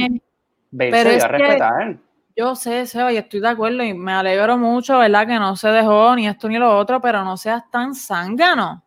Bale 0.71 1.03
se 1.03 1.15
dio 1.15 1.23
a 1.23 1.27
respetar. 1.27 1.97
Yo 2.35 2.55
sé, 2.55 2.85
Seba, 2.85 3.11
y 3.11 3.17
estoy 3.17 3.39
de 3.39 3.47
acuerdo 3.47 3.83
y 3.83 3.95
me 3.95 4.13
alegro 4.13 4.57
mucho, 4.57 4.99
¿verdad? 4.99 5.25
Que 5.25 5.39
no 5.39 5.55
se 5.55 5.69
dejó 5.69 6.15
ni 6.15 6.27
esto 6.27 6.47
ni 6.47 6.57
lo 6.59 6.77
otro, 6.77 7.01
pero 7.01 7.23
no 7.23 7.35
seas 7.35 7.63
tan 7.71 7.95
zángano. 7.95 8.83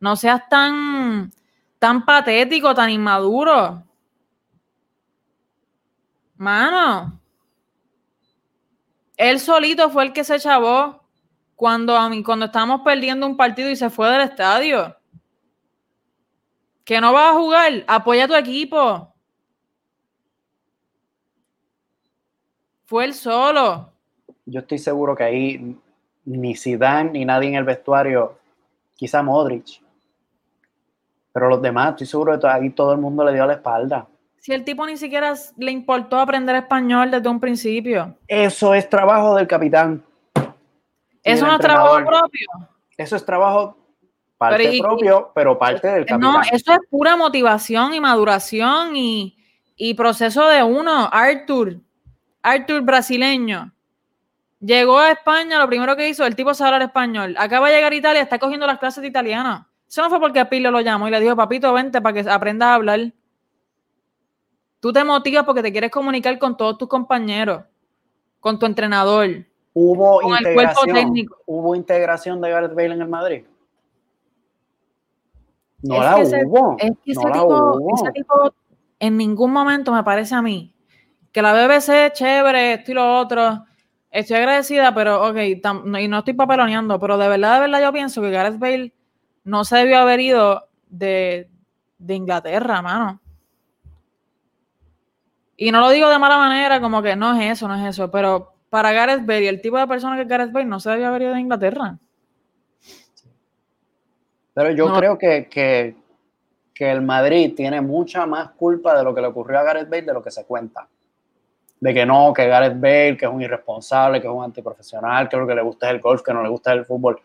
No 0.00 0.16
seas 0.16 0.48
tan, 0.48 1.30
tan 1.78 2.04
patético, 2.06 2.74
tan 2.74 2.88
inmaduro. 2.88 3.82
Mano, 6.36 7.20
él 9.16 9.40
solito 9.40 9.90
fue 9.90 10.04
el 10.04 10.12
que 10.12 10.24
se 10.24 10.38
chavó 10.38 11.02
cuando, 11.54 11.96
a 11.96 12.08
mí, 12.08 12.22
cuando 12.22 12.46
estábamos 12.46 12.82
perdiendo 12.82 13.26
un 13.26 13.36
partido 13.36 13.70
y 13.70 13.76
se 13.76 13.90
fue 13.90 14.10
del 14.10 14.22
estadio. 14.22 14.96
Que 16.84 17.00
no 17.00 17.12
vas 17.12 17.34
a 17.34 17.38
jugar, 17.38 17.84
apoya 17.86 18.24
a 18.24 18.28
tu 18.28 18.34
equipo. 18.34 19.12
Fue 22.84 23.04
él 23.04 23.14
solo. 23.14 23.90
Yo 24.44 24.60
estoy 24.60 24.78
seguro 24.78 25.16
que 25.16 25.24
ahí 25.24 25.76
ni 26.24 26.54
Zidane 26.54 27.10
ni 27.10 27.24
nadie 27.24 27.48
en 27.48 27.56
el 27.56 27.64
vestuario, 27.64 28.38
quizá 28.94 29.22
Modric, 29.22 29.80
pero 31.32 31.48
los 31.48 31.60
demás, 31.60 31.90
estoy 31.90 32.06
seguro 32.06 32.38
que 32.38 32.46
ahí 32.46 32.70
todo 32.70 32.92
el 32.92 32.98
mundo 32.98 33.24
le 33.24 33.34
dio 33.34 33.44
la 33.44 33.54
espalda. 33.54 34.06
Si 34.46 34.52
el 34.52 34.62
tipo 34.62 34.86
ni 34.86 34.96
siquiera 34.96 35.34
le 35.56 35.72
importó 35.72 36.20
aprender 36.20 36.54
español 36.54 37.10
desde 37.10 37.28
un 37.28 37.40
principio. 37.40 38.16
Eso 38.28 38.74
es 38.74 38.88
trabajo 38.88 39.34
del 39.34 39.48
capitán. 39.48 40.04
Eso 41.24 41.48
no 41.48 41.54
es 41.54 41.58
trabajo 41.58 41.96
propio. 41.96 42.46
Eso 42.96 43.16
es 43.16 43.24
trabajo 43.24 43.76
parte 44.38 44.78
propio, 44.80 45.32
pero 45.34 45.58
parte 45.58 45.88
del 45.88 46.06
capitán. 46.06 46.20
No, 46.20 46.40
eso 46.42 46.72
es 46.74 46.78
pura 46.88 47.16
motivación 47.16 47.92
y 47.92 47.98
maduración 47.98 48.92
y, 48.94 49.94
proceso 49.96 50.46
de 50.46 50.62
uno. 50.62 51.10
Arthur, 51.12 51.80
Arthur 52.40 52.82
brasileño. 52.82 53.72
Llegó 54.60 55.00
a 55.00 55.10
España, 55.10 55.58
lo 55.58 55.66
primero 55.66 55.96
que 55.96 56.08
hizo, 56.08 56.24
el 56.24 56.36
tipo 56.36 56.54
sabe 56.54 56.68
hablar 56.68 56.82
español. 56.82 57.34
Acaba 57.36 57.68
de 57.68 57.74
llegar 57.74 57.90
a 57.90 57.96
Italia, 57.96 58.22
está 58.22 58.38
cogiendo 58.38 58.68
las 58.68 58.78
clases 58.78 59.02
de 59.02 59.08
italiano. 59.08 59.66
Eso 59.88 60.02
no 60.02 60.08
fue 60.08 60.20
porque 60.20 60.44
Pirlo 60.44 60.70
lo 60.70 60.82
llamó 60.82 61.08
y 61.08 61.10
le 61.10 61.18
dijo, 61.18 61.34
papito, 61.34 61.72
vente 61.72 62.00
para 62.00 62.22
que 62.22 62.30
aprendas 62.30 62.68
a 62.68 62.74
hablar. 62.74 63.12
Tú 64.86 64.92
te 64.92 65.02
motivas 65.02 65.42
porque 65.42 65.64
te 65.64 65.72
quieres 65.72 65.90
comunicar 65.90 66.38
con 66.38 66.56
todos 66.56 66.78
tus 66.78 66.86
compañeros, 66.86 67.64
con 68.38 68.56
tu 68.56 68.66
entrenador. 68.66 69.44
Hubo 69.74 70.22
integración. 70.22 71.28
Hubo 71.44 71.74
integración 71.74 72.40
de 72.40 72.50
Gareth 72.50 72.72
Bale 72.72 72.94
en 72.94 73.02
el 73.02 73.08
Madrid. 73.08 73.42
No 75.82 76.00
la 76.00 76.18
hubo. 76.18 76.76
Es 76.78 76.92
que 77.04 77.10
ese, 77.10 77.20
tipo, 77.32 77.80
ese 77.94 78.12
tipo 78.12 78.54
en 79.00 79.16
ningún 79.16 79.52
momento 79.52 79.92
me 79.92 80.04
parece 80.04 80.36
a 80.36 80.42
mí 80.42 80.72
que 81.32 81.42
la 81.42 81.52
BBC 81.52 81.88
es 81.88 82.12
chévere, 82.12 82.74
esto 82.74 82.92
y 82.92 82.94
lo 82.94 83.18
otro. 83.18 83.64
Estoy 84.08 84.36
agradecida, 84.36 84.94
pero 84.94 85.30
ok, 85.30 85.36
y 85.98 86.06
no 86.06 86.18
estoy 86.18 86.34
papeloneando, 86.34 87.00
pero 87.00 87.18
de 87.18 87.26
verdad, 87.26 87.54
de 87.54 87.60
verdad 87.62 87.82
yo 87.82 87.92
pienso 87.92 88.22
que 88.22 88.30
Gareth 88.30 88.60
Bale 88.60 88.94
no 89.42 89.64
se 89.64 89.78
debió 89.78 89.98
haber 89.98 90.20
ido 90.20 90.68
de, 90.88 91.50
de 91.98 92.14
Inglaterra, 92.14 92.82
mano. 92.82 93.20
Y 95.56 95.70
no 95.72 95.80
lo 95.80 95.90
digo 95.90 96.08
de 96.08 96.18
mala 96.18 96.36
manera, 96.36 96.80
como 96.80 97.02
que 97.02 97.16
no 97.16 97.34
es 97.40 97.52
eso, 97.52 97.68
no 97.68 97.74
es 97.74 97.88
eso, 97.88 98.10
pero 98.10 98.52
para 98.68 98.92
Gareth 98.92 99.24
Bale 99.24 99.48
el 99.48 99.60
tipo 99.60 99.78
de 99.78 99.86
persona 99.86 100.16
que 100.16 100.22
es 100.22 100.28
Gareth 100.28 100.52
Bale 100.52 100.66
no 100.66 100.80
se 100.80 100.90
debió 100.90 101.08
haber 101.08 101.22
ido 101.22 101.34
de 101.34 101.40
Inglaterra. 101.40 101.98
Pero 104.52 104.70
yo 104.70 104.92
creo 104.94 105.18
que, 105.18 105.48
que, 105.48 105.96
que, 106.72 106.90
el 106.90 107.02
Madrid 107.02 107.54
tiene 107.54 107.80
mucha 107.80 108.24
más 108.26 108.50
culpa 108.50 108.96
de 108.96 109.04
lo 109.04 109.14
que 109.14 109.20
le 109.20 109.26
ocurrió 109.26 109.58
a 109.58 109.62
Gareth 109.62 109.88
Bale 109.88 110.02
de 110.02 110.14
lo 110.14 110.22
que 110.22 110.30
se 110.30 110.46
cuenta. 110.46 110.88
De 111.78 111.92
que 111.92 112.06
no, 112.06 112.32
que 112.32 112.46
Gareth 112.46 112.80
Bale, 112.80 113.16
que 113.18 113.26
es 113.26 113.30
un 113.30 113.42
irresponsable, 113.42 114.20
que 114.20 114.26
es 114.26 114.32
un 114.32 114.42
antiprofesional, 114.42 115.28
que 115.28 115.36
lo 115.36 115.46
que 115.46 115.54
le 115.54 115.62
gusta 115.62 115.88
es 115.88 115.94
el 115.94 116.00
golf, 116.00 116.22
que 116.22 116.32
no 116.32 116.42
le 116.42 116.48
gusta 116.48 116.72
el 116.72 116.86
fútbol. 116.86 117.20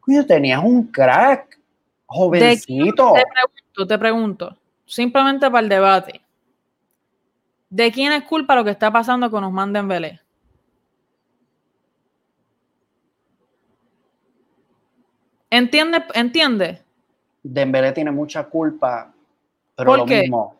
Coño, 0.00 0.26
tenías 0.26 0.62
un 0.62 0.88
crack, 0.88 1.58
jovencito. 2.04 3.14
Te 3.14 3.22
pregunto, 3.22 3.86
te 3.86 3.98
pregunto, 3.98 4.56
simplemente 4.84 5.50
para 5.50 5.60
el 5.60 5.68
debate. 5.70 6.20
¿De 7.70 7.92
quién 7.92 8.12
es 8.12 8.24
culpa 8.24 8.56
lo 8.56 8.64
que 8.64 8.70
está 8.70 8.90
pasando 8.90 9.30
con 9.30 9.44
Usman 9.44 9.72
Dembélé? 9.72 10.20
¿Entiende? 15.48 16.04
¿Entiende? 16.14 16.82
Dembélé 17.42 17.92
tiene 17.92 18.10
mucha 18.10 18.44
culpa, 18.44 19.12
pero 19.76 19.96
lo 19.96 20.06
mismo. 20.06 20.56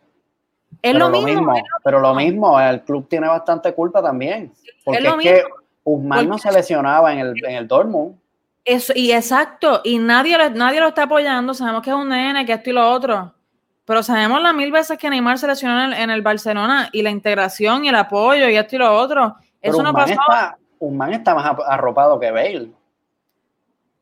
Es 0.81 0.95
lo, 0.95 1.09
mismo, 1.09 1.53
Pero 1.83 1.99
lo 1.99 2.15
mismo, 2.15 2.59
el 2.59 2.81
club 2.81 3.07
tiene 3.07 3.27
bastante 3.27 3.73
culpa 3.73 4.01
también. 4.01 4.53
Porque 4.83 5.05
es, 5.05 5.15
que 5.15 5.43
Usman 5.83 6.29
no 6.29 6.37
se 6.37 6.51
lesionaba 6.51 7.11
en 7.13 7.19
el, 7.19 7.45
en 7.45 7.55
el 7.55 7.67
Dortmund. 7.67 8.17
Eso, 8.63 8.93
y 8.95 9.11
exacto, 9.11 9.81
y 9.83 9.99
nadie, 9.99 10.37
nadie 10.51 10.79
lo 10.79 10.87
está 10.87 11.03
apoyando. 11.03 11.53
Sabemos 11.53 11.81
que 11.83 11.89
es 11.89 11.95
un 11.95 12.09
nene, 12.09 12.45
que 12.45 12.53
esto 12.53 12.69
y 12.69 12.73
lo 12.73 12.89
otro. 12.89 13.33
Pero 13.85 14.03
sabemos 14.03 14.41
las 14.41 14.53
mil 14.53 14.71
veces 14.71 14.97
que 14.97 15.09
Neymar 15.09 15.37
se 15.37 15.47
lesionó 15.47 15.93
en 15.93 16.09
el, 16.09 16.21
Barcelona 16.21 16.89
y 16.91 17.01
la 17.01 17.09
integración 17.09 17.83
y 17.85 17.89
el 17.89 17.95
apoyo 17.95 18.47
y 18.47 18.55
esto 18.55 18.75
y 18.75 18.79
lo 18.79 18.93
otro. 18.93 19.35
Eso 19.61 19.81
no 19.81 19.93
pasó. 19.93 20.13
Está, 20.13 20.57
Usman 20.79 21.13
está 21.13 21.35
más 21.35 21.57
arropado 21.67 22.19
que 22.19 22.31
Bale. 22.31 22.71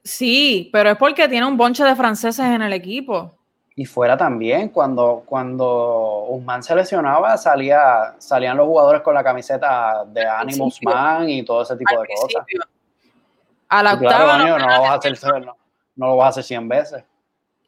Sí, 0.04 0.70
pero 0.72 0.92
es 0.92 0.98
porque 0.98 1.28
tiene 1.28 1.46
un 1.46 1.58
bonche 1.58 1.84
de 1.84 1.96
franceses 1.96 2.46
en 2.46 2.62
el 2.62 2.74
equipo. 2.74 3.36
Y 3.76 3.86
fuera 3.86 4.18
también, 4.18 4.70
cuando, 4.70 5.24
cuando 5.26 6.26
Usman 6.30 6.62
se 6.64 6.76
lesionaba, 6.76 7.38
salía, 7.38 8.16
salían 8.18 8.58
los 8.58 8.68
jugadores 8.68 9.02
con 9.02 9.14
la 9.14 9.24
camiseta 9.24 10.04
de 10.06 10.26
Animus 10.26 10.80
Man 10.84 11.30
y 11.30 11.44
todo 11.44 11.62
ese 11.62 11.78
tipo 11.78 12.02
de 12.02 12.08
cosas. 12.14 12.46
A 13.70 13.84
la 13.84 13.94
octava. 13.94 14.38
no, 14.38 14.58
lo 14.58 14.66
vas 14.66 14.90
a 14.90 14.94
hacer, 14.96 15.46
no, 15.96 16.08
lo 16.08 16.18
vas 16.18 16.26
a 16.26 16.30
hacer 16.30 16.44
100 16.44 16.68
veces. 16.68 17.04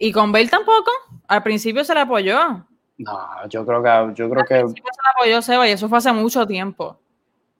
¿Y 0.04 0.12
con 0.12 0.32
Bale 0.32 0.47
tampoco? 0.47 0.89
Al 1.28 1.43
principio 1.43 1.84
se 1.84 1.93
le 1.93 1.99
apoyó. 1.99 2.66
No, 2.97 3.47
yo 3.47 3.64
creo 3.64 3.84
que. 3.84 4.14
Yo 4.16 4.28
creo 4.32 4.43
que... 4.45 4.56
se 4.56 4.74
le 4.74 5.12
apoyó 5.16 5.41
Seba 5.43 5.68
y 5.68 5.72
eso 5.74 5.88
fue 5.88 5.99
hace 5.99 6.12
mucho 6.12 6.47
tiempo. 6.47 6.97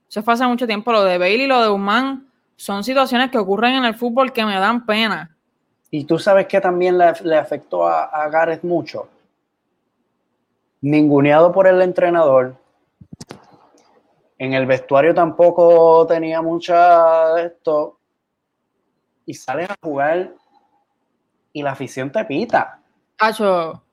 Eso 0.10 0.24
fue 0.24 0.34
hace 0.34 0.48
mucho 0.48 0.66
tiempo. 0.66 0.92
Lo 0.92 1.04
de 1.04 1.20
Bale 1.20 1.36
y 1.36 1.46
lo 1.46 1.62
de 1.62 1.70
Usman 1.70 2.28
son 2.56 2.84
situaciones 2.84 3.30
que 3.30 3.38
ocurren 3.38 3.76
en 3.76 3.86
el 3.86 3.94
fútbol 3.94 4.34
que 4.34 4.44
me 4.44 4.56
dan 4.56 4.88
pena. 4.88 5.38
Y 5.92 6.06
tú 6.06 6.18
sabes 6.18 6.48
que 6.48 6.60
también 6.60 6.98
le, 6.98 7.38
afectó 7.38 7.88
a, 7.88 8.06
a, 8.06 8.28
Gareth 8.30 8.64
mucho. 8.64 9.08
Ninguneado 10.82 11.52
por 11.52 11.68
el 11.68 11.80
entrenador. 11.80 12.56
En 14.39 14.54
el 14.56 14.66
vestuario 14.66 15.14
tampoco 15.14 16.08
tenía 16.08 16.42
mucha 16.42 17.36
de 17.36 17.46
esto. 17.46 18.00
Y 19.28 19.36
sales 19.36 19.70
a 19.70 19.76
jugar 19.80 20.41
y 21.54 21.64
la 21.64 21.72
afición 21.72 22.12
te 22.12 22.24
pita. 22.26 22.80
Hacho, 23.20 23.84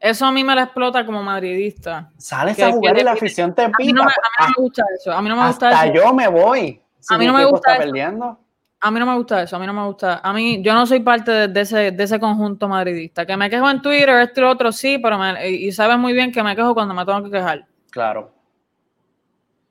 eso 0.00 0.26
a 0.26 0.32
mí 0.32 0.42
me 0.44 0.54
la 0.54 0.64
explota 0.64 1.04
como 1.06 1.22
madridista. 1.22 2.10
Sales 2.16 2.58
a 2.60 2.70
jugar 2.70 2.98
y 2.98 3.02
la 3.02 3.12
afición 3.12 3.54
te 3.54 3.68
pita. 3.70 3.76
A 3.76 3.86
mí 3.86 3.92
no 3.92 4.04
me, 4.04 4.10
gusta 4.56 4.84
eso. 4.98 5.12
A 5.12 5.22
mí 5.22 5.28
no 5.28 5.36
me 5.36 5.46
gusta 5.46 5.68
hasta 5.68 5.92
yo 5.92 6.12
me 6.12 6.28
voy 6.28 6.82
a 7.10 7.18
mí 7.18 7.26
no 7.26 7.32
me 7.32 7.44
gusta 7.44 7.76
eso. 7.76 8.38
A 8.84 8.90
mí 8.90 8.98
no 8.98 9.06
me 9.06 9.14
gusta 9.14 9.42
eso, 9.42 9.54
a 9.54 9.58
mí 9.60 9.66
no 9.66 9.72
me 9.72 9.84
gusta. 9.86 10.20
A 10.24 10.32
mí, 10.32 10.60
yo 10.60 10.74
no 10.74 10.86
soy 10.86 11.00
parte 11.00 11.46
de, 11.46 11.60
ese, 11.60 11.92
de 11.92 12.02
ese 12.02 12.18
conjunto 12.18 12.66
madridista. 12.66 13.24
Que 13.24 13.36
me 13.36 13.48
quejo 13.48 13.70
en 13.70 13.80
Twitter, 13.80 14.08
esto 14.20 14.40
y 14.40 14.42
lo 14.42 14.50
otro, 14.50 14.72
sí, 14.72 14.98
pero 14.98 15.18
y 15.40 15.70
sabes 15.70 15.98
muy 15.98 16.12
bien 16.12 16.32
que 16.32 16.42
me 16.42 16.56
quejo 16.56 16.74
cuando 16.74 16.92
me 16.92 17.04
tengo 17.04 17.22
que 17.22 17.30
quejar. 17.30 17.64
Claro. 17.90 18.32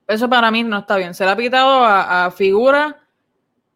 Eso 0.07 0.29
para 0.29 0.49
mí 0.49 0.63
no 0.63 0.79
está 0.79 0.95
bien. 0.95 1.13
Se 1.13 1.25
le 1.25 1.31
ha 1.31 1.35
pitado 1.35 1.83
a, 1.83 2.31
figuras, 2.31 2.95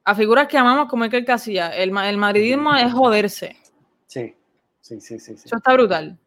a 0.05 0.13
figuras 0.13 0.47
que 0.47 0.57
amamos 0.57 0.87
como 0.87 1.03
el 1.03 1.25
Casilla. 1.25 1.75
El, 1.75 1.97
el 1.97 2.17
madridismo 2.17 2.75
es 2.75 2.93
joderse. 2.93 3.57
Sí, 4.05 4.35
sí, 4.79 5.01
sí, 5.01 5.19
sí, 5.19 5.33
Eso 5.33 5.57
está 5.57 5.73
brutal. 5.73 6.17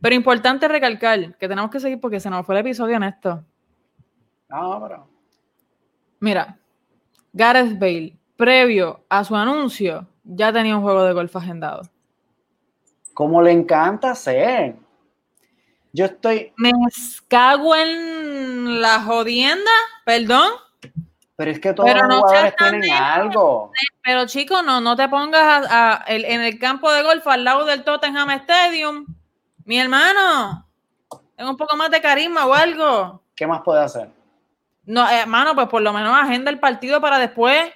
Pero 0.00 0.14
importante 0.14 0.66
recalcar 0.66 1.36
que 1.36 1.48
tenemos 1.48 1.70
que 1.70 1.80
seguir 1.80 2.00
porque 2.00 2.18
se 2.18 2.28
nos 2.28 2.44
fue 2.44 2.56
el 2.56 2.66
episodio 2.66 2.96
en 2.96 3.04
esto. 3.04 3.44
No, 4.48 4.80
pero. 4.82 5.08
Mira, 6.18 6.58
Gareth 7.32 7.78
Bale, 7.78 8.18
previo 8.36 9.04
a 9.08 9.22
su 9.24 9.36
anuncio, 9.36 10.06
ya 10.24 10.52
tenía 10.52 10.76
un 10.76 10.82
juego 10.82 11.04
de 11.04 11.12
golf 11.12 11.34
agendado. 11.36 11.82
Como 13.14 13.40
le 13.42 13.52
encanta 13.52 14.10
hacer. 14.10 14.74
Yo 15.92 16.06
estoy. 16.06 16.52
Me 16.56 16.72
cago 17.28 17.76
en 17.76 18.80
la 18.80 19.02
jodienda, 19.02 19.70
perdón. 20.04 20.50
Pero 21.40 21.52
es 21.52 21.58
que 21.58 21.72
todos 21.72 21.88
los 21.88 22.16
jugadores 22.20 22.54
tienen 22.54 22.92
algo. 22.92 23.72
Pero 24.04 24.26
chico, 24.26 24.62
no, 24.62 24.82
no 24.82 24.94
te 24.94 25.08
pongas 25.08 26.04
en 26.06 26.42
el 26.42 26.58
campo 26.58 26.92
de 26.92 27.02
golf 27.02 27.26
al 27.26 27.44
lado 27.44 27.64
del 27.64 27.82
Tottenham 27.82 28.28
Stadium. 28.32 29.06
Mi 29.64 29.80
hermano, 29.80 30.66
tengo 31.34 31.48
un 31.48 31.56
poco 31.56 31.78
más 31.78 31.90
de 31.90 32.02
carisma 32.02 32.44
o 32.44 32.52
algo. 32.52 33.22
¿Qué 33.34 33.46
más 33.46 33.62
puede 33.62 33.82
hacer? 33.82 34.10
No, 34.84 35.08
hermano, 35.08 35.54
pues 35.54 35.66
por 35.68 35.80
lo 35.80 35.94
menos 35.94 36.14
agenda 36.14 36.50
el 36.50 36.60
partido 36.60 37.00
para 37.00 37.18
después. 37.18 37.72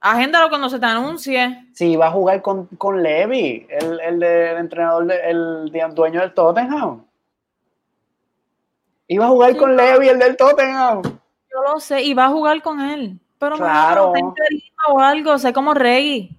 Agéndalo 0.00 0.48
cuando 0.48 0.68
se 0.68 0.78
te 0.78 0.86
anuncie. 0.86 1.66
Sí, 1.74 1.96
va 1.96 2.06
a 2.06 2.12
jugar 2.12 2.42
con, 2.42 2.66
con 2.78 3.02
Levy, 3.02 3.66
el, 3.68 3.98
el, 3.98 4.22
entrenador, 4.22 5.10
el, 5.10 5.68
dueño 5.96 6.20
del 6.20 6.32
Tottenham. 6.32 7.04
Iba 9.08 9.24
a 9.24 9.30
jugar 9.30 9.56
con 9.56 9.76
Levy, 9.76 10.10
el 10.10 10.20
del 10.20 10.36
Tottenham. 10.36 11.02
Yo 11.56 11.72
lo 11.72 11.80
sé, 11.80 12.02
y 12.02 12.12
va 12.12 12.26
a 12.26 12.30
jugar 12.30 12.62
con 12.62 12.80
él. 12.80 13.18
Pero 13.38 13.56
claro. 13.56 14.12
no 14.14 14.94
o 14.94 15.00
algo, 15.00 15.38
sé 15.38 15.52
como 15.52 15.72
rey. 15.74 16.38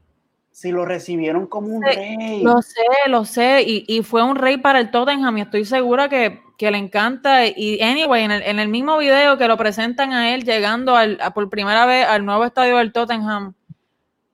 Si 0.51 0.72
lo 0.72 0.86
recibieron 0.86 1.47
como 1.47 1.68
un 1.68 1.84
rey. 1.84 2.41
Lo 2.43 2.61
sé, 2.61 2.84
lo 3.07 3.26
sé. 3.26 3.63
Y, 3.65 3.86
y, 3.88 4.03
fue 4.03 4.24
un 4.24 4.36
rey 4.36 4.57
para 4.57 4.80
el 4.80 4.91
Tottenham. 4.91 5.38
Y 5.38 5.41
estoy 5.41 5.65
segura 5.65 6.09
que 6.09 6.41
que 6.57 6.72
le 6.72 6.78
encanta. 6.78 7.45
Y 7.47 7.80
anyway, 7.82 8.24
en 8.24 8.32
el, 8.32 8.41
en 8.41 8.59
el 8.59 8.68
mismo 8.68 8.97
video 8.97 9.38
que 9.38 9.47
lo 9.47 9.55
presentan 9.57 10.11
a 10.11 10.34
él 10.34 10.43
llegando 10.43 10.95
al, 10.95 11.20
por 11.34 11.49
primera 11.49 11.86
vez 11.86 12.05
al 12.05 12.26
nuevo 12.26 12.43
estadio 12.43 12.78
del 12.78 12.91
Tottenham. 12.91 13.53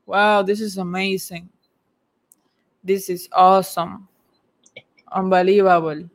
Wow, 0.05 0.43
this 0.45 0.61
is 0.61 0.77
amazing. 0.77 1.49
This 2.84 3.09
is 3.09 3.29
awesome. 3.31 4.07
Unbelievable. 5.13 6.09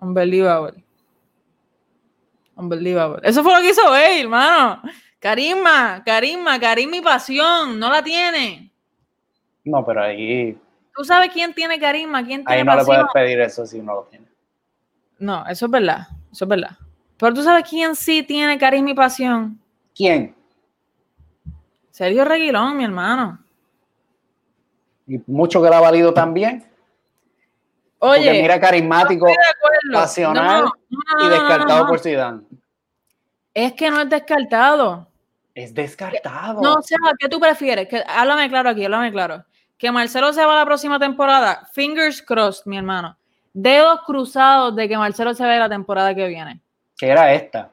Unbelievable. 0.00 0.83
Unbelievable. 2.56 3.20
Eso 3.22 3.42
fue 3.42 3.54
lo 3.54 3.60
que 3.60 3.70
hizo 3.70 3.94
él, 3.96 4.22
hermano. 4.22 4.82
Carisma, 5.18 6.02
carisma, 6.04 6.60
carisma 6.60 6.96
y 6.96 7.00
pasión. 7.00 7.78
No 7.78 7.90
la 7.90 8.02
tiene. 8.02 8.70
No, 9.64 9.84
pero 9.84 10.02
ahí. 10.02 10.58
¿Tú 10.94 11.04
sabes 11.04 11.30
quién 11.32 11.52
tiene 11.54 11.78
carisma? 11.78 12.24
¿Quién 12.24 12.44
tiene 12.44 12.60
ahí 12.60 12.64
no 12.64 12.76
le 12.76 12.84
puedes 12.84 13.04
pedir 13.12 13.40
eso 13.40 13.66
si 13.66 13.80
no 13.80 13.94
lo 13.94 14.02
tiene. 14.04 14.26
No, 15.18 15.46
eso 15.46 15.66
es 15.66 15.70
verdad, 15.70 16.06
eso 16.30 16.44
es 16.44 16.48
verdad. 16.48 16.76
Pero 17.16 17.34
tú 17.34 17.42
sabes 17.42 17.68
quién 17.68 17.96
sí 17.96 18.22
tiene 18.22 18.58
carisma 18.58 18.90
y 18.90 18.94
pasión. 18.94 19.58
¿Quién? 19.94 20.34
Sergio 21.90 22.24
Reguilón, 22.24 22.76
mi 22.76 22.84
hermano. 22.84 23.38
Y 25.06 25.20
mucho 25.26 25.62
que 25.62 25.68
le 25.68 25.76
ha 25.76 25.80
valido 25.80 26.12
también. 26.12 26.64
Oye, 28.06 28.26
Porque 28.26 28.42
mira, 28.42 28.60
carismático, 28.60 29.26
pasional 29.90 30.70
y 31.22 31.28
descartado 31.28 31.86
por 31.86 31.98
Zidane. 31.98 32.42
Es 33.54 33.72
que 33.72 33.90
no 33.90 34.02
es 34.02 34.10
descartado. 34.10 35.08
Es 35.54 35.72
descartado. 35.72 36.60
No, 36.60 36.74
o 36.74 36.82
sea, 36.82 36.98
¿qué 37.18 37.30
tú 37.30 37.40
prefieres? 37.40 37.88
Que, 37.88 38.04
háblame 38.06 38.50
claro 38.50 38.68
aquí, 38.68 38.84
háblame 38.84 39.10
claro. 39.10 39.44
que 39.78 39.90
Marcelo 39.90 40.34
se 40.34 40.44
va 40.44 40.54
la 40.54 40.66
próxima 40.66 40.98
temporada, 40.98 41.66
fingers 41.72 42.20
crossed, 42.20 42.66
mi 42.66 42.76
hermano. 42.76 43.16
Dedos 43.54 44.02
cruzados 44.04 44.76
de 44.76 44.86
que 44.86 44.98
Marcelo 44.98 45.32
se 45.32 45.42
vaya 45.42 45.60
la 45.60 45.68
temporada 45.70 46.14
que 46.14 46.28
viene. 46.28 46.60
Que 46.98 47.08
era 47.08 47.32
esta. 47.32 47.70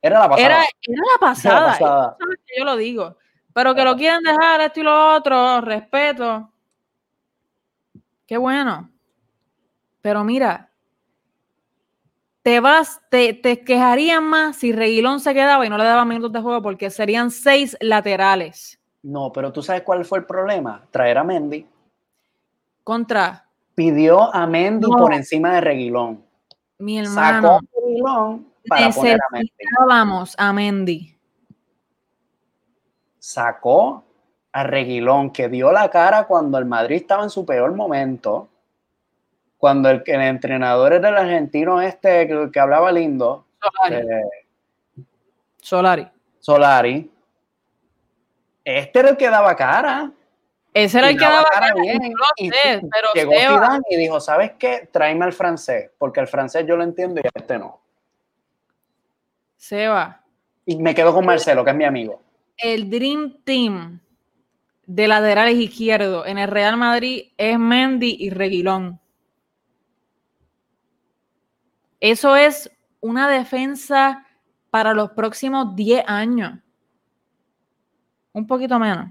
Era 0.00 0.20
la 0.20 0.28
pasada. 0.30 0.46
Era, 0.46 0.58
la 0.58 1.18
pasada. 1.20 2.16
yo 2.56 2.64
lo 2.64 2.76
digo. 2.76 3.18
Pero 3.52 3.74
que 3.74 3.84
lo 3.84 3.94
quieren 3.96 4.22
dejar 4.22 4.62
esto 4.62 4.80
y 4.80 4.82
lo 4.82 5.14
otro, 5.14 5.60
respeto. 5.60 6.50
Qué 8.26 8.38
bueno. 8.38 8.93
Pero 10.04 10.22
mira, 10.22 10.68
te 12.42 12.60
vas, 12.60 13.00
te, 13.08 13.32
te 13.32 13.64
quejarían 13.64 14.22
más 14.22 14.56
si 14.56 14.70
Reguilón 14.70 15.18
se 15.18 15.32
quedaba 15.32 15.64
y 15.64 15.70
no 15.70 15.78
le 15.78 15.84
daba 15.84 16.04
minutos 16.04 16.30
de 16.30 16.42
juego 16.42 16.60
porque 16.60 16.90
serían 16.90 17.30
seis 17.30 17.74
laterales. 17.80 18.78
No, 19.02 19.32
pero 19.32 19.50
tú 19.50 19.62
sabes 19.62 19.80
cuál 19.80 20.04
fue 20.04 20.18
el 20.18 20.26
problema. 20.26 20.86
Traer 20.90 21.16
a 21.16 21.24
Mendy. 21.24 21.66
Contra. 22.82 23.46
Pidió 23.74 24.34
a 24.34 24.46
Mendy 24.46 24.86
por 24.86 25.14
encima 25.14 25.54
de 25.54 25.62
Reguilón. 25.62 26.22
Mi 26.80 26.98
hermano. 26.98 27.40
Sacó 27.40 27.54
a 27.54 27.80
Reguilón 27.80 28.46
para 28.68 28.90
poner 28.90 29.18
a 29.22 29.32
Mendy. 29.32 30.34
a 30.36 30.52
Mendy. 30.52 31.18
Sacó 33.18 34.04
a 34.52 34.64
Reguilón, 34.64 35.30
que 35.30 35.48
dio 35.48 35.72
la 35.72 35.88
cara 35.88 36.26
cuando 36.26 36.58
el 36.58 36.66
Madrid 36.66 36.96
estaba 36.96 37.22
en 37.22 37.30
su 37.30 37.46
peor 37.46 37.74
momento. 37.74 38.50
Cuando 39.64 39.88
el, 39.88 40.02
el 40.04 40.20
entrenador 40.20 40.92
era 40.92 41.08
el 41.08 41.16
argentino 41.16 41.80
este 41.80 42.28
que, 42.52 42.60
hablaba 42.60 42.92
lindo. 42.92 43.46
Solari. 43.62 43.96
Eh, 43.96 45.06
Solari. 45.58 46.08
Solari 46.38 47.10
este 48.62 48.98
era 48.98 49.08
el 49.08 49.16
que 49.16 49.30
daba 49.30 49.56
cara. 49.56 50.12
Ese 50.74 50.98
era 50.98 51.08
el 51.08 51.16
que 51.16 51.24
daba 51.24 51.48
cara, 51.50 51.72
bien. 51.72 51.98
y 52.36 52.50
pero 52.50 53.08
llegó 53.14 53.32
y 53.88 53.96
dijo, 53.96 54.20
¿sabes 54.20 54.52
qué? 54.58 54.86
Tráeme 54.92 55.24
al 55.24 55.32
francés, 55.32 55.90
porque 55.96 56.20
el 56.20 56.28
francés 56.28 56.66
yo 56.68 56.76
lo 56.76 56.84
entiendo 56.84 57.22
y 57.24 57.26
este 57.32 57.58
no. 57.58 57.80
Seba. 59.56 60.20
Y 60.66 60.76
me 60.76 60.94
quedo 60.94 61.14
con 61.14 61.24
Marcelo, 61.24 61.64
que 61.64 61.70
es 61.70 61.76
mi 61.76 61.84
amigo. 61.84 62.20
El 62.58 62.90
Dream 62.90 63.38
Team 63.44 63.98
de 64.84 65.08
laterales 65.08 65.54
izquierdos 65.54 66.26
en 66.26 66.36
el 66.36 66.48
Real 66.48 66.76
Madrid 66.76 67.32
es 67.38 67.58
Mendy 67.58 68.18
y 68.20 68.28
Reguilón. 68.28 69.00
Eso 72.06 72.36
es 72.36 72.70
una 73.00 73.30
defensa 73.30 74.26
para 74.68 74.92
los 74.92 75.12
próximos 75.12 75.74
10 75.74 76.04
años. 76.06 76.58
Un 78.34 78.46
poquito 78.46 78.78
menos. 78.78 79.10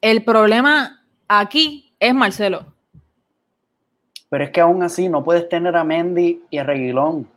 El 0.00 0.22
problema 0.24 1.04
aquí 1.26 1.92
es 1.98 2.14
Marcelo. 2.14 2.72
Pero 4.28 4.44
es 4.44 4.50
que 4.50 4.60
aún 4.60 4.80
así 4.84 5.08
no 5.08 5.24
puedes 5.24 5.48
tener 5.48 5.74
a 5.74 5.82
Mendy 5.82 6.44
y 6.48 6.58
a 6.58 6.62
Reguilón. 6.62 7.28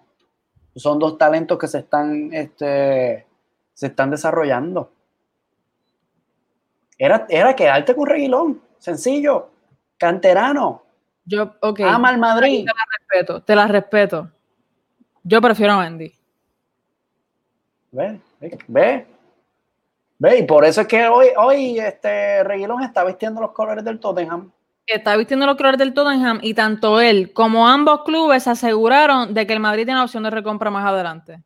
Son 0.76 1.00
dos 1.00 1.18
talentos 1.18 1.58
que 1.58 1.68
se 1.68 1.80
están, 1.80 2.32
este, 2.34 3.26
se 3.74 3.88
están 3.88 4.12
desarrollando. 4.12 4.92
Era, 7.00 7.26
era 7.30 7.56
quedarte 7.56 7.96
con 7.96 8.06
Reguilón. 8.06 8.62
Sencillo. 8.78 9.50
Canterano. 9.98 10.83
Yo, 11.26 11.56
ok. 11.62 11.82
Ama 11.82 12.10
al 12.10 12.18
Madrid. 12.18 12.66
Te 12.66 12.74
la 12.74 12.86
respeto, 13.00 13.44
te 13.44 13.56
la 13.56 13.68
respeto. 13.68 14.32
Yo 15.24 15.42
prefiero 15.42 15.74
a 15.74 15.80
Mendy. 15.80 16.14
Ve, 17.92 18.20
ve, 18.68 19.08
ve. 20.18 20.38
y 20.40 20.44
por 20.44 20.66
eso 20.66 20.82
es 20.82 20.88
que 20.88 21.08
hoy, 21.08 21.28
hoy 21.38 21.80
este 21.80 22.44
Reguilón 22.44 22.82
está 22.84 23.04
vistiendo 23.04 23.40
los 23.40 23.52
colores 23.52 23.84
del 23.86 24.00
Tottenham. 24.00 24.52
Está 24.86 25.16
vistiendo 25.16 25.46
los 25.46 25.56
colores 25.56 25.78
del 25.78 25.94
Tottenham 25.94 26.40
y 26.42 26.54
tanto 26.56 27.00
él 27.00 27.32
como 27.32 27.68
ambos 27.68 28.04
clubes 28.04 28.48
aseguraron 28.48 29.34
de 29.34 29.48
que 29.48 29.54
el 29.54 29.60
Madrid 29.60 29.86
tiene 29.86 30.00
la 30.00 30.06
opción 30.06 30.24
de 30.24 30.30
recompra 30.30 30.70
más 30.70 30.86
adelante. 30.86 31.42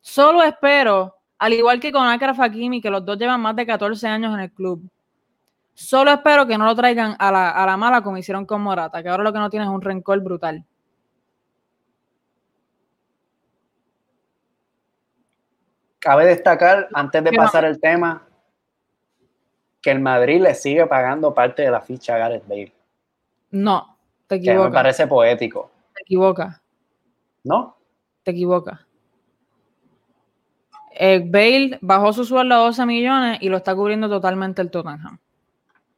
Solo 0.00 0.42
espero, 0.42 1.16
al 1.38 1.52
igual 1.52 1.80
que 1.80 1.92
con 1.92 2.06
Akraf 2.06 2.40
Hakimi, 2.40 2.80
que 2.80 2.90
los 2.90 3.04
dos 3.04 3.18
llevan 3.18 3.40
más 3.40 3.56
de 3.56 3.66
14 3.66 4.06
años 4.06 4.32
en 4.32 4.40
el 4.40 4.52
club, 4.52 4.88
solo 5.74 6.12
espero 6.12 6.46
que 6.46 6.56
no 6.56 6.64
lo 6.64 6.74
traigan 6.74 7.16
a 7.18 7.30
la, 7.30 7.50
a 7.50 7.66
la 7.66 7.76
mala 7.76 8.02
como 8.02 8.16
hicieron 8.16 8.46
con 8.46 8.62
Morata, 8.62 9.02
que 9.02 9.08
ahora 9.08 9.24
lo 9.24 9.32
que 9.32 9.38
no 9.38 9.50
tiene 9.50 9.66
es 9.66 9.70
un 9.70 9.82
rencor 9.82 10.20
brutal. 10.20 10.64
Cabe 15.98 16.26
destacar, 16.26 16.88
antes 16.92 17.24
de 17.24 17.32
pasar 17.32 17.64
el 17.64 17.80
tema, 17.80 18.28
que 19.80 19.90
el 19.90 20.00
Madrid 20.00 20.40
le 20.40 20.54
sigue 20.54 20.86
pagando 20.86 21.32
parte 21.32 21.62
de 21.62 21.70
la 21.70 21.80
ficha 21.80 22.14
a 22.14 22.18
Gareth 22.18 22.46
Bale. 22.46 22.72
No, 23.50 23.96
te 24.26 24.34
equivocas. 24.34 24.70
me 24.70 24.74
parece 24.74 25.06
poético. 25.06 25.70
Te 25.94 26.02
equivocas. 26.02 26.60
¿No? 27.42 27.76
Te 28.22 28.32
equivocas. 28.32 28.80
Eh, 30.92 31.22
Bale 31.24 31.78
bajó 31.80 32.12
su 32.12 32.24
sueldo 32.24 32.54
a 32.54 32.58
12 32.58 32.86
millones 32.86 33.38
y 33.40 33.48
lo 33.48 33.56
está 33.56 33.74
cubriendo 33.74 34.08
totalmente 34.08 34.62
el 34.62 34.70
Tottenham. 34.70 35.18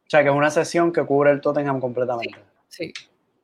O 0.07 0.09
sea, 0.09 0.23
que 0.23 0.29
es 0.29 0.35
una 0.35 0.51
sesión 0.51 0.93
que 0.93 1.05
cubre 1.05 1.33
el 1.33 1.41
Tottenham 1.41 1.81
completamente. 1.81 2.39
Sí. 2.69 2.93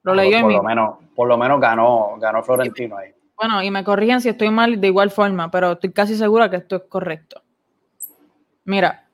Lo 0.05 0.15
leí 0.15 0.41
por, 0.41 0.53
lo 0.53 0.63
menos, 0.63 0.99
por 1.15 1.29
lo 1.29 1.37
menos 1.37 1.61
ganó, 1.61 2.15
ganó 2.19 2.43
Florentino 2.43 2.97
ahí. 2.97 3.13
Bueno, 3.37 3.61
y 3.63 3.71
me 3.73 3.83
corrigen 3.83 4.21
si 4.21 4.29
estoy 4.29 4.51
mal 4.51 4.81
de 4.81 4.87
igual 4.87 5.11
forma, 5.11 5.51
pero 5.51 5.73
estoy 5.73 5.91
casi 5.93 6.15
segura 6.17 6.49
que 6.49 6.57
esto 6.57 6.77
es 6.77 6.83
correcto. 6.89 7.43
Mira. 8.65 9.05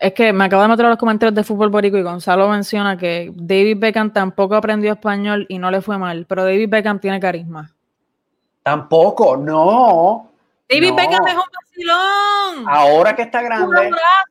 Es 0.00 0.12
que 0.14 0.32
me 0.32 0.44
acabo 0.44 0.62
de 0.62 0.68
meter 0.68 0.86
los 0.86 0.96
comentarios 0.96 1.36
de 1.36 1.44
Fútbol 1.44 1.68
Borico 1.68 1.96
y 1.96 2.02
Gonzalo 2.02 2.48
menciona 2.48 2.96
que 2.96 3.30
David 3.36 3.78
Beckham 3.78 4.12
tampoco 4.12 4.56
aprendió 4.56 4.92
español 4.94 5.46
y 5.48 5.58
no 5.58 5.70
le 5.70 5.80
fue 5.80 5.96
mal, 5.98 6.26
pero 6.26 6.42
David 6.42 6.68
Beckham 6.68 6.98
tiene 6.98 7.20
carisma. 7.20 7.72
Tampoco, 8.64 9.36
no. 9.36 10.32
David 10.68 10.94
Beckham 10.94 11.26
es 11.28 11.34
un 11.34 11.42
vacilón. 11.86 12.68
Ahora 12.68 13.14
que 13.14 13.22
está 13.22 13.42
grande. 13.42 13.90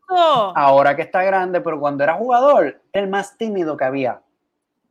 Ahora 0.10 0.96
que 0.96 1.02
está 1.04 1.24
grande, 1.24 1.62
pero 1.62 1.80
cuando 1.80 2.04
era 2.04 2.16
jugador, 2.16 2.82
el 2.92 3.08
más 3.08 3.38
tímido 3.38 3.78
que 3.78 3.86
había. 3.86 4.22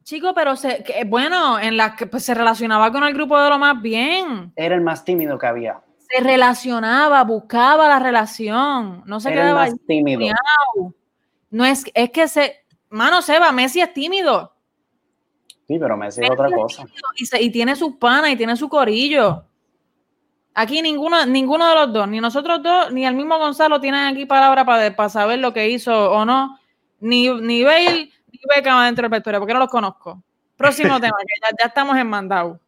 Chico, 0.02 0.34
pero 0.34 0.56
se, 0.56 0.84
bueno, 1.06 1.58
en 1.58 1.76
la 1.76 1.94
que 1.94 2.06
pues, 2.06 2.24
se 2.24 2.34
relacionaba 2.34 2.90
con 2.90 3.04
el 3.04 3.14
grupo 3.14 3.38
de 3.38 3.50
lo 3.50 3.58
más 3.58 3.80
bien. 3.80 4.52
Era 4.56 4.74
el 4.74 4.80
más 4.80 5.04
tímido 5.04 5.38
que 5.38 5.46
había. 5.46 5.80
Se 5.98 6.22
relacionaba, 6.22 7.22
buscaba 7.22 7.86
la 7.86 8.00
relación, 8.00 9.02
no 9.06 9.20
se 9.20 9.30
quedaba 9.30 9.66
el 9.66 9.72
más 9.72 9.80
tímido. 9.86 10.34
No 11.50 11.64
es, 11.64 11.84
es 11.94 12.10
que 12.10 12.26
se, 12.26 12.64
mano 12.88 13.22
Seba, 13.22 13.52
Messi 13.52 13.80
es 13.80 13.92
tímido. 13.92 14.52
Sí, 15.68 15.78
pero 15.78 15.96
Messi, 15.96 16.24
es 16.24 16.30
otra 16.30 16.50
cosa. 16.50 16.84
Y, 17.16 17.44
y, 17.44 17.50
tiene 17.50 17.76
sus 17.76 17.94
panas 17.96 18.30
y 18.30 18.36
tiene 18.36 18.56
su 18.56 18.68
corillo. 18.68 19.44
Aquí 20.60 20.82
ninguno, 20.82 21.24
ninguno 21.24 21.66
de 21.70 21.74
los 21.74 21.90
dos, 21.90 22.06
ni 22.06 22.20
nosotros 22.20 22.62
dos, 22.62 22.92
ni 22.92 23.06
el 23.06 23.14
mismo 23.14 23.38
Gonzalo 23.38 23.80
tienen 23.80 24.04
aquí 24.04 24.26
palabra 24.26 24.62
para, 24.66 24.94
para 24.94 25.08
saber 25.08 25.38
lo 25.38 25.54
que 25.54 25.70
hizo 25.70 26.12
o 26.12 26.26
no. 26.26 26.58
Ni, 27.00 27.30
ni 27.30 27.64
Bale 27.64 28.10
Beckham 28.54 28.84
dentro 28.84 29.04
del 29.04 29.10
vestuario, 29.10 29.40
porque 29.40 29.54
no 29.54 29.60
los 29.60 29.70
conozco. 29.70 30.22
Próximo 30.58 31.00
tema, 31.00 31.16
que 31.20 31.54
ya, 31.58 31.66
estamos 31.66 31.96
en 31.96 32.06
Mandau. 32.06 32.58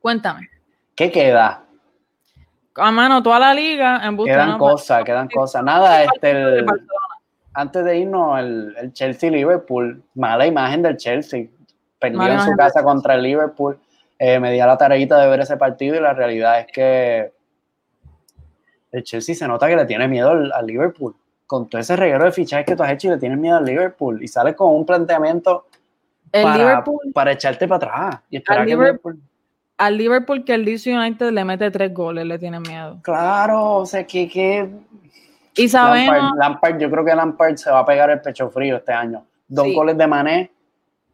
Cuéntame. 0.00 0.48
¿Qué 0.96 1.12
queda? 1.12 1.62
A 2.74 2.90
mano, 2.90 3.22
toda 3.22 3.38
la 3.38 3.54
liga 3.54 4.04
en 4.04 4.16
busca 4.16 4.32
Quedan 4.32 4.58
cosas, 4.58 5.04
quedan 5.04 5.28
cosas. 5.28 5.62
Nada, 5.62 6.02
este, 6.02 6.64
antes 7.52 7.84
de 7.84 7.98
irnos, 7.98 8.40
el, 8.40 8.92
Chelsea-Liverpool, 8.92 10.02
mala 10.16 10.48
imagen 10.48 10.82
del 10.82 10.96
Chelsea. 10.96 11.46
Perdió 12.00 12.26
en 12.26 12.40
su 12.40 12.56
casa 12.56 12.82
contra 12.82 13.14
el 13.14 13.22
Liverpool. 13.22 13.78
Eh, 14.26 14.40
me 14.40 14.50
di 14.50 14.58
a 14.58 14.66
la 14.66 14.78
tareita 14.78 15.20
de 15.20 15.28
ver 15.28 15.40
ese 15.40 15.58
partido 15.58 15.96
y 15.96 16.00
la 16.00 16.14
realidad 16.14 16.60
es 16.60 16.66
que 16.72 17.30
el 18.90 19.02
Chelsea 19.02 19.34
se 19.34 19.46
nota 19.46 19.68
que 19.68 19.76
le 19.76 19.84
tiene 19.84 20.08
miedo 20.08 20.30
al 20.30 20.66
Liverpool 20.66 21.14
con 21.46 21.68
todo 21.68 21.78
ese 21.78 21.94
reguero 21.94 22.24
de 22.24 22.32
fichajes 22.32 22.64
que 22.64 22.74
tú 22.74 22.82
has 22.82 22.92
hecho 22.92 23.08
y 23.08 23.10
le 23.10 23.18
tienes 23.18 23.36
miedo 23.36 23.58
al 23.58 23.66
Liverpool 23.66 24.22
y 24.22 24.28
sales 24.28 24.54
con 24.54 24.74
un 24.74 24.86
planteamiento 24.86 25.66
para, 27.12 27.32
echarte 27.32 27.68
para 27.68 27.76
atrás 27.76 28.20
y 28.30 28.38
esperar 28.38 28.62
al 28.62 28.68
Liverpool, 28.68 29.20
al 29.76 29.98
Liverpool 29.98 30.42
que 30.42 30.54
el 30.54 30.64
DC 30.64 30.96
United 30.96 31.30
le 31.30 31.44
mete 31.44 31.70
tres 31.70 31.92
goles, 31.92 32.24
le 32.24 32.38
tiene 32.38 32.60
miedo. 32.60 33.00
Claro, 33.02 33.72
o 33.74 33.84
sea, 33.84 34.06
que... 34.06 34.26
que 34.26 34.70
y 35.54 35.68
sabemos... 35.68 36.32
Lampard, 36.38 36.78
yo 36.78 36.90
creo 36.90 37.04
que 37.04 37.14
Lampard 37.14 37.56
se 37.56 37.70
va 37.70 37.80
a 37.80 37.84
pegar 37.84 38.08
el 38.08 38.22
pecho 38.22 38.48
frío 38.48 38.76
este 38.76 38.94
año. 38.94 39.26
Dos 39.46 39.66
goles 39.74 39.98
de 39.98 40.06
Mané, 40.06 40.50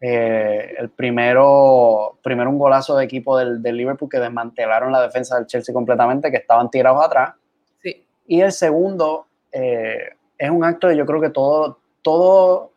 eh, 0.01 0.74
el 0.78 0.88
primero, 0.90 2.18
primero 2.22 2.48
un 2.48 2.59
golazo 2.59 2.96
de 2.96 3.05
equipo 3.05 3.36
del, 3.36 3.62
del, 3.62 3.76
Liverpool 3.76 4.09
que 4.09 4.18
desmantelaron 4.18 4.92
la 4.92 5.03
defensa 5.03 5.36
del 5.36 5.46
Chelsea 5.46 5.74
completamente, 5.74 6.30
que 6.30 6.38
estaban 6.38 6.70
tirados 6.70 7.05
atrás. 7.05 7.34
Sí. 7.82 8.07
Y 8.26 8.40
el 8.40 8.53
segundo, 8.53 9.26
eh, 9.53 10.11
es 10.38 10.51
un 10.51 10.64
acto 10.64 10.88
de 10.88 10.96
yo 10.96 11.05
creo 11.05 11.20
que 11.20 11.28
todo, 11.28 11.78
todo 12.01 12.72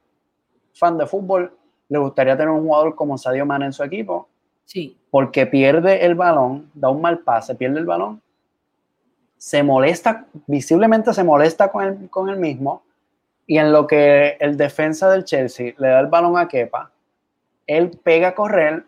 fan 0.73 0.97
de 0.97 1.05
fútbol 1.05 1.55
le 1.87 1.97
gustaría 1.97 2.35
tener 2.35 2.49
un 2.49 2.63
jugador 2.63 2.95
como 2.95 3.17
Sadio 3.17 3.45
Mane 3.45 3.67
en 3.67 3.73
su 3.73 3.83
equipo. 3.83 4.27
Sí. 4.65 4.97
Porque 5.09 5.45
pierde 5.45 6.05
el 6.05 6.15
balón, 6.15 6.71
da 6.73 6.89
un 6.89 7.01
mal 7.01 7.19
pase, 7.19 7.55
pierde 7.55 7.79
el 7.79 7.85
balón, 7.85 8.21
se 9.37 9.61
molesta, 9.61 10.25
visiblemente 10.47 11.13
se 11.13 11.23
molesta 11.23 11.71
con 11.71 11.83
el, 11.83 12.09
con 12.09 12.29
el 12.29 12.37
mismo, 12.37 12.83
y 13.45 13.57
en 13.57 13.71
lo 13.71 13.87
que 13.87 14.37
el 14.39 14.57
defensa 14.57 15.09
del 15.09 15.25
Chelsea 15.25 15.73
le 15.77 15.89
da 15.89 15.99
el 15.99 16.07
balón 16.07 16.37
a 16.37 16.47
Kepa, 16.47 16.91
él 17.67 17.91
pega 18.03 18.29
a 18.29 18.35
correr, 18.35 18.85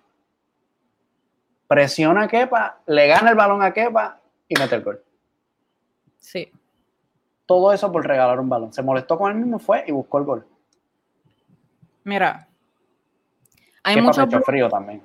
presiona 1.68 2.24
a 2.24 2.28
Kepa, 2.28 2.82
le 2.86 3.08
gana 3.08 3.30
el 3.30 3.36
balón 3.36 3.64
a 3.64 3.74
Kepa 3.74 4.20
y 4.48 4.60
mete 4.60 4.76
el 4.76 4.84
gol. 4.84 5.04
Sí. 6.18 6.52
Todo 7.46 7.74
eso 7.74 7.92
por 7.92 8.06
regalar 8.06 8.40
un 8.40 8.50
balón. 8.50 8.74
Se 8.74 8.82
molestó 8.82 9.18
con 9.18 9.32
él 9.32 9.38
mismo, 9.38 9.60
fue 9.60 9.84
y 9.88 9.92
buscó 9.92 10.18
el 10.20 10.24
gol. 10.24 10.48
Mira, 12.04 12.48
hay 13.84 13.96
Kepa 13.96 14.08
mucho 14.08 14.42
frío 14.42 14.70
también. 14.70 15.02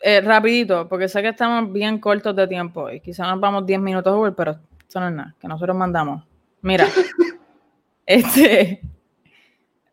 eh, 0.00 0.20
rapidito, 0.20 0.88
porque 0.88 1.08
sé 1.08 1.22
que 1.22 1.28
estamos 1.28 1.72
bien 1.72 1.98
cortos 1.98 2.34
de 2.34 2.46
tiempo 2.46 2.90
y 2.90 3.00
quizás 3.00 3.28
nos 3.28 3.40
vamos 3.40 3.66
10 3.66 3.80
minutos 3.80 4.12
over, 4.12 4.34
pero 4.34 4.58
eso 4.88 5.00
no 5.00 5.08
es 5.08 5.14
nada, 5.14 5.34
que 5.40 5.48
nosotros 5.48 5.76
mandamos. 5.76 6.24
Mira, 6.62 6.86
este, 8.06 8.80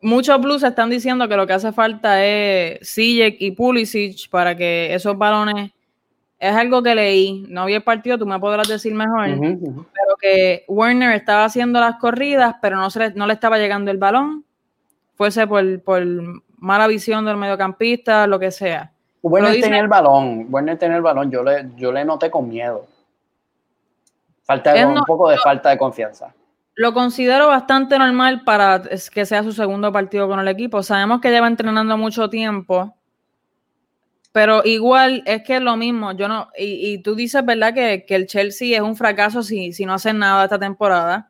muchos 0.02 0.40
blues 0.40 0.62
están 0.62 0.90
diciendo 0.90 1.26
que 1.28 1.36
lo 1.36 1.46
que 1.46 1.52
hace 1.54 1.72
falta 1.72 2.24
es 2.24 2.86
Sijek 2.88 3.36
y 3.40 3.52
Pulisic 3.52 4.28
para 4.28 4.54
que 4.56 4.92
esos 4.94 5.16
balones, 5.16 5.70
es 6.38 6.54
algo 6.54 6.82
que 6.82 6.94
leí, 6.94 7.46
no 7.48 7.66
vi 7.66 7.74
el 7.74 7.82
partido, 7.84 8.18
tú 8.18 8.26
me 8.26 8.38
podrás 8.40 8.66
decir 8.68 8.92
mejor, 8.94 9.28
pero 9.38 10.16
que 10.20 10.64
Werner 10.68 11.12
estaba 11.12 11.44
haciendo 11.44 11.78
las 11.78 11.96
corridas, 11.96 12.56
pero 12.60 12.76
no, 12.76 12.90
se 12.90 12.98
le, 12.98 13.10
no 13.14 13.26
le 13.28 13.34
estaba 13.34 13.58
llegando 13.58 13.90
el 13.92 13.98
balón, 13.98 14.44
fuese 15.14 15.46
por, 15.46 15.80
por 15.82 16.02
mala 16.58 16.88
visión 16.88 17.24
del 17.24 17.36
mediocampista, 17.36 18.26
lo 18.26 18.38
que 18.40 18.50
sea. 18.50 18.90
Werner 19.22 19.52
dice- 19.52 19.68
tenía 19.68 19.82
el 19.82 19.88
balón, 19.88 20.46
Werner 20.50 20.76
tenía 20.78 20.96
el 20.96 21.02
balón, 21.02 21.30
yo 21.30 21.44
le, 21.44 21.70
yo 21.76 21.92
le 21.92 22.04
noté 22.04 22.28
con 22.28 22.48
miedo. 22.48 22.86
Falta 24.42 24.72
de- 24.72 24.84
un 24.84 25.04
poco 25.04 25.28
de 25.30 25.38
falta 25.38 25.70
de 25.70 25.78
confianza. 25.78 26.34
Lo 26.74 26.94
considero 26.94 27.48
bastante 27.48 27.98
normal 27.98 28.44
para 28.44 28.82
que 29.12 29.26
sea 29.26 29.42
su 29.42 29.52
segundo 29.52 29.92
partido 29.92 30.26
con 30.28 30.40
el 30.40 30.48
equipo. 30.48 30.82
Sabemos 30.82 31.20
que 31.20 31.30
lleva 31.30 31.46
entrenando 31.46 31.98
mucho 31.98 32.30
tiempo, 32.30 32.96
pero 34.32 34.62
igual 34.64 35.22
es 35.26 35.42
que 35.42 35.56
es 35.56 35.62
lo 35.62 35.76
mismo. 35.76 36.12
Yo 36.12 36.28
no, 36.28 36.48
y, 36.56 36.92
y 36.94 36.98
tú 37.02 37.14
dices, 37.14 37.44
¿verdad? 37.44 37.74
Que, 37.74 38.04
que 38.06 38.14
el 38.14 38.26
Chelsea 38.26 38.74
es 38.76 38.82
un 38.82 38.96
fracaso 38.96 39.42
si, 39.42 39.72
si 39.74 39.84
no 39.84 39.92
hacen 39.94 40.18
nada 40.18 40.44
esta 40.44 40.58
temporada. 40.58 41.28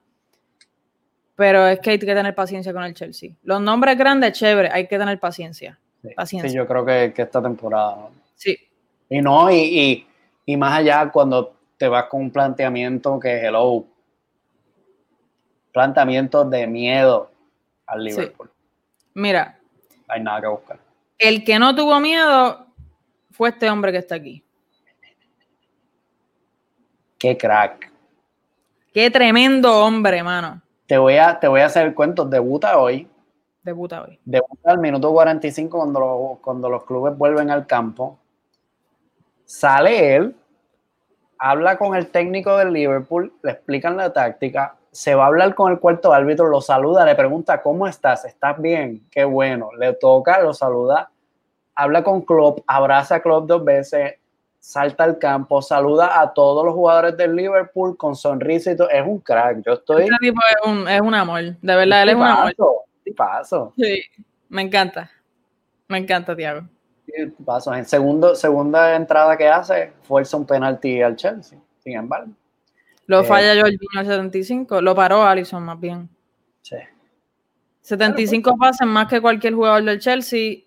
Pero 1.34 1.66
es 1.66 1.80
que 1.80 1.90
hay 1.90 1.99
que 1.99 2.07
tener 2.07 2.34
paciencia 2.34 2.72
con 2.72 2.84
el 2.84 2.95
Chelsea. 2.95 3.30
Los 3.43 3.61
nombres 3.61 3.99
grandes, 3.99 4.32
chévere, 4.38 4.68
hay 4.70 4.86
que 4.86 4.99
tener 4.99 5.18
paciencia. 5.18 5.78
Sí, 6.03 6.09
Paciencia. 6.14 6.51
sí, 6.51 6.57
yo 6.57 6.66
creo 6.66 6.84
que, 6.84 7.12
que 7.14 7.22
esta 7.22 7.43
temporada. 7.43 7.97
¿no? 7.97 8.11
Sí, 8.36 8.57
Y 9.09 9.20
no, 9.20 9.51
y, 9.51 9.57
y, 9.57 10.07
y 10.47 10.57
más 10.57 10.78
allá 10.78 11.11
cuando 11.11 11.55
te 11.78 11.88
vas 11.88 12.05
con 12.05 12.22
un 12.22 12.30
planteamiento 12.30 13.18
que, 13.18 13.40
hello, 13.47 13.86
planteamiento 15.72 16.44
de 16.44 16.66
miedo 16.66 17.30
al 17.86 18.00
Sí. 18.02 18.08
Liverpool. 18.10 18.50
mira, 19.14 19.58
Hay 20.08 20.22
nada 20.22 20.40
que 20.40 20.46
buscar. 20.48 20.78
el 21.18 21.44
que 21.44 21.58
no 21.58 21.74
tuvo 21.74 21.98
miedo 22.00 22.66
fue 23.30 23.48
este 23.50 23.68
hombre 23.70 23.92
que 23.92 23.98
está 23.98 24.14
aquí. 24.16 24.44
Qué 27.18 27.36
crack. 27.36 27.90
Qué 28.92 29.10
tremendo 29.10 29.84
hombre, 29.84 30.22
mano. 30.22 30.60
Te 30.86 30.98
voy 30.98 31.16
a, 31.16 31.38
te 31.38 31.48
voy 31.48 31.60
a 31.60 31.66
hacer 31.66 31.86
el 31.86 31.94
cuento. 31.94 32.24
Debuta 32.24 32.78
hoy. 32.78 33.08
Debuta 33.62 34.02
hoy. 34.02 34.18
Debuta 34.24 34.70
al 34.72 34.78
minuto 34.78 35.10
45 35.12 35.78
cuando, 35.78 36.38
cuando 36.42 36.68
los 36.68 36.84
clubes 36.84 37.16
vuelven 37.16 37.50
al 37.50 37.66
campo. 37.66 38.18
Sale 39.44 40.16
él, 40.16 40.36
habla 41.38 41.76
con 41.78 41.94
el 41.94 42.08
técnico 42.08 42.56
del 42.56 42.72
Liverpool, 42.72 43.32
le 43.42 43.52
explican 43.52 43.96
la 43.96 44.12
táctica, 44.12 44.76
se 44.93 45.14
va 45.14 45.24
a 45.24 45.26
hablar 45.28 45.55
con 45.55 45.72
el 45.72 45.80
cuarto 45.80 46.12
árbitro, 46.12 46.49
lo 46.49 46.61
saluda, 46.61 47.07
le 47.07 47.14
pregunta, 47.14 47.62
¿cómo 47.62 47.86
estás? 47.86 48.26
¿Estás 48.26 48.61
bien? 48.61 49.07
Qué 49.11 49.24
bueno. 49.24 49.70
Le 49.78 49.95
toca, 49.95 50.40
lo 50.43 50.53
saluda, 50.53 51.11
habla 51.74 52.05
con 52.05 52.20
Klopp, 52.20 52.61
abraza 52.66 53.16
a 53.16 53.20
Klopp 53.20 53.47
dos 53.47 53.64
veces, 53.64 54.16
salta 54.59 55.05
al 55.05 55.18
campo, 55.18 55.62
saluda 55.62 56.20
a 56.20 56.34
todos 56.34 56.64
los 56.64 56.74
jugadores 56.74 57.16
del 57.16 57.34
Liverpool 57.34 57.97
con 57.97 58.14
sonrisa 58.14 58.72
y 58.72 58.76
todo. 58.76 58.90
Es 58.90 59.05
un 59.05 59.18
crack. 59.18 59.62
Yo 59.64 59.72
estoy... 59.72 60.03
Este 60.03 60.16
tipo 60.20 60.40
es 60.51 60.70
un, 60.70 60.86
es 60.86 61.01
un 61.01 61.14
amor, 61.14 61.40
de 61.43 61.74
verdad, 61.74 62.03
él 62.03 62.09
es 62.11 62.14
un 62.14 62.22
amor. 62.22 62.55
Tipazo. 63.03 63.72
Sí, 63.76 64.03
me 64.51 64.62
encanta. 64.62 65.11
Me 65.88 65.99
encanta, 65.99 66.36
Tiago. 66.36 66.68
pasos. 67.45 67.76
En 67.76 67.86
segundo, 67.86 68.34
segunda 68.34 68.95
entrada 68.95 69.36
que 69.36 69.49
hace, 69.49 69.93
fuerza 70.03 70.36
un 70.36 70.47
penalti 70.47 71.01
al 71.01 71.16
Chelsea. 71.16 71.59
Sin 71.78 71.97
embargo, 71.97 72.30
Lo 73.07 73.20
Eh. 73.20 73.24
falla 73.24 73.61
Jorginho 73.61 74.00
al 74.00 74.07
75, 74.07 74.80
lo 74.80 74.94
paró 74.94 75.22
Allison 75.24 75.62
más 75.62 75.78
bien. 75.80 76.09
sí. 76.62 76.76
75 77.80 78.57
pases 78.57 78.86
más 78.86 79.09
que 79.09 79.20
cualquier 79.20 79.55
jugador 79.55 79.82
del 79.82 79.98
Chelsea. 79.98 80.59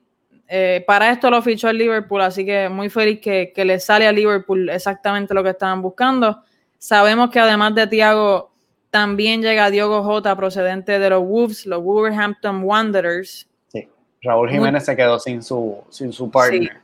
Eh, 0.47 0.83
para 0.86 1.11
esto 1.11 1.29
lo 1.31 1.41
fichó 1.41 1.69
el 1.69 1.77
Liverpool, 1.77 2.21
así 2.21 2.45
que 2.45 2.67
muy 2.69 2.89
feliz 2.89 3.19
que, 3.21 3.51
que 3.55 3.63
le 3.65 3.79
sale 3.79 4.05
a 4.05 4.11
Liverpool 4.11 4.69
exactamente 4.69 5.33
lo 5.33 5.41
que 5.43 5.51
estaban 5.51 5.81
buscando. 5.81 6.43
Sabemos 6.77 7.29
que 7.29 7.39
además 7.39 7.73
de 7.73 7.88
Tiago, 7.88 8.51
también 8.91 9.41
llega 9.41 9.69
Diogo 9.71 10.03
Jota 10.03 10.36
procedente 10.36 10.99
de 10.99 11.09
los 11.09 11.23
Wolves, 11.23 11.65
los 11.65 11.81
Wolverhampton 11.81 12.63
Wanderers. 12.63 13.47
sí. 13.67 13.88
Raúl 14.21 14.49
Jiménez 14.49 14.83
se 14.86 14.95
quedó 14.95 15.17
sin 15.19 15.41
su, 15.41 15.83
sin 15.89 16.11
su 16.11 16.29
partner. 16.29 16.77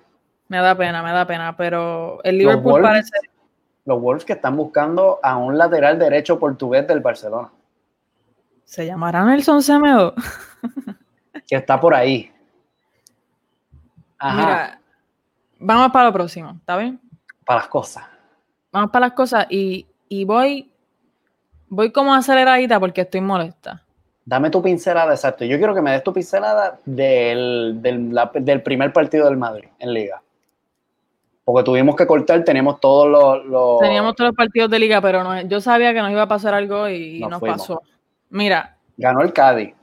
Me 0.47 0.57
da 0.57 0.75
pena, 0.77 1.01
me 1.03 1.11
da 1.11 1.25
pena, 1.27 1.55
pero 1.57 2.19
el 2.23 2.37
Liverpool 2.37 2.81
parece 2.81 3.11
Los 3.85 3.99
Wolves 4.01 4.25
que 4.25 4.33
están 4.33 4.55
buscando 4.55 5.19
a 5.23 5.37
un 5.37 5.57
lateral 5.57 5.97
derecho 5.97 6.37
portugués 6.39 6.87
del 6.87 6.99
Barcelona, 6.99 7.49
¿Se 8.63 8.85
llamará 8.85 9.25
Nelson 9.25 9.61
Semedo? 9.61 10.13
que 11.47 11.55
está 11.57 11.79
por 11.79 11.93
ahí. 11.93 12.31
Ajá, 14.17 14.35
Mira, 14.37 14.81
vamos 15.59 15.91
para 15.91 16.05
lo 16.05 16.13
próximo, 16.13 16.51
¿está 16.57 16.77
bien? 16.77 16.99
para 17.45 17.59
las 17.61 17.67
cosas. 17.69 18.05
Vamos 18.71 18.91
para 18.91 19.07
las 19.07 19.15
cosas 19.15 19.47
y, 19.49 19.85
y 20.07 20.23
voy, 20.23 20.71
voy 21.67 21.91
como 21.91 22.13
aceleradita 22.13 22.79
porque 22.79 23.01
estoy 23.01 23.19
molesta. 23.19 23.83
Dame 24.23 24.49
tu 24.51 24.61
pincelada, 24.61 25.11
exacto. 25.13 25.43
Yo 25.43 25.57
quiero 25.57 25.73
que 25.73 25.81
me 25.81 25.91
des 25.91 26.03
tu 26.03 26.13
pincelada 26.13 26.79
del, 26.85 27.79
del, 27.81 28.13
la- 28.13 28.31
del 28.33 28.61
primer 28.61 28.93
partido 28.93 29.25
del 29.25 29.35
Madrid 29.35 29.67
en 29.79 29.93
Liga. 29.93 30.21
Porque 31.43 31.63
tuvimos 31.63 31.95
que 31.95 32.05
cortar, 32.05 32.43
tenemos 32.43 32.79
todos 32.79 33.07
los... 33.07 33.45
los- 33.45 33.79
Teníamos 33.79 34.15
todos 34.15 34.29
los 34.29 34.35
partidos 34.35 34.69
de 34.69 34.79
liga, 34.79 35.01
pero 35.01 35.23
no, 35.23 35.41
yo 35.41 35.59
sabía 35.59 35.93
que 35.93 36.01
nos 36.01 36.11
iba 36.11 36.21
a 36.23 36.27
pasar 36.27 36.53
algo 36.53 36.87
y, 36.87 37.19
Nos 37.19 37.41
pasó. 37.41 37.81
Mira, 38.29 38.77
Ganó 38.97 39.21
el 39.21 39.33
Cádiz. 39.33 39.73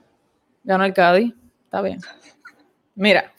ganó 0.63 0.85
el 0.85 0.93
Cádiz, 0.95 1.35
está 1.65 1.83
bien. 1.83 1.99
Mira, 2.95 3.33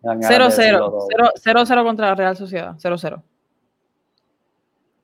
Dan 0.00 0.20
ganas 0.20 0.28
de 0.28 0.44
0-0, 0.44 0.48
decirlo 0.56 0.90
todo. 0.90 1.08
0-0 1.44 1.84
contra 1.84 2.06
la 2.08 2.14
Real 2.14 2.36
Sociedad, 2.36 2.74
0-0. 2.78 3.22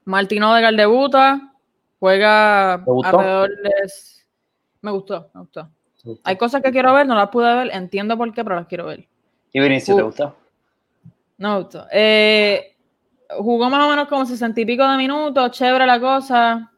Martín 0.04 0.42
Odegaard 0.42 0.76
debuta, 0.76 1.52
juega 1.98 2.80
¿Te 2.84 2.90
gustó? 2.90 3.18
alrededor 3.18 3.50
de... 3.62 3.70
Me 4.80 4.90
gustó, 4.90 5.30
me 5.34 5.40
gustó. 5.40 5.68
Hay 6.24 6.36
cosas 6.36 6.62
que 6.62 6.72
quiero 6.72 6.92
ver, 6.94 7.06
no 7.06 7.14
las 7.14 7.28
pude 7.28 7.54
ver, 7.54 7.70
entiendo 7.72 8.16
por 8.16 8.32
qué, 8.32 8.42
pero 8.42 8.56
las 8.56 8.66
quiero 8.66 8.86
ver. 8.86 9.06
¿Y 9.52 9.60
Vinicius, 9.60 9.96
te 9.96 10.02
gustó? 10.02 10.36
No 11.42 11.60
gustó. 11.60 11.88
Eh, 11.90 12.76
jugó 13.30 13.68
más 13.68 13.84
o 13.84 13.90
menos 13.90 14.06
como 14.06 14.24
sesenta 14.24 14.60
y 14.60 14.64
pico 14.64 14.86
de 14.86 14.96
minutos, 14.96 15.50
chévere 15.50 15.84
la 15.84 15.98
cosa. 15.98 16.70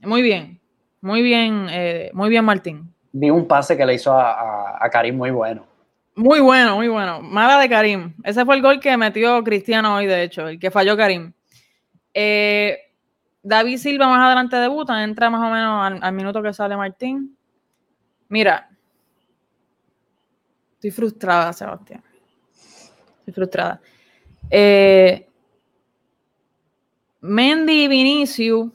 Muy 0.00 0.22
bien, 0.22 0.60
muy 1.00 1.22
bien, 1.22 1.68
eh, 1.70 2.10
muy 2.14 2.28
bien 2.28 2.44
Martín. 2.44 2.92
Vi 3.12 3.30
un 3.30 3.46
pase 3.46 3.76
que 3.76 3.86
le 3.86 3.94
hizo 3.94 4.12
a, 4.12 4.32
a, 4.32 4.84
a 4.84 4.90
Karim 4.90 5.16
muy 5.16 5.30
bueno. 5.30 5.64
Muy 6.16 6.40
bueno, 6.40 6.74
muy 6.74 6.88
bueno. 6.88 7.20
Mala 7.22 7.60
de 7.60 7.68
Karim. 7.68 8.12
Ese 8.24 8.44
fue 8.44 8.56
el 8.56 8.62
gol 8.62 8.80
que 8.80 8.96
metió 8.96 9.44
Cristiano 9.44 9.94
hoy, 9.94 10.06
de 10.06 10.24
hecho, 10.24 10.48
el 10.48 10.58
que 10.58 10.72
falló 10.72 10.96
Karim. 10.96 11.32
Eh, 12.12 12.76
David 13.40 13.76
Silva 13.76 14.08
más 14.08 14.26
adelante 14.26 14.56
debuta, 14.56 15.04
entra 15.04 15.30
más 15.30 15.42
o 15.48 15.52
menos 15.52 15.86
al, 15.86 16.00
al 16.02 16.12
minuto 16.12 16.42
que 16.42 16.52
sale 16.52 16.76
Martín. 16.76 17.36
Mira, 18.28 18.68
estoy 20.74 20.90
frustrada, 20.90 21.52
Sebastián. 21.52 22.02
Estoy 23.20 23.32
frustrada. 23.32 23.80
Eh, 24.50 25.28
Mendy 27.20 27.84
y 27.84 27.88
Vinicius 27.88 28.70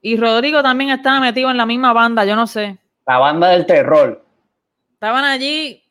y 0.00 0.16
Rodrigo 0.16 0.62
también 0.62 0.90
estaban 0.90 1.22
metidos 1.22 1.50
en 1.52 1.56
la 1.56 1.66
misma 1.66 1.92
banda, 1.92 2.24
yo 2.24 2.36
no 2.36 2.46
sé. 2.46 2.78
La 3.06 3.18
banda 3.18 3.48
del 3.48 3.66
terror. 3.66 4.24
Estaban 4.92 5.24
allí, 5.24 5.82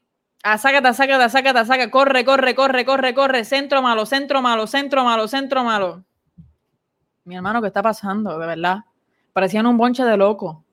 a 0.44 0.58
sácate, 0.58 0.94
sácate, 0.94 1.30
sácate, 1.30 1.90
corre, 1.90 2.26
corre, 2.26 2.54
corre, 2.54 2.86
corre, 2.86 3.14
corre, 3.14 3.46
centro 3.46 3.82
malo, 3.82 4.06
centro 4.06 4.42
malo, 4.42 4.68
centro 4.68 5.04
malo, 5.04 5.28
centro 5.28 5.64
malo. 5.64 6.04
Mi 7.24 7.36
hermano, 7.36 7.62
¿qué 7.62 7.68
está 7.68 7.82
pasando? 7.82 8.38
De 8.38 8.46
verdad. 8.46 8.80
Parecían 9.32 9.66
un 9.66 9.78
bonche 9.78 10.04
de 10.04 10.18
loco. 10.18 10.64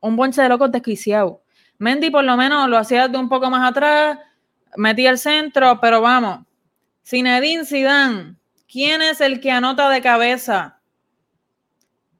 Un 0.00 0.16
bonche 0.16 0.40
de 0.40 0.48
locos 0.48 0.70
desquiciado. 0.70 1.42
Mendy 1.78 2.10
por 2.10 2.24
lo 2.24 2.36
menos 2.36 2.68
lo 2.68 2.78
hacía 2.78 3.08
de 3.08 3.18
un 3.18 3.28
poco 3.28 3.50
más 3.50 3.68
atrás, 3.68 4.18
metía 4.76 5.10
el 5.10 5.18
centro, 5.18 5.78
pero 5.80 6.00
vamos. 6.00 6.46
Zinedine 7.06 7.64
Zidane, 7.64 8.34
¿quién 8.68 9.00
es 9.00 9.20
el 9.20 9.40
que 9.40 9.52
anota 9.52 9.88
de 9.90 10.02
cabeza? 10.02 10.80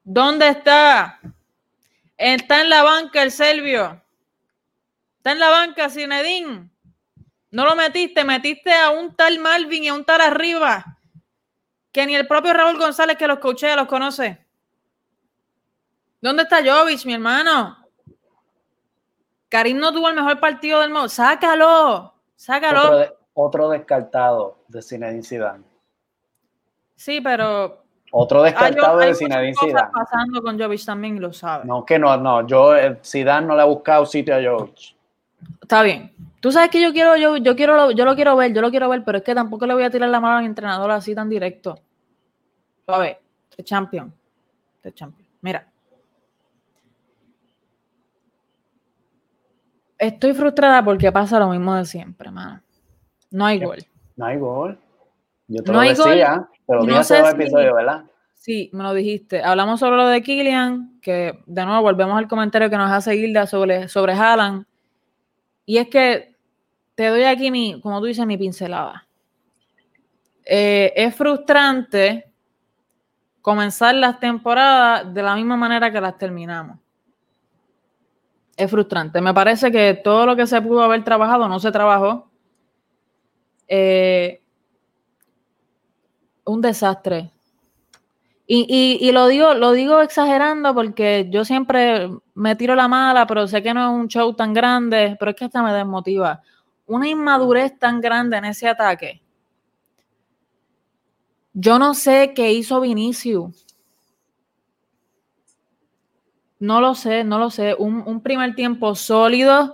¿Dónde 0.05 0.47
está? 0.47 1.19
Está 2.15 2.61
en 2.61 2.69
la 2.69 2.83
banca 2.83 3.21
el 3.21 3.31
Selvio. 3.31 4.01
Está 5.17 5.33
en 5.33 5.39
la 5.39 5.49
banca 5.49 5.89
Zinedine. 5.89 6.69
No 7.51 7.65
lo 7.65 7.75
metiste, 7.75 8.23
metiste 8.23 8.73
a 8.73 8.91
un 8.91 9.13
tal 9.13 9.39
Malvin 9.39 9.83
y 9.83 9.87
a 9.89 9.93
un 9.93 10.05
tal 10.05 10.21
arriba. 10.21 10.99
Que 11.91 12.05
ni 12.05 12.15
el 12.15 12.25
propio 12.25 12.53
Raúl 12.53 12.77
González 12.77 13.17
que 13.17 13.27
los 13.27 13.39
cochea 13.39 13.75
los 13.75 13.87
conoce. 13.87 14.45
¿Dónde 16.21 16.43
está 16.43 16.63
Jovic, 16.63 17.03
mi 17.03 17.13
hermano? 17.13 17.77
Karim 19.49 19.79
no 19.79 19.91
tuvo 19.91 20.07
el 20.07 20.15
mejor 20.15 20.39
partido 20.39 20.79
del 20.79 20.91
mundo. 20.91 21.09
Sácalo, 21.09 22.15
sácalo. 22.37 23.16
Otro, 23.39 23.69
descartado 23.69 24.57
de 24.67 24.81
Zinedine 24.81 25.21
Zidane. 25.21 25.63
Sí, 26.95 27.21
pero 27.21 27.83
otro 28.11 28.41
descartado 28.41 28.97
de 28.97 29.13
Zinedine 29.13 29.53
Zidane. 29.53 29.91
pasando 29.93 30.41
con 30.41 30.59
Jovic 30.59 30.83
también 30.83 31.21
lo 31.21 31.31
sabe. 31.31 31.65
No, 31.65 31.85
que 31.85 31.99
no, 31.99 32.17
no. 32.17 32.47
Yo, 32.47 32.75
eh, 32.75 32.97
Zidane 33.05 33.45
no 33.45 33.55
le 33.55 33.61
ha 33.61 33.65
buscado 33.65 34.07
sitio 34.07 34.35
a 34.35 34.39
Jovic. 34.41 34.95
Está 35.61 35.83
bien. 35.83 36.11
Tú 36.39 36.51
sabes 36.51 36.71
que 36.71 36.81
yo 36.81 36.91
quiero, 36.91 37.15
yo, 37.15 37.37
yo 37.37 37.55
quiero, 37.55 37.91
yo 37.91 38.05
lo 38.05 38.15
quiero 38.15 38.35
ver, 38.35 38.53
yo 38.53 38.61
lo 38.61 38.71
quiero 38.71 38.89
ver, 38.89 39.03
pero 39.03 39.19
es 39.19 39.23
que 39.23 39.35
tampoco 39.35 39.67
le 39.67 39.75
voy 39.75 39.83
a 39.83 39.91
tirar 39.91 40.09
la 40.09 40.19
mano 40.19 40.37
al 40.37 40.45
entrenador 40.45 40.89
así 40.89 41.13
tan 41.13 41.29
directo. 41.29 41.79
A 42.87 42.97
ver, 42.97 43.21
the 43.55 43.63
champion. 43.63 44.11
The 44.81 44.93
champion. 44.93 45.27
Mira. 45.41 45.67
Estoy 49.99 50.33
frustrada 50.33 50.83
porque 50.83 51.11
pasa 51.11 51.37
lo 51.37 51.49
mismo 51.49 51.75
de 51.75 51.85
siempre, 51.85 52.31
mano. 52.31 52.63
No 53.31 53.45
hay 53.45 53.59
gol. 53.59 53.77
No 54.15 54.25
hay 54.25 54.37
gol. 54.37 54.79
Yo 55.47 55.63
te 55.63 55.71
no 55.71 55.81
lo 55.81 55.87
decía, 55.87 56.49
pero 56.65 56.83
no 56.83 57.03
sé 57.03 57.21
si, 57.21 57.27
episodio, 57.29 57.75
¿verdad? 57.75 58.03
Sí, 58.33 58.69
me 58.73 58.83
lo 58.83 58.93
dijiste. 58.93 59.41
Hablamos 59.41 59.79
sobre 59.79 59.97
lo 59.97 60.07
de 60.07 60.21
Killian, 60.21 60.99
que 61.01 61.39
de 61.45 61.65
nuevo 61.65 61.81
volvemos 61.81 62.17
al 62.17 62.27
comentario 62.27 62.69
que 62.69 62.77
nos 62.77 62.91
hace 62.91 63.15
Hilda 63.15 63.47
sobre, 63.47 63.87
sobre 63.87 64.13
Haaland. 64.13 64.65
Y 65.65 65.77
es 65.77 65.87
que 65.89 66.35
te 66.95 67.07
doy 67.07 67.23
aquí 67.23 67.51
mi, 67.51 67.79
como 67.81 67.99
tú 67.99 68.05
dices, 68.05 68.25
mi 68.25 68.37
pincelada. 68.37 69.07
Eh, 70.45 70.93
es 70.95 71.15
frustrante 71.15 72.31
comenzar 73.41 73.95
las 73.95 74.19
temporadas 74.19 75.13
de 75.13 75.23
la 75.23 75.35
misma 75.35 75.57
manera 75.57 75.91
que 75.91 76.01
las 76.01 76.17
terminamos 76.17 76.77
es 78.57 78.71
frustrante. 78.71 79.21
Me 79.21 79.33
parece 79.33 79.71
que 79.71 79.93
todo 80.03 80.25
lo 80.25 80.35
que 80.35 80.47
se 80.47 80.59
pudo 80.61 80.81
haber 80.81 81.03
trabajado 81.03 81.47
no 81.47 81.59
se 81.59 81.71
trabajó. 81.71 82.29
Eh, 83.67 84.41
un 86.45 86.61
desastre. 86.61 87.31
Y, 88.49 89.11
lo 89.11 89.27
digo, 89.27 89.53
lo 89.55 89.73
digo 89.73 90.01
exagerando 90.01 90.73
porque 90.73 91.27
yo 91.29 91.43
siempre 91.43 92.09
me 92.33 92.55
tiro 92.55 92.75
la 92.75 92.87
mala, 92.87 93.27
pero 93.27 93.45
sé 93.45 93.61
que 93.61 93.73
no 93.73 93.83
es 93.83 94.01
un 94.01 94.07
show 94.07 94.33
tan 94.33 94.53
grande, 94.53 95.17
pero 95.19 95.31
es 95.31 95.37
que 95.37 95.45
hasta 95.45 95.61
me 95.61 95.73
desmotiva. 95.73 96.41
Una 96.85 97.09
inmadurez 97.09 97.77
tan 97.77 97.99
grande 97.99 98.37
en 98.37 98.45
ese 98.45 98.69
ataque. 98.69 99.21
Yo 101.53 101.77
no 101.77 101.93
sé 101.93 102.33
qué 102.33 102.53
hizo 102.53 102.79
Vinicius. 102.79 103.65
No 106.59 106.79
lo 106.79 106.95
sé, 106.95 107.23
no 107.23 107.39
lo 107.39 107.49
sé. 107.49 107.75
Un, 107.77 108.21
primer 108.21 108.55
tiempo 108.55 108.95
sólido. 108.95 109.73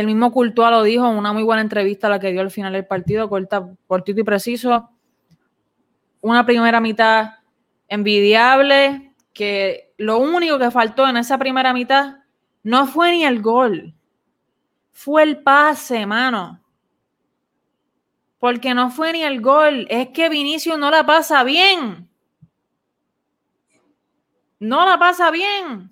El 0.00 0.06
mismo 0.06 0.32
Cultua 0.32 0.72
lo 0.72 0.82
dijo 0.82 1.08
en 1.08 1.16
una 1.16 1.32
muy 1.32 1.44
buena 1.44 1.62
entrevista 1.62 2.08
la 2.08 2.18
que 2.18 2.32
dio 2.32 2.40
al 2.40 2.50
final 2.50 2.72
del 2.72 2.84
partido, 2.84 3.28
cortito 3.28 4.20
y 4.20 4.24
preciso. 4.24 4.90
Una 6.20 6.44
primera 6.44 6.80
mitad 6.80 7.34
envidiable, 7.86 9.14
que 9.32 9.92
lo 9.96 10.18
único 10.18 10.58
que 10.58 10.72
faltó 10.72 11.06
en 11.06 11.18
esa 11.18 11.38
primera 11.38 11.72
mitad 11.72 12.16
no 12.64 12.88
fue 12.88 13.12
ni 13.12 13.24
el 13.24 13.40
gol, 13.40 13.94
fue 14.90 15.22
el 15.22 15.38
pase, 15.44 16.06
mano. 16.06 16.60
Porque 18.40 18.74
no 18.74 18.90
fue 18.90 19.12
ni 19.12 19.22
el 19.22 19.40
gol, 19.40 19.86
es 19.90 20.08
que 20.08 20.28
Vinicio 20.28 20.76
no 20.76 20.90
la 20.90 21.06
pasa 21.06 21.44
bien. 21.44 22.10
No 24.58 24.84
la 24.84 24.98
pasa 24.98 25.30
bien. 25.30 25.88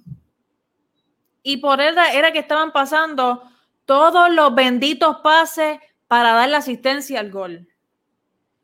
Y 1.45 1.59
por 1.59 1.81
él 1.81 1.95
era 2.13 2.33
que 2.33 2.41
estaban 2.41 2.73
pasando 2.73 3.49
todos 3.85 4.33
los 4.33 4.55
benditos 4.55 5.19
pases 5.19 5.79
para 6.09 6.33
dar 6.33 6.49
la 6.49 6.59
asistencia 6.59 7.21
al 7.21 7.31
gol. 7.31 7.69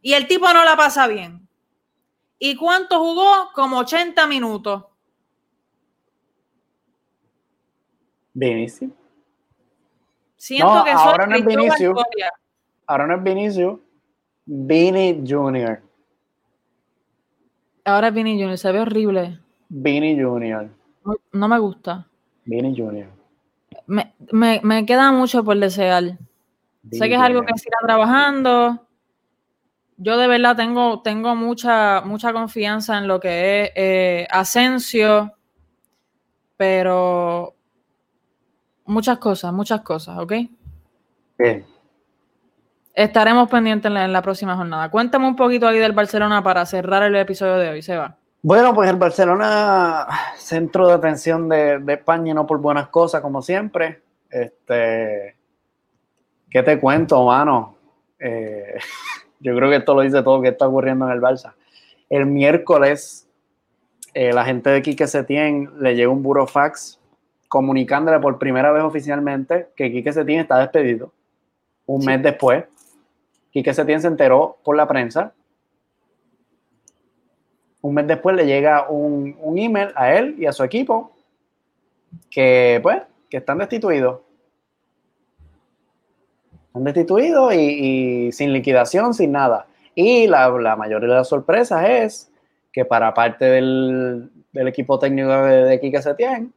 Y 0.01 0.12
el 0.14 0.27
tipo 0.27 0.53
no 0.53 0.64
la 0.64 0.77
pasa 0.77 1.07
bien. 1.07 1.49
¿Y 2.39 2.57
cuánto 2.57 3.01
jugó? 3.01 3.51
Como 3.55 3.79
80 3.79 4.27
minutos. 4.27 4.85
Vinicius. 8.33 8.93
Siento 10.37 10.85
que 10.85 10.91
ahora 10.91 11.27
no 11.27 11.35
es 11.35 11.45
Vinicius. 11.45 11.99
Ahora 12.87 13.07
no 13.07 13.16
es 13.16 13.23
Vinicius. 13.23 13.81
Vini 14.47 15.25
Junior. 15.27 15.83
Ahora 17.85 18.09
es 18.09 18.14
Vini 18.14 18.33
Junior. 18.33 18.57
Se 18.57 18.71
ve 18.71 18.81
horrible. 18.81 19.41
Vini 19.69 20.23
Junior. 20.23 20.71
no 21.33 21.49
me 21.49 21.59
gusta. 21.59 22.07
Vini 22.45 22.75
Junior. 22.77 23.18
Me, 23.89 24.84
queda 24.86 25.11
mucho 25.12 25.43
por 25.43 25.59
desear. 25.59 26.18
sé 26.93 27.09
que 27.09 27.14
es 27.14 27.20
algo 27.20 27.43
que 27.43 27.57
se 27.57 27.68
irá 27.68 27.78
trabajando. 27.82 28.86
Yo 29.97 30.16
de 30.16 30.28
verdad 30.28 30.55
tengo, 30.55 31.01
tengo 31.03 31.34
mucha, 31.34 32.03
mucha 32.03 32.32
confianza 32.32 32.99
en 32.99 33.09
lo 33.09 33.18
que 33.18 33.62
es 33.64 33.72
eh, 33.74 34.28
Asensio, 34.30 35.32
pero 36.57 37.55
muchas 38.84 39.18
cosas, 39.18 39.53
muchas 39.53 39.80
cosas, 39.80 40.18
¿ok? 40.18 40.32
Bien. 41.39 41.66
Estaremos 42.95 43.49
pendientes 43.49 43.91
en 43.91 44.12
la, 44.12 44.22
próxima 44.22 44.57
jornada. 44.57 44.91
Cuéntame 44.91 45.26
un 45.26 45.36
poquito 45.36 45.66
ahí 45.66 45.78
del 45.78 45.93
Barcelona 45.93 46.43
para 46.43 46.66
cerrar 46.66 47.03
el 47.05 47.16
episodio 47.16 47.57
de 47.57 47.70
hoy, 47.70 47.82
Seba. 47.82 48.18
Bueno, 48.41 48.72
pues 48.72 48.89
el 48.89 48.97
Barcelona, 48.97 50.07
centro 50.36 50.86
de 50.86 50.95
atención 50.95 51.49
de, 51.49 51.82
España 51.89 52.30
y 52.30 52.34
no 52.34 52.47
por 52.47 52.61
buenas 52.61 52.89
cosas, 52.89 53.20
como 53.20 53.43
siempre. 53.43 54.03
Este, 54.30 55.34
¿Qué 56.49 56.62
te 56.62 56.78
cuento, 56.78 57.24
mano? 57.24 57.76
Eh, 58.20 58.78
yo 59.41 59.57
creo 59.57 59.68
que 59.68 59.76
esto 59.76 59.95
lo 59.95 60.03
dice 60.03 60.22
todo 60.22 60.41
que 60.41 60.49
está 60.49 60.68
ocurriendo 60.68 61.07
en 61.07 61.12
el 61.12 61.20
Barça. 61.20 61.55
El 62.09 62.26
miércoles, 62.26 63.28
eh, 64.14 64.32
la 64.32 64.45
gente 64.45 64.70
de 64.70 64.82
Quique 64.82 65.09
Setién 65.09 65.72
le 65.80 65.97
llegó 65.97 66.12
un 66.12 66.22
burofax 66.22 67.01
comunicándole 67.49 68.20
por 68.20 68.39
primera 68.39 68.70
vez 68.70 68.84
oficialmente 68.84 69.68
que 69.74 69.91
Quique 69.91 70.12
Setién 70.12 70.41
está 70.41 70.59
despedido. 70.59 71.12
Un 71.86 72.05
mes 72.05 72.22
después, 72.22 72.66
Quique 73.51 73.74
Setién 73.74 74.01
se 74.01 74.07
enteró 74.07 74.59
por 74.62 74.76
la 74.76 74.86
prensa 74.86 75.32
un 77.81 77.95
mes 77.95 78.07
después 78.07 78.35
le 78.35 78.47
llega 78.47 78.89
un, 78.89 79.37
email 79.57 79.93
a 79.95 80.14
él 80.14 80.35
y 80.39 80.47
a 80.47 80.53
su 80.53 80.64
equipo 80.64 81.12
que, 82.31 82.81
pues, 82.83 83.03
que 83.31 83.39
están 83.39 83.59
destituidos. 83.59 84.20
Están 86.66 86.85
destituidos 86.85 87.55
y, 87.55 88.31
sin 88.33 88.53
liquidación, 88.53 89.14
sin 89.14 89.33
nada. 89.33 89.66
Y 89.95 90.26
la, 90.26 90.76
mayoría 90.76 91.09
de 91.09 91.14
las 91.14 91.29
sorpresas 91.29 91.85
es 91.89 92.33
que 92.72 92.85
para 92.85 93.14
parte 93.14 93.45
del, 93.45 94.31
equipo 94.53 94.99
técnico 94.99 95.29
de, 95.29 95.64
de 95.64 95.81
Quique 95.81 96.03
Setién, 96.03 96.53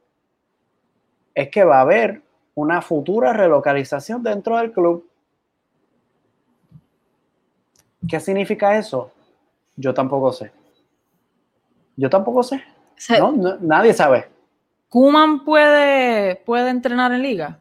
es 1.34 1.48
que 1.48 1.64
va 1.64 1.78
a 1.78 1.82
haber 1.82 2.20
una 2.54 2.82
futura 2.82 3.32
relocalización 3.32 4.22
dentro 4.22 4.58
del 4.58 4.72
club. 4.72 5.08
¿Qué 8.08 8.18
significa 8.18 8.76
eso? 8.76 9.12
Yo 9.76 9.94
tampoco 9.94 10.32
sé. 10.32 10.52
Yo 11.96 12.10
tampoco 12.10 12.42
sé. 12.42 12.62
no, 13.18 13.32
nadie 13.60 13.92
sabe. 13.92 14.28
¿Kuman 14.88 15.44
puede, 15.44 16.36
puede 16.36 16.70
entrenar 16.70 17.12
en 17.12 17.22
liga? 17.22 17.58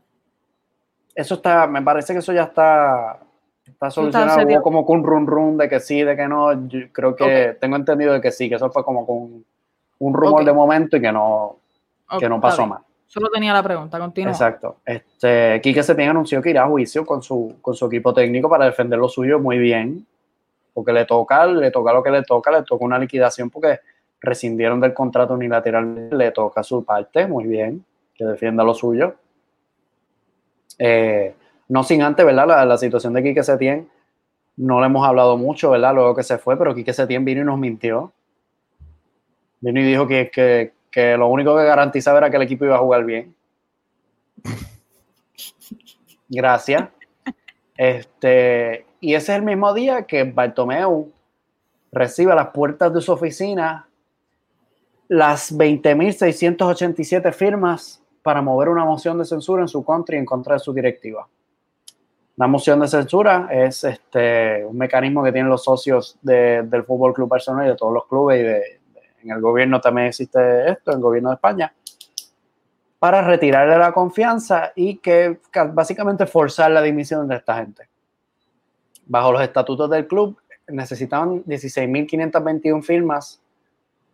Eso 1.15 1.35
está, 1.35 1.67
me 1.67 1.81
parece 1.81 2.13
que 2.13 2.19
eso 2.19 2.33
ya 2.33 2.43
está, 2.43 3.19
está 3.65 3.89
solucionado. 3.89 4.45
Hubo 4.45 4.61
como 4.61 4.85
con 4.85 4.99
un 4.99 5.05
run 5.05 5.27
run 5.27 5.57
de 5.57 5.69
que 5.69 5.79
sí, 5.79 6.03
de 6.03 6.15
que 6.15 6.27
no. 6.27 6.67
Yo 6.67 6.91
creo 6.91 7.15
que 7.15 7.57
tengo 7.59 7.75
entendido 7.75 8.13
de 8.13 8.21
que 8.21 8.31
sí, 8.31 8.49
que 8.49 8.55
eso 8.55 8.69
fue 8.71 8.83
como 8.83 9.05
con 9.05 9.45
un 9.99 10.13
rumor 10.13 10.43
de 10.43 10.53
momento 10.53 10.97
y 10.97 11.01
que 11.01 11.11
no, 11.11 11.57
que 12.19 12.27
no 12.27 12.41
pasó 12.41 12.65
más. 12.65 12.81
Solo 13.07 13.29
tenía 13.29 13.53
la 13.53 13.61
pregunta, 13.61 13.99
continúa. 13.99 14.31
Exacto. 14.31 14.77
Este, 14.85 15.59
Quique 15.61 15.83
se 15.83 15.95
tiene 15.95 16.11
anunció 16.11 16.41
que 16.41 16.51
irá 16.51 16.63
a 16.63 16.67
juicio 16.67 17.05
con 17.05 17.21
su, 17.21 17.57
con 17.61 17.75
su 17.75 17.85
equipo 17.85 18.13
técnico 18.13 18.49
para 18.49 18.65
defender 18.65 18.97
lo 18.97 19.09
suyo 19.09 19.37
muy 19.39 19.57
bien. 19.57 20.05
Porque 20.73 20.93
le 20.93 21.05
toca, 21.05 21.45
le 21.45 21.69
toca 21.71 21.91
lo 21.91 22.01
que 22.01 22.11
le 22.11 22.23
toca, 22.23 22.51
le 22.51 22.63
toca 22.63 22.85
una 22.85 22.97
liquidación 22.97 23.49
porque 23.49 23.81
rescindieron 24.21 24.79
del 24.79 24.93
contrato 24.93 25.33
unilateralmente, 25.33 26.15
le 26.15 26.31
toca 26.31 26.63
su 26.63 26.85
parte, 26.85 27.27
muy 27.27 27.45
bien, 27.45 27.83
que 28.13 28.23
defienda 28.23 28.63
lo 28.63 28.73
suyo. 28.73 29.15
Eh, 30.77 31.33
no 31.67 31.83
sin 31.83 32.01
antes, 32.03 32.25
¿verdad? 32.25 32.67
La, 32.67 32.77
situación 32.77 33.13
de 33.13 33.23
Quique 33.23 33.43
Setién, 33.43 33.89
no 34.57 34.79
le 34.79 34.85
hemos 34.85 35.07
hablado 35.07 35.37
mucho, 35.37 35.71
¿verdad? 35.71 35.93
Luego 35.93 36.15
que 36.15 36.23
se 36.23 36.37
fue, 36.37 36.57
pero 36.57 36.75
Quique 36.75 36.93
Setién 36.93 37.25
vino 37.25 37.41
y 37.41 37.45
nos 37.45 37.57
mintió. 37.57 38.11
Vino 39.59 39.79
y 39.79 39.83
dijo 39.83 40.07
que, 40.07 40.29
que, 40.29 40.73
que 40.91 41.17
lo 41.17 41.27
único 41.27 41.57
que 41.57 41.63
garantizaba 41.63 42.19
era 42.19 42.29
que 42.29 42.37
el 42.37 42.43
equipo 42.43 42.65
iba 42.65 42.75
a 42.75 42.79
jugar 42.79 43.03
bien. 43.05 43.33
Gracias. 46.29 46.89
Este, 47.75 48.85
y 48.99 49.15
ese 49.15 49.31
es 49.31 49.37
el 49.39 49.43
mismo 49.43 49.73
día 49.73 50.03
que 50.03 50.23
Bartomeu 50.23 51.11
recibe 51.91 52.31
a 52.31 52.35
las 52.35 52.49
puertas 52.49 52.93
de 52.93 53.01
su 53.01 53.11
oficina 53.11 53.87
las 55.11 55.53
20.687 55.53 57.33
firmas 57.33 58.01
para 58.23 58.41
mover 58.41 58.69
una 58.69 58.85
moción 58.85 59.17
de 59.17 59.25
censura 59.25 59.61
en 59.61 59.67
su 59.67 59.83
contra 59.83 60.15
y 60.15 60.19
en 60.19 60.25
contra 60.25 60.53
de 60.53 60.59
su 60.59 60.71
directiva. 60.73 61.27
La 62.37 62.47
moción 62.47 62.79
de 62.79 62.87
censura 62.87 63.49
es 63.51 63.83
este, 63.83 64.63
un 64.65 64.77
mecanismo 64.77 65.21
que 65.21 65.33
tienen 65.33 65.49
los 65.49 65.65
socios 65.65 66.17
del 66.21 66.85
Fútbol 66.85 67.13
Club 67.13 67.27
Barcelona 67.27 67.65
y 67.65 67.69
de 67.71 67.75
todos 67.75 67.93
los 67.93 68.07
clubes 68.07 68.39
y 68.39 68.43
de, 68.43 68.61
en 69.23 69.31
el 69.31 69.41
gobierno 69.41 69.81
también 69.81 70.07
existe 70.07 70.71
esto, 70.71 70.91
en 70.91 70.99
el 70.99 71.03
gobierno 71.03 71.27
de 71.27 71.35
España, 71.35 71.73
para 72.97 73.21
retirarle 73.21 73.77
la 73.77 73.91
confianza 73.91 74.71
y 74.77 74.99
que 74.99 75.41
básicamente 75.73 76.25
forzar 76.25 76.71
la 76.71 76.81
dimisión 76.81 77.27
de 77.27 77.35
esta 77.35 77.57
gente. 77.57 77.89
Bajo 79.07 79.33
los 79.33 79.41
estatutos 79.41 79.89
del 79.89 80.07
club 80.07 80.37
necesitaban 80.69 81.43
16.521 81.43 82.81
firmas 82.81 83.40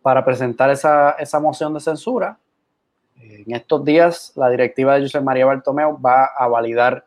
para 0.08 0.24
presentar 0.24 0.70
esa, 0.70 1.10
esa 1.18 1.38
moción 1.38 1.74
de 1.74 1.80
censura. 1.80 2.38
En 3.14 3.54
estos 3.54 3.84
días 3.84 4.32
la 4.36 4.48
directiva 4.48 4.94
de 4.94 5.02
José 5.02 5.20
María 5.20 5.44
Bartomeu 5.44 6.00
va 6.00 6.30
a 6.34 6.48
validar 6.48 7.04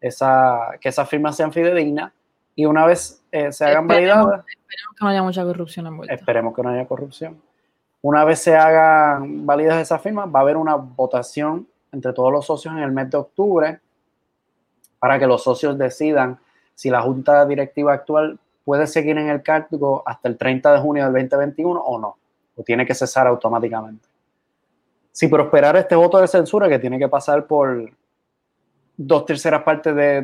esa, 0.00 0.78
que 0.80 0.88
esas 0.88 1.08
firmas 1.08 1.34
sean 1.34 1.52
fidedignas 1.52 2.12
y 2.54 2.64
una 2.64 2.86
vez 2.86 3.20
eh, 3.32 3.50
se 3.50 3.64
hagan 3.64 3.88
validadas. 3.88 4.44
Esperemos 4.46 4.96
que 4.96 5.04
no 5.04 5.08
haya 5.08 5.22
mucha 5.24 5.42
corrupción 5.42 5.88
en 5.88 5.96
vuelta. 5.96 6.14
Esperemos 6.14 6.54
que 6.54 6.62
no 6.62 6.68
haya 6.68 6.86
corrupción. 6.86 7.42
Una 8.00 8.24
vez 8.24 8.38
se 8.38 8.54
hagan 8.54 9.44
válidas 9.44 9.82
esas 9.82 10.00
firmas, 10.00 10.28
va 10.32 10.38
a 10.38 10.42
haber 10.42 10.56
una 10.56 10.76
votación 10.76 11.66
entre 11.90 12.12
todos 12.12 12.30
los 12.30 12.46
socios 12.46 12.72
en 12.74 12.80
el 12.84 12.92
mes 12.92 13.10
de 13.10 13.16
octubre 13.16 13.80
para 15.00 15.18
que 15.18 15.26
los 15.26 15.42
socios 15.42 15.76
decidan 15.76 16.38
si 16.76 16.90
la 16.90 17.02
junta 17.02 17.44
directiva 17.44 17.92
actual 17.92 18.38
puede 18.64 18.86
seguir 18.86 19.18
en 19.18 19.30
el 19.30 19.42
cargo 19.42 20.04
hasta 20.06 20.28
el 20.28 20.38
30 20.38 20.74
de 20.74 20.78
junio 20.78 21.10
del 21.10 21.12
2021 21.12 21.80
o 21.80 21.98
no, 21.98 22.18
o 22.56 22.62
tiene 22.62 22.86
que 22.86 22.94
cesar 22.94 23.26
automáticamente. 23.26 24.08
Si 25.12 25.28
prosperara 25.28 25.80
este 25.80 25.94
voto 25.94 26.18
de 26.18 26.26
censura, 26.26 26.68
que 26.68 26.78
tiene 26.78 26.98
que 26.98 27.08
pasar 27.08 27.46
por 27.46 27.90
dos 28.96 29.26
terceras 29.26 29.62
partes 29.62 29.94
de, 29.94 30.22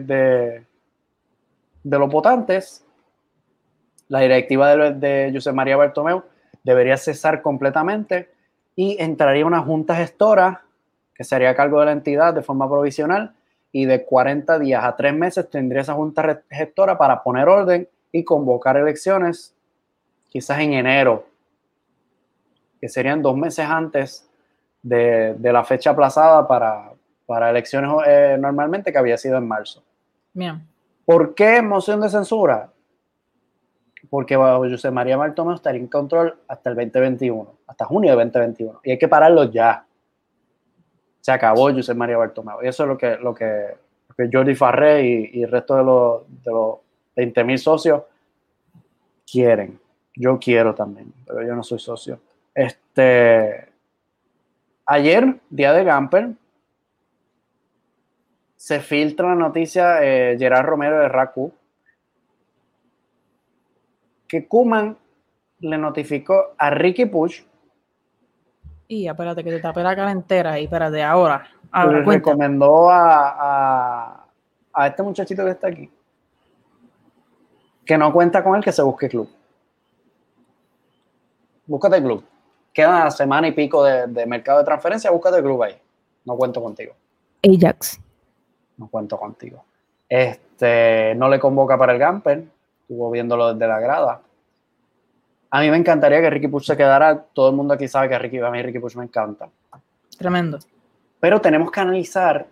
de, 1.83 1.99
los 1.99 2.11
votantes, 2.11 2.85
la 4.09 4.21
directiva 4.21 4.75
de, 4.75 4.93
de 4.95 5.31
José 5.33 5.53
María 5.53 5.77
Bartomeu 5.77 6.23
debería 6.63 6.97
cesar 6.97 7.43
completamente 7.43 8.31
y 8.77 8.97
entraría 9.01 9.47
una 9.47 9.61
junta 9.61 9.95
gestora 9.97 10.63
que 11.15 11.25
sería 11.25 11.51
a 11.51 11.55
cargo 11.55 11.81
de 11.81 11.87
la 11.87 11.93
entidad 11.93 12.35
de 12.35 12.43
forma 12.43 12.69
provisional 12.69 13.35
y 13.71 13.87
de 13.87 14.05
40 14.05 14.59
días 14.59 14.85
a 14.85 14.97
tres 14.97 15.15
meses 15.15 15.49
tendría 15.49 15.83
esa 15.83 15.95
junta 15.95 16.43
gestora 16.51 16.99
para 16.99 17.23
poner 17.23 17.49
orden 17.49 17.89
y 18.13 18.25
convocar 18.25 18.77
elecciones 18.77 19.55
quizás 20.29 20.61
en 20.61 20.75
enero, 20.75 21.27
que 22.83 22.89
serían 22.89 23.23
dos 23.23 23.37
meses 23.37 23.65
antes 23.65 24.29
de, 24.83 25.35
de 25.39 25.53
la 25.53 25.63
fecha 25.63 25.91
aplazada 25.91 26.49
para, 26.49 26.91
para 27.27 27.49
elecciones 27.49 27.89
eh, 28.09 28.37
normalmente 28.41 28.91
que 28.91 28.99
había 28.99 29.17
sido 29.17 29.39
en 29.39 29.47
marzo. 29.47 29.85
Bien. 30.33 30.67
¿Por 31.05 31.33
qué 31.37 31.63
moción 31.63 32.01
de 32.01 32.11
censura? 32.11 32.73
Porque 34.11 34.35
José 34.35 34.91
María 34.91 35.17
Bartomeu 35.17 35.55
estaría 35.55 35.81
en 35.81 35.87
control 35.87 36.37
hasta 36.49 36.71
el 36.71 36.77
2021, 36.77 37.55
hasta 37.69 37.85
junio 37.85 38.11
de 38.11 38.25
2021. 38.25 38.81
Y 38.83 38.91
hay 38.91 38.99
que 38.99 39.07
pararlo 39.07 39.45
ya. 39.45 39.87
Se 41.21 41.31
acabó 41.31 41.73
José 41.73 41.95
María 41.95 42.17
Bartomeu. 42.17 42.65
Y 42.65 42.67
eso 42.67 42.83
es 42.83 42.89
lo 42.89 42.99
que, 42.99 43.17
lo 43.17 43.33
que, 43.33 43.77
Jordi 44.33 44.57
Farré 44.57 45.31
y, 45.33 45.43
el 45.45 45.53
resto 45.53 45.77
de 45.77 45.85
los, 45.85 46.45
de 46.45 46.51
los 46.51 46.79
20 47.15 47.45
mil 47.45 47.59
socios 47.61 48.03
quieren. 49.25 49.79
Yo 50.17 50.37
quiero 50.41 50.75
también, 50.75 51.13
pero 51.25 51.47
yo 51.47 51.55
no 51.55 51.63
soy 51.63 51.79
socio. 51.79 52.19
Este, 52.55 53.69
ayer, 54.87 55.41
día 55.51 55.73
de 55.73 55.85
Gamper, 55.85 56.31
se 58.57 58.81
filtra 58.81 59.29
la 59.29 59.35
noticia 59.35 60.03
eh, 60.03 60.37
Gerard 60.39 60.67
Romero 60.67 61.01
de 61.01 61.09
Raku 61.09 61.53
que 64.29 64.47
Kuman 64.47 64.97
le 65.61 65.77
notificó 65.79 66.55
a 66.57 66.71
Ricky 66.71 67.07
Push 67.07 67.43
y 68.89 69.09
espérate 69.09 69.43
que 69.43 69.51
te 69.51 69.61
tapé 69.61 69.83
la 69.83 69.97
cara 69.97 70.11
entera 70.11 70.61
y 70.61 70.65
espérate 70.65 71.03
ahora. 71.03 71.49
le 71.75 72.03
recomendó 72.03 72.89
a, 72.89 74.27
a, 74.73 74.87
este 74.87 75.03
muchachito 75.03 75.45
que 75.45 75.51
está 75.51 75.69
aquí 75.69 75.91
que 77.85 77.99
no 77.99 78.13
cuenta 78.13 78.45
con 78.45 78.55
él 78.57 78.63
que 78.63 78.73
se 78.73 78.83
busque 78.83 79.09
club. 79.09 79.29
Búscate 81.67 82.03
club. 82.03 82.25
Queda 82.73 82.89
una 82.89 83.11
semana 83.11 83.49
y 83.49 83.53
pico 83.53 83.85
de, 83.85 84.07
de 84.07 84.27
mercado 84.27 84.59
de 84.59 84.65
transferencia, 84.65 85.11
búscate 85.11 85.43
club 85.43 85.63
ahí. 85.63 85.77
No 86.25 86.37
cuento 86.37 86.63
contigo. 86.63 86.95
Ajax 87.45 88.01
no 88.83 88.89
cuento 88.89 89.19
contigo. 89.19 89.65
Este, 90.09 91.15
no 91.15 91.29
le 91.29 91.39
convoca 91.39 91.79
para 91.79 91.93
el 91.93 91.99
Gamper, 91.99 92.45
estuvo 92.83 93.11
viéndolo 93.11 93.55
desde 93.55 93.67
la 93.67 93.81
grada. 93.81 94.21
A 95.51 95.61
mí 95.61 95.71
me 95.71 95.77
encantaría 95.77 96.21
que 96.21 96.31
Ricky 96.31 96.49
Push 96.49 96.67
se 96.67 96.77
quedara. 96.77 97.23
Todo 97.33 97.51
el 97.51 97.57
mundo 97.57 97.75
aquí 97.75 97.87
sabe 97.89 98.09
que 98.09 98.19
Ricky, 98.19 98.39
a 98.39 98.51
mí 98.51 98.63
Ricky 98.63 98.79
Push 98.79 98.97
me 98.97 99.05
encanta. 99.05 99.49
Tremendo. 100.19 100.59
Pero 101.21 101.41
tenemos 101.41 101.71
que 101.71 101.81
analizar, 101.81 102.47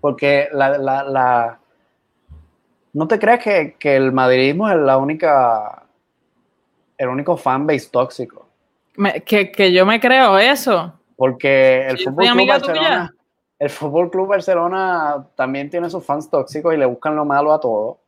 porque 0.00 0.48
la, 0.52 0.78
la, 0.78 1.58
no 2.92 3.06
te 3.06 3.18
creas 3.18 3.42
que, 3.42 3.76
que, 3.78 3.96
el 3.96 4.12
madridismo 4.12 4.68
es 4.68 4.76
la 4.76 4.96
única, 4.96 5.84
el 6.98 7.08
único 7.08 7.36
fanbase 7.36 7.88
tóxico. 7.90 8.45
Que, 9.24 9.52
que, 9.52 9.72
yo 9.72 9.86
me 9.86 10.00
creo 10.00 10.38
eso. 10.38 10.92
Porque 11.16 11.86
el 11.86 11.98
fútbol 11.98 12.26
club 12.32 12.48
Barcelona, 12.48 13.16
el 13.58 13.70
Fútbol 13.70 14.10
Club 14.10 14.28
Barcelona 14.28 15.26
también 15.34 15.70
tiene 15.70 15.88
sus 15.88 16.04
fans 16.04 16.28
tóxicos 16.28 16.74
y 16.74 16.76
le 16.76 16.84
buscan 16.84 17.16
lo 17.16 17.24
malo 17.24 17.52
a 17.52 17.60
todo. 17.60 18.00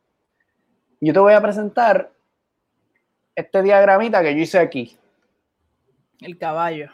Yo 1.01 1.13
te 1.13 1.19
voy 1.19 1.33
a 1.33 1.41
presentar 1.41 2.11
este 3.35 3.63
diagramita 3.63 4.21
que 4.21 4.35
yo 4.35 4.41
hice 4.41 4.59
aquí. 4.59 4.97
El 6.19 6.37
caballo. 6.37 6.89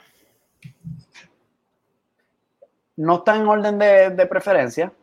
No 2.96 3.18
está 3.18 3.36
en 3.36 3.48
orden 3.48 3.78
de, 3.78 4.26
preferencia. 4.28 4.94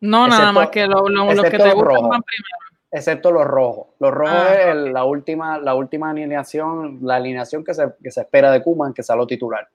No, 0.00 0.28
nada 0.28 0.52
más 0.52 0.68
que 0.68 0.86
lo, 0.86 1.04
que 1.04 1.58
te 1.58 1.72
gustan 1.72 2.22
primero. 2.22 2.67
Excepto 2.90 3.30
los 3.30 3.44
rojos. 3.44 3.88
Los 3.98 4.12
rojos 4.12 4.34
ah, 4.34 4.70
es 4.70 4.76
la, 4.76 5.04
última, 5.04 5.58
la 5.58 5.74
última 5.74 6.10
alineación, 6.10 7.00
la 7.02 7.16
alineación 7.16 7.62
que 7.62 7.74
se, 7.74 7.86
que 8.02 8.10
se 8.10 8.22
espera 8.22 8.50
de 8.50 8.62
Kuman, 8.62 8.94
que 8.94 9.02
sea 9.02 9.16
lo 9.16 9.26
titular. 9.26 9.68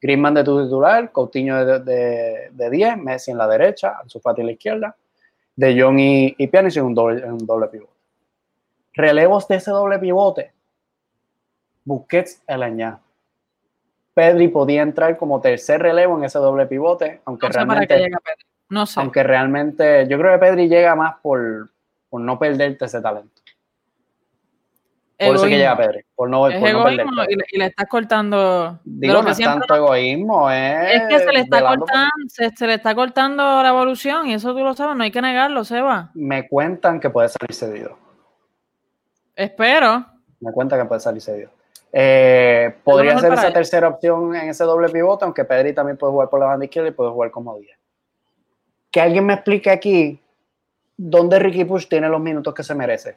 Griezmann 0.00 0.34
de 0.34 0.44
tu 0.44 0.62
titular, 0.62 1.12
Coutinho 1.12 1.64
de, 1.64 2.50
de, 2.50 2.70
10, 2.70 2.98
Messi 2.98 3.30
en 3.30 3.38
la 3.38 3.46
derecha, 3.46 3.98
Ansu 4.00 4.20
Fati 4.20 4.40
en 4.40 4.46
la 4.46 4.52
izquierda, 4.52 4.96
De 5.56 5.80
Jong 5.80 5.98
y, 5.98 6.34
y 6.38 6.46
Pjanic 6.46 6.76
en 6.76 6.84
un 6.84 6.94
doble, 6.94 7.22
en 7.22 7.32
un 7.32 7.46
doble 7.46 7.68
pivote. 7.68 7.92
Relevos 8.94 9.46
de 9.48 9.56
ese 9.56 9.70
doble 9.70 9.98
pivote, 9.98 10.52
Busquets 11.84 12.42
el 12.46 12.62
añado. 12.62 13.00
Pedri 14.14 14.48
podía 14.48 14.82
entrar 14.82 15.16
como 15.16 15.40
tercer 15.40 15.80
relevo 15.82 16.18
en 16.18 16.24
ese 16.24 16.38
doble 16.38 16.66
pivote, 16.66 17.20
aunque 17.24 17.48
realmente. 17.48 18.10
No 18.68 18.86
sé. 18.86 19.00
Aunque 19.00 19.22
realmente, 19.22 20.06
yo 20.08 20.18
creo 20.18 20.32
que 20.32 20.46
Pedri 20.46 20.68
llega 20.68 20.94
más 20.94 21.16
por, 21.20 21.70
por 22.10 22.20
no 22.20 22.38
perderte 22.38 22.84
ese 22.84 23.00
talento. 23.00 23.40
Por 25.26 25.36
eso 25.36 25.44
que 25.44 25.58
llega 25.58 25.76
Pedri, 25.76 26.00
por 26.14 26.30
no, 26.30 26.48
es 26.48 26.54
egoísmo 26.56 27.24
y, 27.28 27.58
le, 27.58 27.66
estás 27.66 27.86
cortando. 27.88 28.80
Digo, 28.84 29.22
no 29.22 29.28
es 29.28 29.38
tanto 29.38 29.74
egoísmo, 29.74 30.50
es. 30.50 30.94
Es 30.94 31.02
que 31.08 31.18
se 31.18 31.32
le, 31.32 31.40
está 31.40 31.60
cortando, 31.60 32.10
se, 32.28 32.66
le 32.66 32.74
está 32.74 32.94
cortando 32.94 33.62
la 33.62 33.68
evolución 33.68 34.28
y 34.28 34.34
eso 34.34 34.54
tú 34.54 34.60
lo 34.60 34.72
sabes, 34.72 34.96
no 34.96 35.04
hay 35.04 35.10
que 35.10 35.20
negarlo, 35.20 35.62
Seba. 35.62 36.10
Me 36.14 36.48
cuentan 36.48 37.00
que 37.00 37.10
puede 37.10 37.28
salir 37.28 37.54
cedido. 37.54 37.98
Espero. 39.36 40.06
Me 40.40 40.52
cuentan 40.52 40.80
que 40.80 40.86
puede 40.86 41.02
salir 41.02 41.20
cedido. 41.20 41.50
Eh, 41.92 42.74
podría 42.82 43.18
ser 43.18 43.34
esa 43.34 43.52
tercera 43.52 43.88
opción 43.88 44.34
en 44.34 44.48
ese 44.48 44.64
doble 44.64 44.88
pivote, 44.88 45.26
aunque 45.26 45.44
Pedri 45.44 45.74
también 45.74 45.98
puede 45.98 46.12
jugar 46.12 46.30
por 46.30 46.40
la 46.40 46.46
banda 46.46 46.64
izquierda 46.64 46.88
y 46.88 46.92
puede 46.92 47.10
jugar 47.10 47.30
como 47.30 47.58
10. 47.58 47.76
Que 48.90 49.02
alguien 49.02 49.26
me 49.26 49.34
explique 49.34 49.68
aquí 49.68 50.18
dónde 51.02 51.38
Ricky 51.38 51.64
Push 51.64 51.86
tiene 51.88 52.08
los 52.08 52.20
minutos 52.20 52.52
que 52.52 52.62
se 52.62 52.74
merece. 52.74 53.16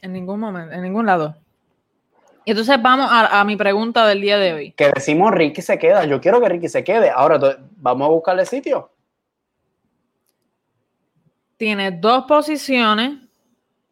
En 0.00 0.12
ningún 0.12 0.40
momento, 0.40 0.74
en 0.74 0.82
ningún 0.82 1.04
lado. 1.04 1.36
Y 2.44 2.52
entonces 2.52 2.80
vamos 2.80 3.08
a, 3.10 3.44
mi 3.44 3.56
pregunta 3.56 4.06
del 4.06 4.22
día 4.22 4.38
de 4.38 4.54
hoy. 4.54 4.72
Que 4.72 4.90
decimos 4.94 5.30
Ricky 5.32 5.60
se 5.60 5.78
queda. 5.78 6.06
Yo 6.06 6.20
quiero 6.20 6.40
que 6.40 6.48
Ricky 6.48 6.68
se 6.68 6.82
quede. 6.82 7.10
Ahora 7.10 7.38
vamos 7.76 8.06
a 8.06 8.10
buscarle 8.10 8.46
sitio. 8.46 8.90
Tiene 11.58 11.90
dos 11.90 12.24
posiciones 12.24 13.18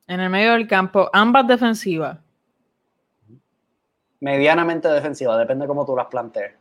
en 0.06 0.20
el 0.20 0.30
medio 0.30 0.52
del 0.52 0.66
campo, 0.66 1.10
ambas 1.12 1.46
defensivas. 1.46 2.18
medianamente 4.20 4.88
defensiva, 4.88 5.36
depende 5.36 5.64
de 5.64 5.68
cómo 5.68 5.84
tú 5.84 5.94
las 5.94 6.06
plantees. 6.06 6.54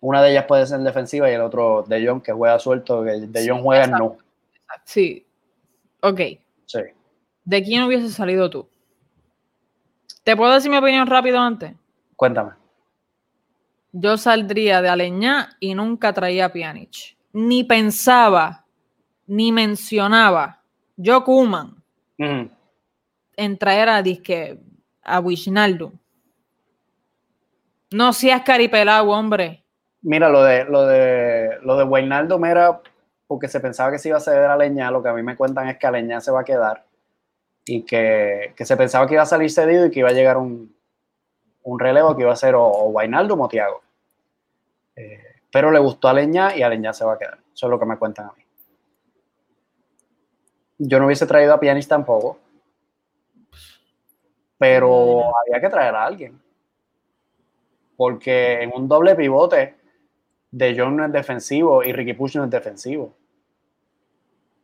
Una 0.00 0.22
de 0.22 0.32
ellas 0.32 0.46
puede 0.46 0.66
ser 0.66 0.80
defensiva 0.80 1.30
y 1.30 1.34
el 1.34 1.42
otro 1.42 1.84
de 1.86 2.04
John 2.04 2.20
que 2.20 2.32
juega 2.32 2.58
suelto, 2.58 3.04
que 3.04 3.10
de 3.20 3.48
John 3.48 3.62
juega 3.62 3.84
en 3.84 3.90
no. 3.92 4.16
Sí. 4.84 5.26
Ok. 6.00 6.20
Sí. 6.66 6.80
¿De 7.44 7.62
quién 7.62 7.82
hubiese 7.82 8.08
salido 8.10 8.50
tú? 8.50 8.68
¿Te 10.24 10.36
puedo 10.36 10.52
decir 10.52 10.70
mi 10.70 10.76
opinión 10.76 11.06
rápido 11.06 11.38
antes? 11.38 11.74
Cuéntame. 12.16 12.52
Yo 13.92 14.16
saldría 14.16 14.80
de 14.80 14.88
Aleñá 14.88 15.56
y 15.60 15.74
nunca 15.74 16.12
traía 16.12 16.46
a 16.46 16.52
Pjanic. 16.52 17.16
Ni 17.32 17.64
pensaba, 17.64 18.64
ni 19.26 19.52
mencionaba 19.52 20.62
yo 20.96 21.24
Kuman 21.24 21.82
en 22.18 23.58
traer 23.58 23.88
a 23.88 24.02
disque 24.02 24.58
a 25.02 25.20
Wijnaldum. 25.20 25.92
No 27.90 28.12
seas 28.12 28.42
caripelado, 28.42 29.10
hombre. 29.10 29.64
Mira, 30.02 30.28
lo 30.28 30.42
de 30.44 30.64
lo 30.64 30.86
de 30.86 31.58
lo 31.62 31.76
de 31.76 31.84
Wijnaldum 31.84 32.44
era 32.44 32.80
porque 33.32 33.48
se 33.48 33.60
pensaba 33.60 33.90
que 33.90 33.98
se 33.98 34.10
iba 34.10 34.18
a 34.18 34.20
ceder 34.20 34.44
a 34.44 34.58
Leña, 34.58 34.90
lo 34.90 35.02
que 35.02 35.08
a 35.08 35.14
mí 35.14 35.22
me 35.22 35.38
cuentan 35.38 35.66
es 35.66 35.78
que 35.78 35.86
a 35.86 35.90
Leña 35.90 36.20
se 36.20 36.30
va 36.30 36.42
a 36.42 36.44
quedar 36.44 36.84
y 37.64 37.80
que, 37.80 38.52
se 38.58 38.76
pensaba 38.76 39.06
que 39.06 39.14
iba 39.14 39.22
a 39.22 39.26
salir 39.26 39.50
cedido 39.50 39.86
y 39.86 39.90
que 39.90 40.00
iba 40.00 40.10
a 40.10 40.12
llegar 40.12 40.36
un, 40.36 40.70
relevo 41.78 42.14
que 42.14 42.24
iba 42.24 42.32
a 42.34 42.36
ser 42.36 42.54
o, 42.56 42.62
o 42.62 42.92
o 42.92 43.48
Tiago. 43.48 43.80
Eh, 44.96 45.24
pero 45.50 45.70
le 45.70 45.78
gustó 45.78 46.08
a 46.08 46.12
Leña 46.12 46.54
y 46.54 46.62
a 46.62 46.68
Leña 46.68 46.92
se 46.92 47.06
va 47.06 47.14
a 47.14 47.18
quedar. 47.18 47.38
Eso 47.54 47.68
es 47.68 47.70
lo 47.70 47.80
que 47.80 47.86
me 47.86 47.96
cuentan 47.96 48.26
a 48.26 48.32
mí. 48.34 48.44
Yo 50.76 50.98
no 50.98 51.06
hubiese 51.06 51.24
traído 51.24 51.54
a 51.54 51.58
Pianis 51.58 51.88
tampoco, 51.88 52.38
pero 54.58 55.22
había 55.38 55.58
que 55.58 55.70
traer 55.70 55.94
a 55.94 56.04
alguien. 56.04 56.38
Porque 57.96 58.60
en 58.60 58.72
un 58.74 58.86
doble 58.86 59.14
pivote, 59.14 59.76
De 60.50 60.78
Jong 60.78 60.96
no 60.96 61.06
es 61.06 61.12
defensivo 61.12 61.82
y 61.82 61.94
Ricky 61.94 62.12
Push 62.12 62.36
no 62.36 62.44
es 62.44 62.50
defensivo. 62.50 63.21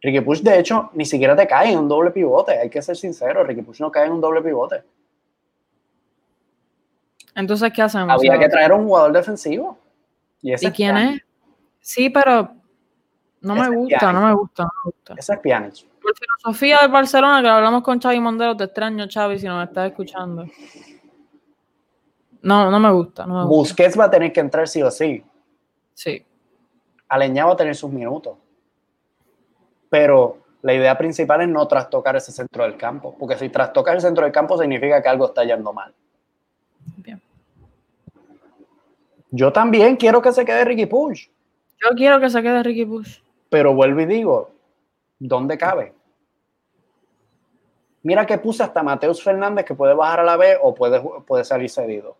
Ricky 0.00 0.20
Push, 0.20 0.40
de 0.42 0.58
hecho, 0.58 0.90
ni 0.94 1.04
siquiera 1.04 1.34
te 1.34 1.46
cae 1.46 1.72
en 1.72 1.78
un 1.78 1.88
doble 1.88 2.10
pivote. 2.10 2.58
Hay 2.58 2.70
que 2.70 2.80
ser 2.80 2.96
sincero, 2.96 3.42
Ricky 3.44 3.62
Push 3.62 3.80
no 3.80 3.90
cae 3.90 4.06
en 4.06 4.12
un 4.12 4.20
doble 4.20 4.42
pivote. 4.42 4.82
Entonces, 7.34 7.72
¿qué 7.72 7.82
hacemos? 7.82 8.10
Había 8.10 8.38
que 8.38 8.48
traer 8.48 8.72
a 8.72 8.74
un 8.74 8.86
jugador 8.86 9.12
defensivo. 9.12 9.78
¿Y, 10.40 10.54
quién 10.70 10.96
es? 10.96 11.22
Sí, 11.80 12.10
pero 12.10 12.52
no 13.40 13.54
me 13.54 13.68
gusta, 13.68 14.12
no 14.12 14.26
me 14.26 14.34
gusta, 14.34 14.62
no 14.64 14.70
me 14.84 14.90
gusta. 14.90 15.14
Ese 15.16 15.34
es 15.34 15.38
Pjanic. 15.40 15.86
Por 16.00 16.14
filosofía 16.16 16.80
de 16.82 16.88
Barcelona, 16.88 17.42
que 17.42 17.48
hablamos 17.48 17.82
con 17.82 18.00
Xavi 18.00 18.20
Mondelo, 18.20 18.56
te 18.56 18.64
extraño, 18.64 19.06
Xavi, 19.12 19.38
si 19.38 19.46
no 19.46 19.58
me 19.58 19.64
estás 19.64 19.90
escuchando. 19.90 20.46
No, 22.42 22.70
no 22.70 22.78
me 22.80 22.90
gusta. 22.90 23.26
No 23.26 23.46
Busquets 23.46 23.98
va 23.98 24.04
a 24.04 24.10
tener 24.10 24.32
que 24.32 24.40
entrar 24.40 24.68
sí 24.68 24.82
o 24.82 24.90
sí. 24.90 25.24
Sí. 25.94 26.24
Aleñá 27.08 27.46
va 27.46 27.52
a 27.52 27.56
tener 27.56 27.74
sus 27.74 27.90
minutos. 27.90 28.36
Pero 29.90 30.38
la 30.62 30.74
idea 30.74 30.96
principal 30.98 31.42
es 31.42 31.48
no 31.48 31.66
trastocar 31.66 32.16
ese 32.16 32.32
centro 32.32 32.64
del 32.64 32.76
campo. 32.76 33.16
Porque 33.18 33.36
si 33.36 33.48
trastocas 33.48 33.94
el 33.94 34.00
centro 34.00 34.24
del 34.24 34.32
campo 34.32 34.58
significa 34.58 35.02
que 35.02 35.08
algo 35.08 35.26
está 35.26 35.44
yendo 35.44 35.72
mal. 35.72 35.94
Bien. 36.96 37.20
Yo 39.30 39.52
también 39.52 39.96
quiero 39.96 40.22
que 40.22 40.32
se 40.32 40.44
quede 40.44 40.64
Ricky 40.64 40.86
Push. 40.86 41.28
Yo 41.80 41.96
quiero 41.96 42.18
que 42.18 42.30
se 42.30 42.42
quede 42.42 42.62
Ricky 42.62 42.86
Push. 42.86 43.18
Pero 43.50 43.74
vuelvo 43.74 44.00
y 44.00 44.06
digo, 44.06 44.50
¿dónde 45.18 45.56
cabe? 45.56 45.94
Mira 48.02 48.24
que 48.26 48.38
puse 48.38 48.62
hasta 48.62 48.82
Mateus 48.82 49.22
Fernández 49.22 49.64
que 49.64 49.74
puede 49.74 49.94
bajar 49.94 50.20
a 50.20 50.24
la 50.24 50.36
B 50.36 50.58
o 50.62 50.74
puede, 50.74 51.00
puede 51.26 51.44
salir 51.44 51.68
cedido. 51.68 52.16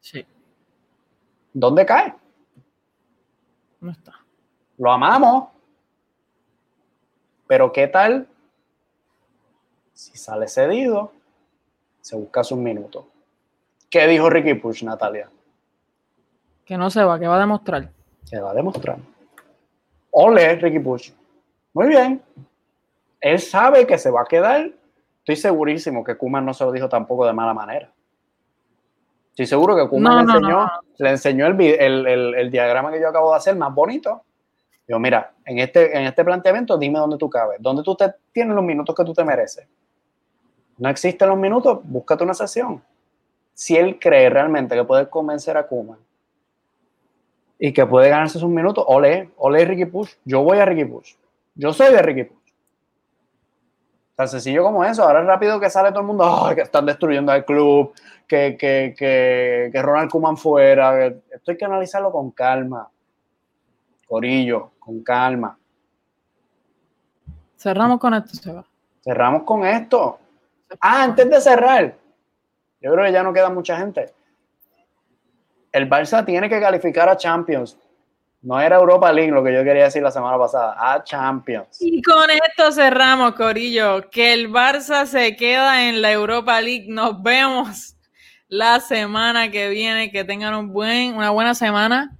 Sí. 0.00 0.24
¿Dónde 1.52 1.84
cae? 1.84 2.14
No 3.80 3.90
está. 3.90 4.12
Lo 4.78 4.92
amamos. 4.92 5.48
Pero 7.46 7.72
¿qué 7.72 7.86
tal 7.88 8.26
si 9.92 10.16
sale 10.16 10.48
cedido? 10.48 11.12
Se 12.00 12.16
busca 12.16 12.44
sus 12.44 12.58
minutos. 12.58 13.04
¿Qué 13.90 14.06
dijo 14.06 14.28
Ricky 14.28 14.54
Push, 14.54 14.82
Natalia? 14.84 15.30
Que 16.64 16.76
no 16.76 16.90
se 16.90 17.02
va, 17.02 17.18
que 17.18 17.26
va 17.26 17.36
a 17.36 17.40
demostrar. 17.40 17.90
Que 18.28 18.40
va 18.40 18.50
a 18.50 18.54
demostrar. 18.54 18.98
Ole, 20.10 20.56
Ricky 20.56 20.80
Push. 20.80 21.12
Muy 21.74 21.88
bien. 21.88 22.22
Él 23.20 23.38
sabe 23.38 23.86
que 23.86 23.98
se 23.98 24.10
va 24.10 24.22
a 24.22 24.24
quedar. 24.24 24.70
Estoy 25.18 25.36
segurísimo 25.36 26.04
que 26.04 26.16
Kuman 26.16 26.44
no 26.44 26.54
se 26.54 26.64
lo 26.64 26.72
dijo 26.72 26.88
tampoco 26.88 27.26
de 27.26 27.32
mala 27.32 27.54
manera. 27.54 27.92
Estoy 29.30 29.46
seguro 29.46 29.76
que 29.76 29.88
Kuman 29.88 30.26
le, 30.26 30.32
enseñó, 30.32 30.70
le 30.98 31.10
enseñó 31.10 31.46
el, 31.46 32.50
diagrama 32.50 32.90
que 32.90 33.00
yo 33.00 33.08
acabo 33.08 33.30
de 33.30 33.36
hacer 33.36 33.54
más 33.56 33.74
bonito. 33.74 34.22
Yo, 34.88 34.98
mira, 34.98 35.32
en 35.44 35.58
este, 35.58 35.96
en 35.96 36.04
este 36.04 36.24
planteamiento, 36.24 36.78
dime 36.78 36.98
dónde 36.98 37.16
tú 37.16 37.28
cabes, 37.28 37.58
dónde 37.60 37.82
tú 37.82 37.96
te, 37.96 38.14
tienes 38.32 38.54
los 38.54 38.64
minutos 38.64 38.94
que 38.94 39.04
tú 39.04 39.12
te 39.12 39.24
mereces. 39.24 39.66
No 40.78 40.88
existen 40.88 41.28
los 41.28 41.38
minutos, 41.38 41.80
búscate 41.82 42.22
una 42.22 42.34
sesión. 42.34 42.82
Si 43.54 43.76
él 43.76 43.98
cree 43.98 44.28
realmente 44.30 44.76
que 44.76 44.84
puede 44.84 45.08
convencer 45.08 45.56
a 45.56 45.66
Kuman 45.66 45.98
y 47.58 47.72
que 47.72 47.86
puede 47.86 48.10
ganarse 48.10 48.38
sus 48.38 48.50
minutos, 48.50 48.84
ole, 48.86 49.30
ole 49.38 49.64
Ricky 49.64 49.86
Push. 49.86 50.12
Yo 50.24 50.42
voy 50.42 50.58
a 50.58 50.66
Ricky 50.66 50.84
Push. 50.84 51.14
Yo 51.54 51.72
soy 51.72 51.92
de 51.92 52.02
Ricky 52.02 52.24
Push. 52.24 52.52
Tan 54.14 54.28
sencillo 54.28 54.62
como 54.62 54.84
eso. 54.84 55.02
Ahora 55.02 55.20
es 55.20 55.26
rápido 55.26 55.58
que 55.58 55.70
sale 55.70 55.90
todo 55.90 56.00
el 56.00 56.06
mundo, 56.06 56.52
que 56.54 56.60
están 56.60 56.84
destruyendo 56.84 57.32
al 57.32 57.44
club, 57.44 57.92
que, 58.28 58.56
que, 58.58 58.94
que, 58.96 59.70
que 59.72 59.82
Ronald 59.82 60.10
Kuman 60.10 60.36
fuera. 60.36 61.06
Esto 61.06 61.50
hay 61.50 61.56
que 61.56 61.64
analizarlo 61.64 62.12
con 62.12 62.30
calma. 62.30 62.90
Corillo, 64.06 64.72
con 64.86 65.02
calma. 65.02 65.58
Cerramos 67.58 68.00
con 68.00 68.14
esto, 68.14 68.34
Seba. 68.36 68.64
Cerramos 69.04 69.42
con 69.42 69.66
esto. 69.66 70.18
Ah, 70.80 71.02
antes 71.02 71.28
de 71.28 71.40
cerrar, 71.42 71.94
yo 72.80 72.92
creo 72.92 73.04
que 73.04 73.12
ya 73.12 73.22
no 73.22 73.34
queda 73.34 73.50
mucha 73.50 73.76
gente 73.76 74.14
el 75.76 75.88
Barça 75.88 76.24
tiene 76.24 76.48
que 76.48 76.58
calificar 76.58 77.08
a 77.08 77.16
Champions. 77.16 77.76
No 78.40 78.58
era 78.60 78.76
Europa 78.76 79.12
League 79.12 79.30
lo 79.30 79.44
que 79.44 79.52
yo 79.52 79.62
quería 79.62 79.84
decir 79.84 80.02
la 80.02 80.10
semana 80.10 80.38
pasada, 80.38 80.74
a 80.78 81.04
Champions. 81.04 81.78
Y 81.80 82.00
con 82.00 82.30
esto 82.30 82.72
cerramos, 82.72 83.34
Corillo, 83.34 84.08
que 84.10 84.32
el 84.32 84.50
Barça 84.50 85.04
se 85.04 85.36
queda 85.36 85.88
en 85.88 86.00
la 86.00 86.12
Europa 86.12 86.60
League. 86.60 86.86
Nos 86.88 87.22
vemos 87.22 87.96
la 88.48 88.80
semana 88.80 89.50
que 89.50 89.68
viene. 89.68 90.10
Que 90.10 90.24
tengan 90.24 90.54
un 90.54 90.72
buen, 90.72 91.14
una 91.14 91.30
buena 91.30 91.54
semana. 91.54 92.16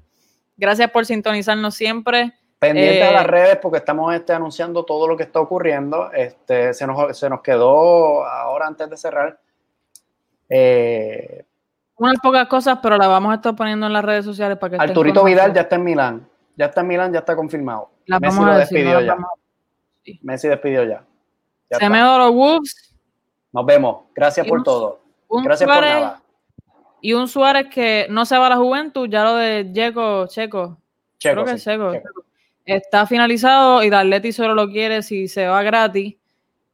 Gracias 0.58 0.90
por 0.90 1.06
sintonizarnos 1.06 1.74
siempre. 1.74 2.34
Pendiente 2.66 3.02
a 3.02 3.12
las 3.12 3.24
eh, 3.24 3.28
redes 3.28 3.58
porque 3.60 3.78
estamos 3.78 4.14
este, 4.14 4.32
anunciando 4.32 4.84
todo 4.84 5.06
lo 5.08 5.16
que 5.16 5.24
está 5.24 5.40
ocurriendo. 5.40 6.12
Este, 6.12 6.74
se, 6.74 6.86
nos, 6.86 7.18
se 7.18 7.28
nos 7.28 7.40
quedó 7.40 8.24
ahora 8.24 8.66
antes 8.66 8.88
de 8.88 8.96
cerrar. 8.96 9.38
Eh, 10.48 11.44
unas 11.96 12.16
pocas 12.22 12.46
cosas, 12.48 12.78
pero 12.82 12.96
la 12.96 13.08
vamos 13.08 13.32
a 13.32 13.36
estar 13.36 13.56
poniendo 13.56 13.86
en 13.86 13.92
las 13.92 14.04
redes 14.04 14.24
sociales 14.24 14.58
para 14.58 14.76
que 14.76 14.82
Arturito 14.82 15.24
Vidal 15.24 15.52
ya 15.52 15.62
está 15.62 15.76
en 15.76 15.84
Milán. 15.84 16.28
Ya 16.56 16.66
está 16.66 16.80
en 16.80 16.86
Milán, 16.86 17.12
ya 17.12 17.20
está 17.20 17.34
confirmado. 17.34 17.90
Messi 18.06 18.40
lo 18.40 18.56
despidió 18.56 19.00
ya. 19.00 19.16
Messi 20.22 20.48
despidió 20.48 20.84
ya. 20.84 21.04
Se 21.70 21.88
me 21.88 22.00
los 22.00 22.32
Wolves. 22.32 22.94
Nos 23.52 23.66
vemos. 23.66 24.04
Gracias 24.14 24.46
por 24.46 24.62
todo. 24.62 25.00
Gracias 25.28 25.68
por 25.68 25.80
nada. 25.82 26.22
Y 27.00 27.12
un 27.12 27.28
Suárez 27.28 27.66
que 27.72 28.06
no 28.10 28.24
se 28.24 28.36
va 28.36 28.46
a 28.46 28.50
la 28.50 28.56
juventud, 28.56 29.08
ya 29.08 29.22
lo 29.22 29.36
de 29.36 29.70
Checo, 29.72 30.26
Checo. 30.26 30.78
Checo, 31.18 31.44
Creo 31.44 31.54
que 31.54 31.60
Checo. 31.60 31.92
Está 32.66 33.06
finalizado 33.06 33.84
y 33.84 33.90
Darleti 33.90 34.32
solo 34.32 34.52
lo 34.52 34.68
quiere 34.68 35.02
si 35.02 35.28
se 35.28 35.46
va 35.46 35.62
gratis. 35.62 36.16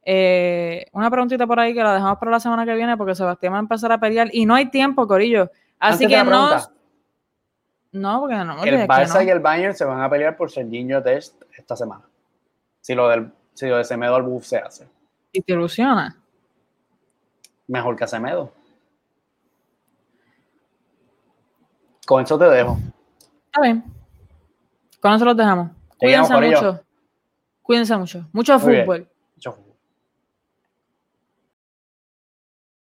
Eh, 0.05 0.87
una 0.93 1.11
preguntita 1.11 1.47
por 1.47 1.61
ahí 1.61 1.75
que 1.75 1.83
la 1.83 1.93
dejamos 1.95 2.19
para 2.19 2.31
la 2.33 2.41
semana 2.41 2.65
que 2.65 2.75
viene 2.75 2.97
porque 2.97 3.15
Sebastián 3.15 3.53
va 3.53 3.59
a 3.59 3.61
empezar 3.61 3.93
a 3.93 4.01
pelear 4.01 4.31
y 4.33 4.47
no 4.47 4.55
hay 4.55 4.71
tiempo, 4.71 5.07
Corillo. 5.07 5.51
Así 5.79 6.07
que 6.07 6.25
no. 6.25 6.57
No, 7.93 8.21
porque 8.21 8.37
no. 8.37 8.65
El 8.65 8.89
Barça 8.89 9.25
y 9.25 9.29
el 9.29 9.41
Bayern 9.41 9.75
se 9.75 9.85
van 9.85 10.01
a 10.01 10.09
pelear 10.09 10.35
por 10.35 10.51
Serginho 10.51 11.03
Test 11.03 11.43
esta 11.57 11.77
semana. 11.77 12.03
Si 12.81 12.95
lo, 12.95 13.09
del, 13.09 13.31
si 13.53 13.67
lo 13.67 13.77
de 13.77 13.85
Semedo 13.85 14.17
al 14.17 14.23
buff 14.23 14.47
se 14.47 14.57
hace. 14.57 14.89
¿Y 15.31 15.43
te 15.43 15.53
ilusiona? 15.53 16.17
Mejor 17.69 17.97
que 17.97 18.09
Semedo. 18.09 18.51
Con 22.07 22.23
eso 22.23 22.39
te 22.39 22.47
dejo. 22.47 22.79
Está 23.47 23.61
bien. 23.61 23.85
Con 25.01 25.13
eso 25.13 25.25
los 25.27 25.37
dejamos. 25.37 25.82
Cuídense 26.03 26.35
mucho. 26.35 26.85
Cuídense 27.63 27.97
mucho. 27.97 28.29
Mucho 28.33 28.59
fútbol. 28.59 29.09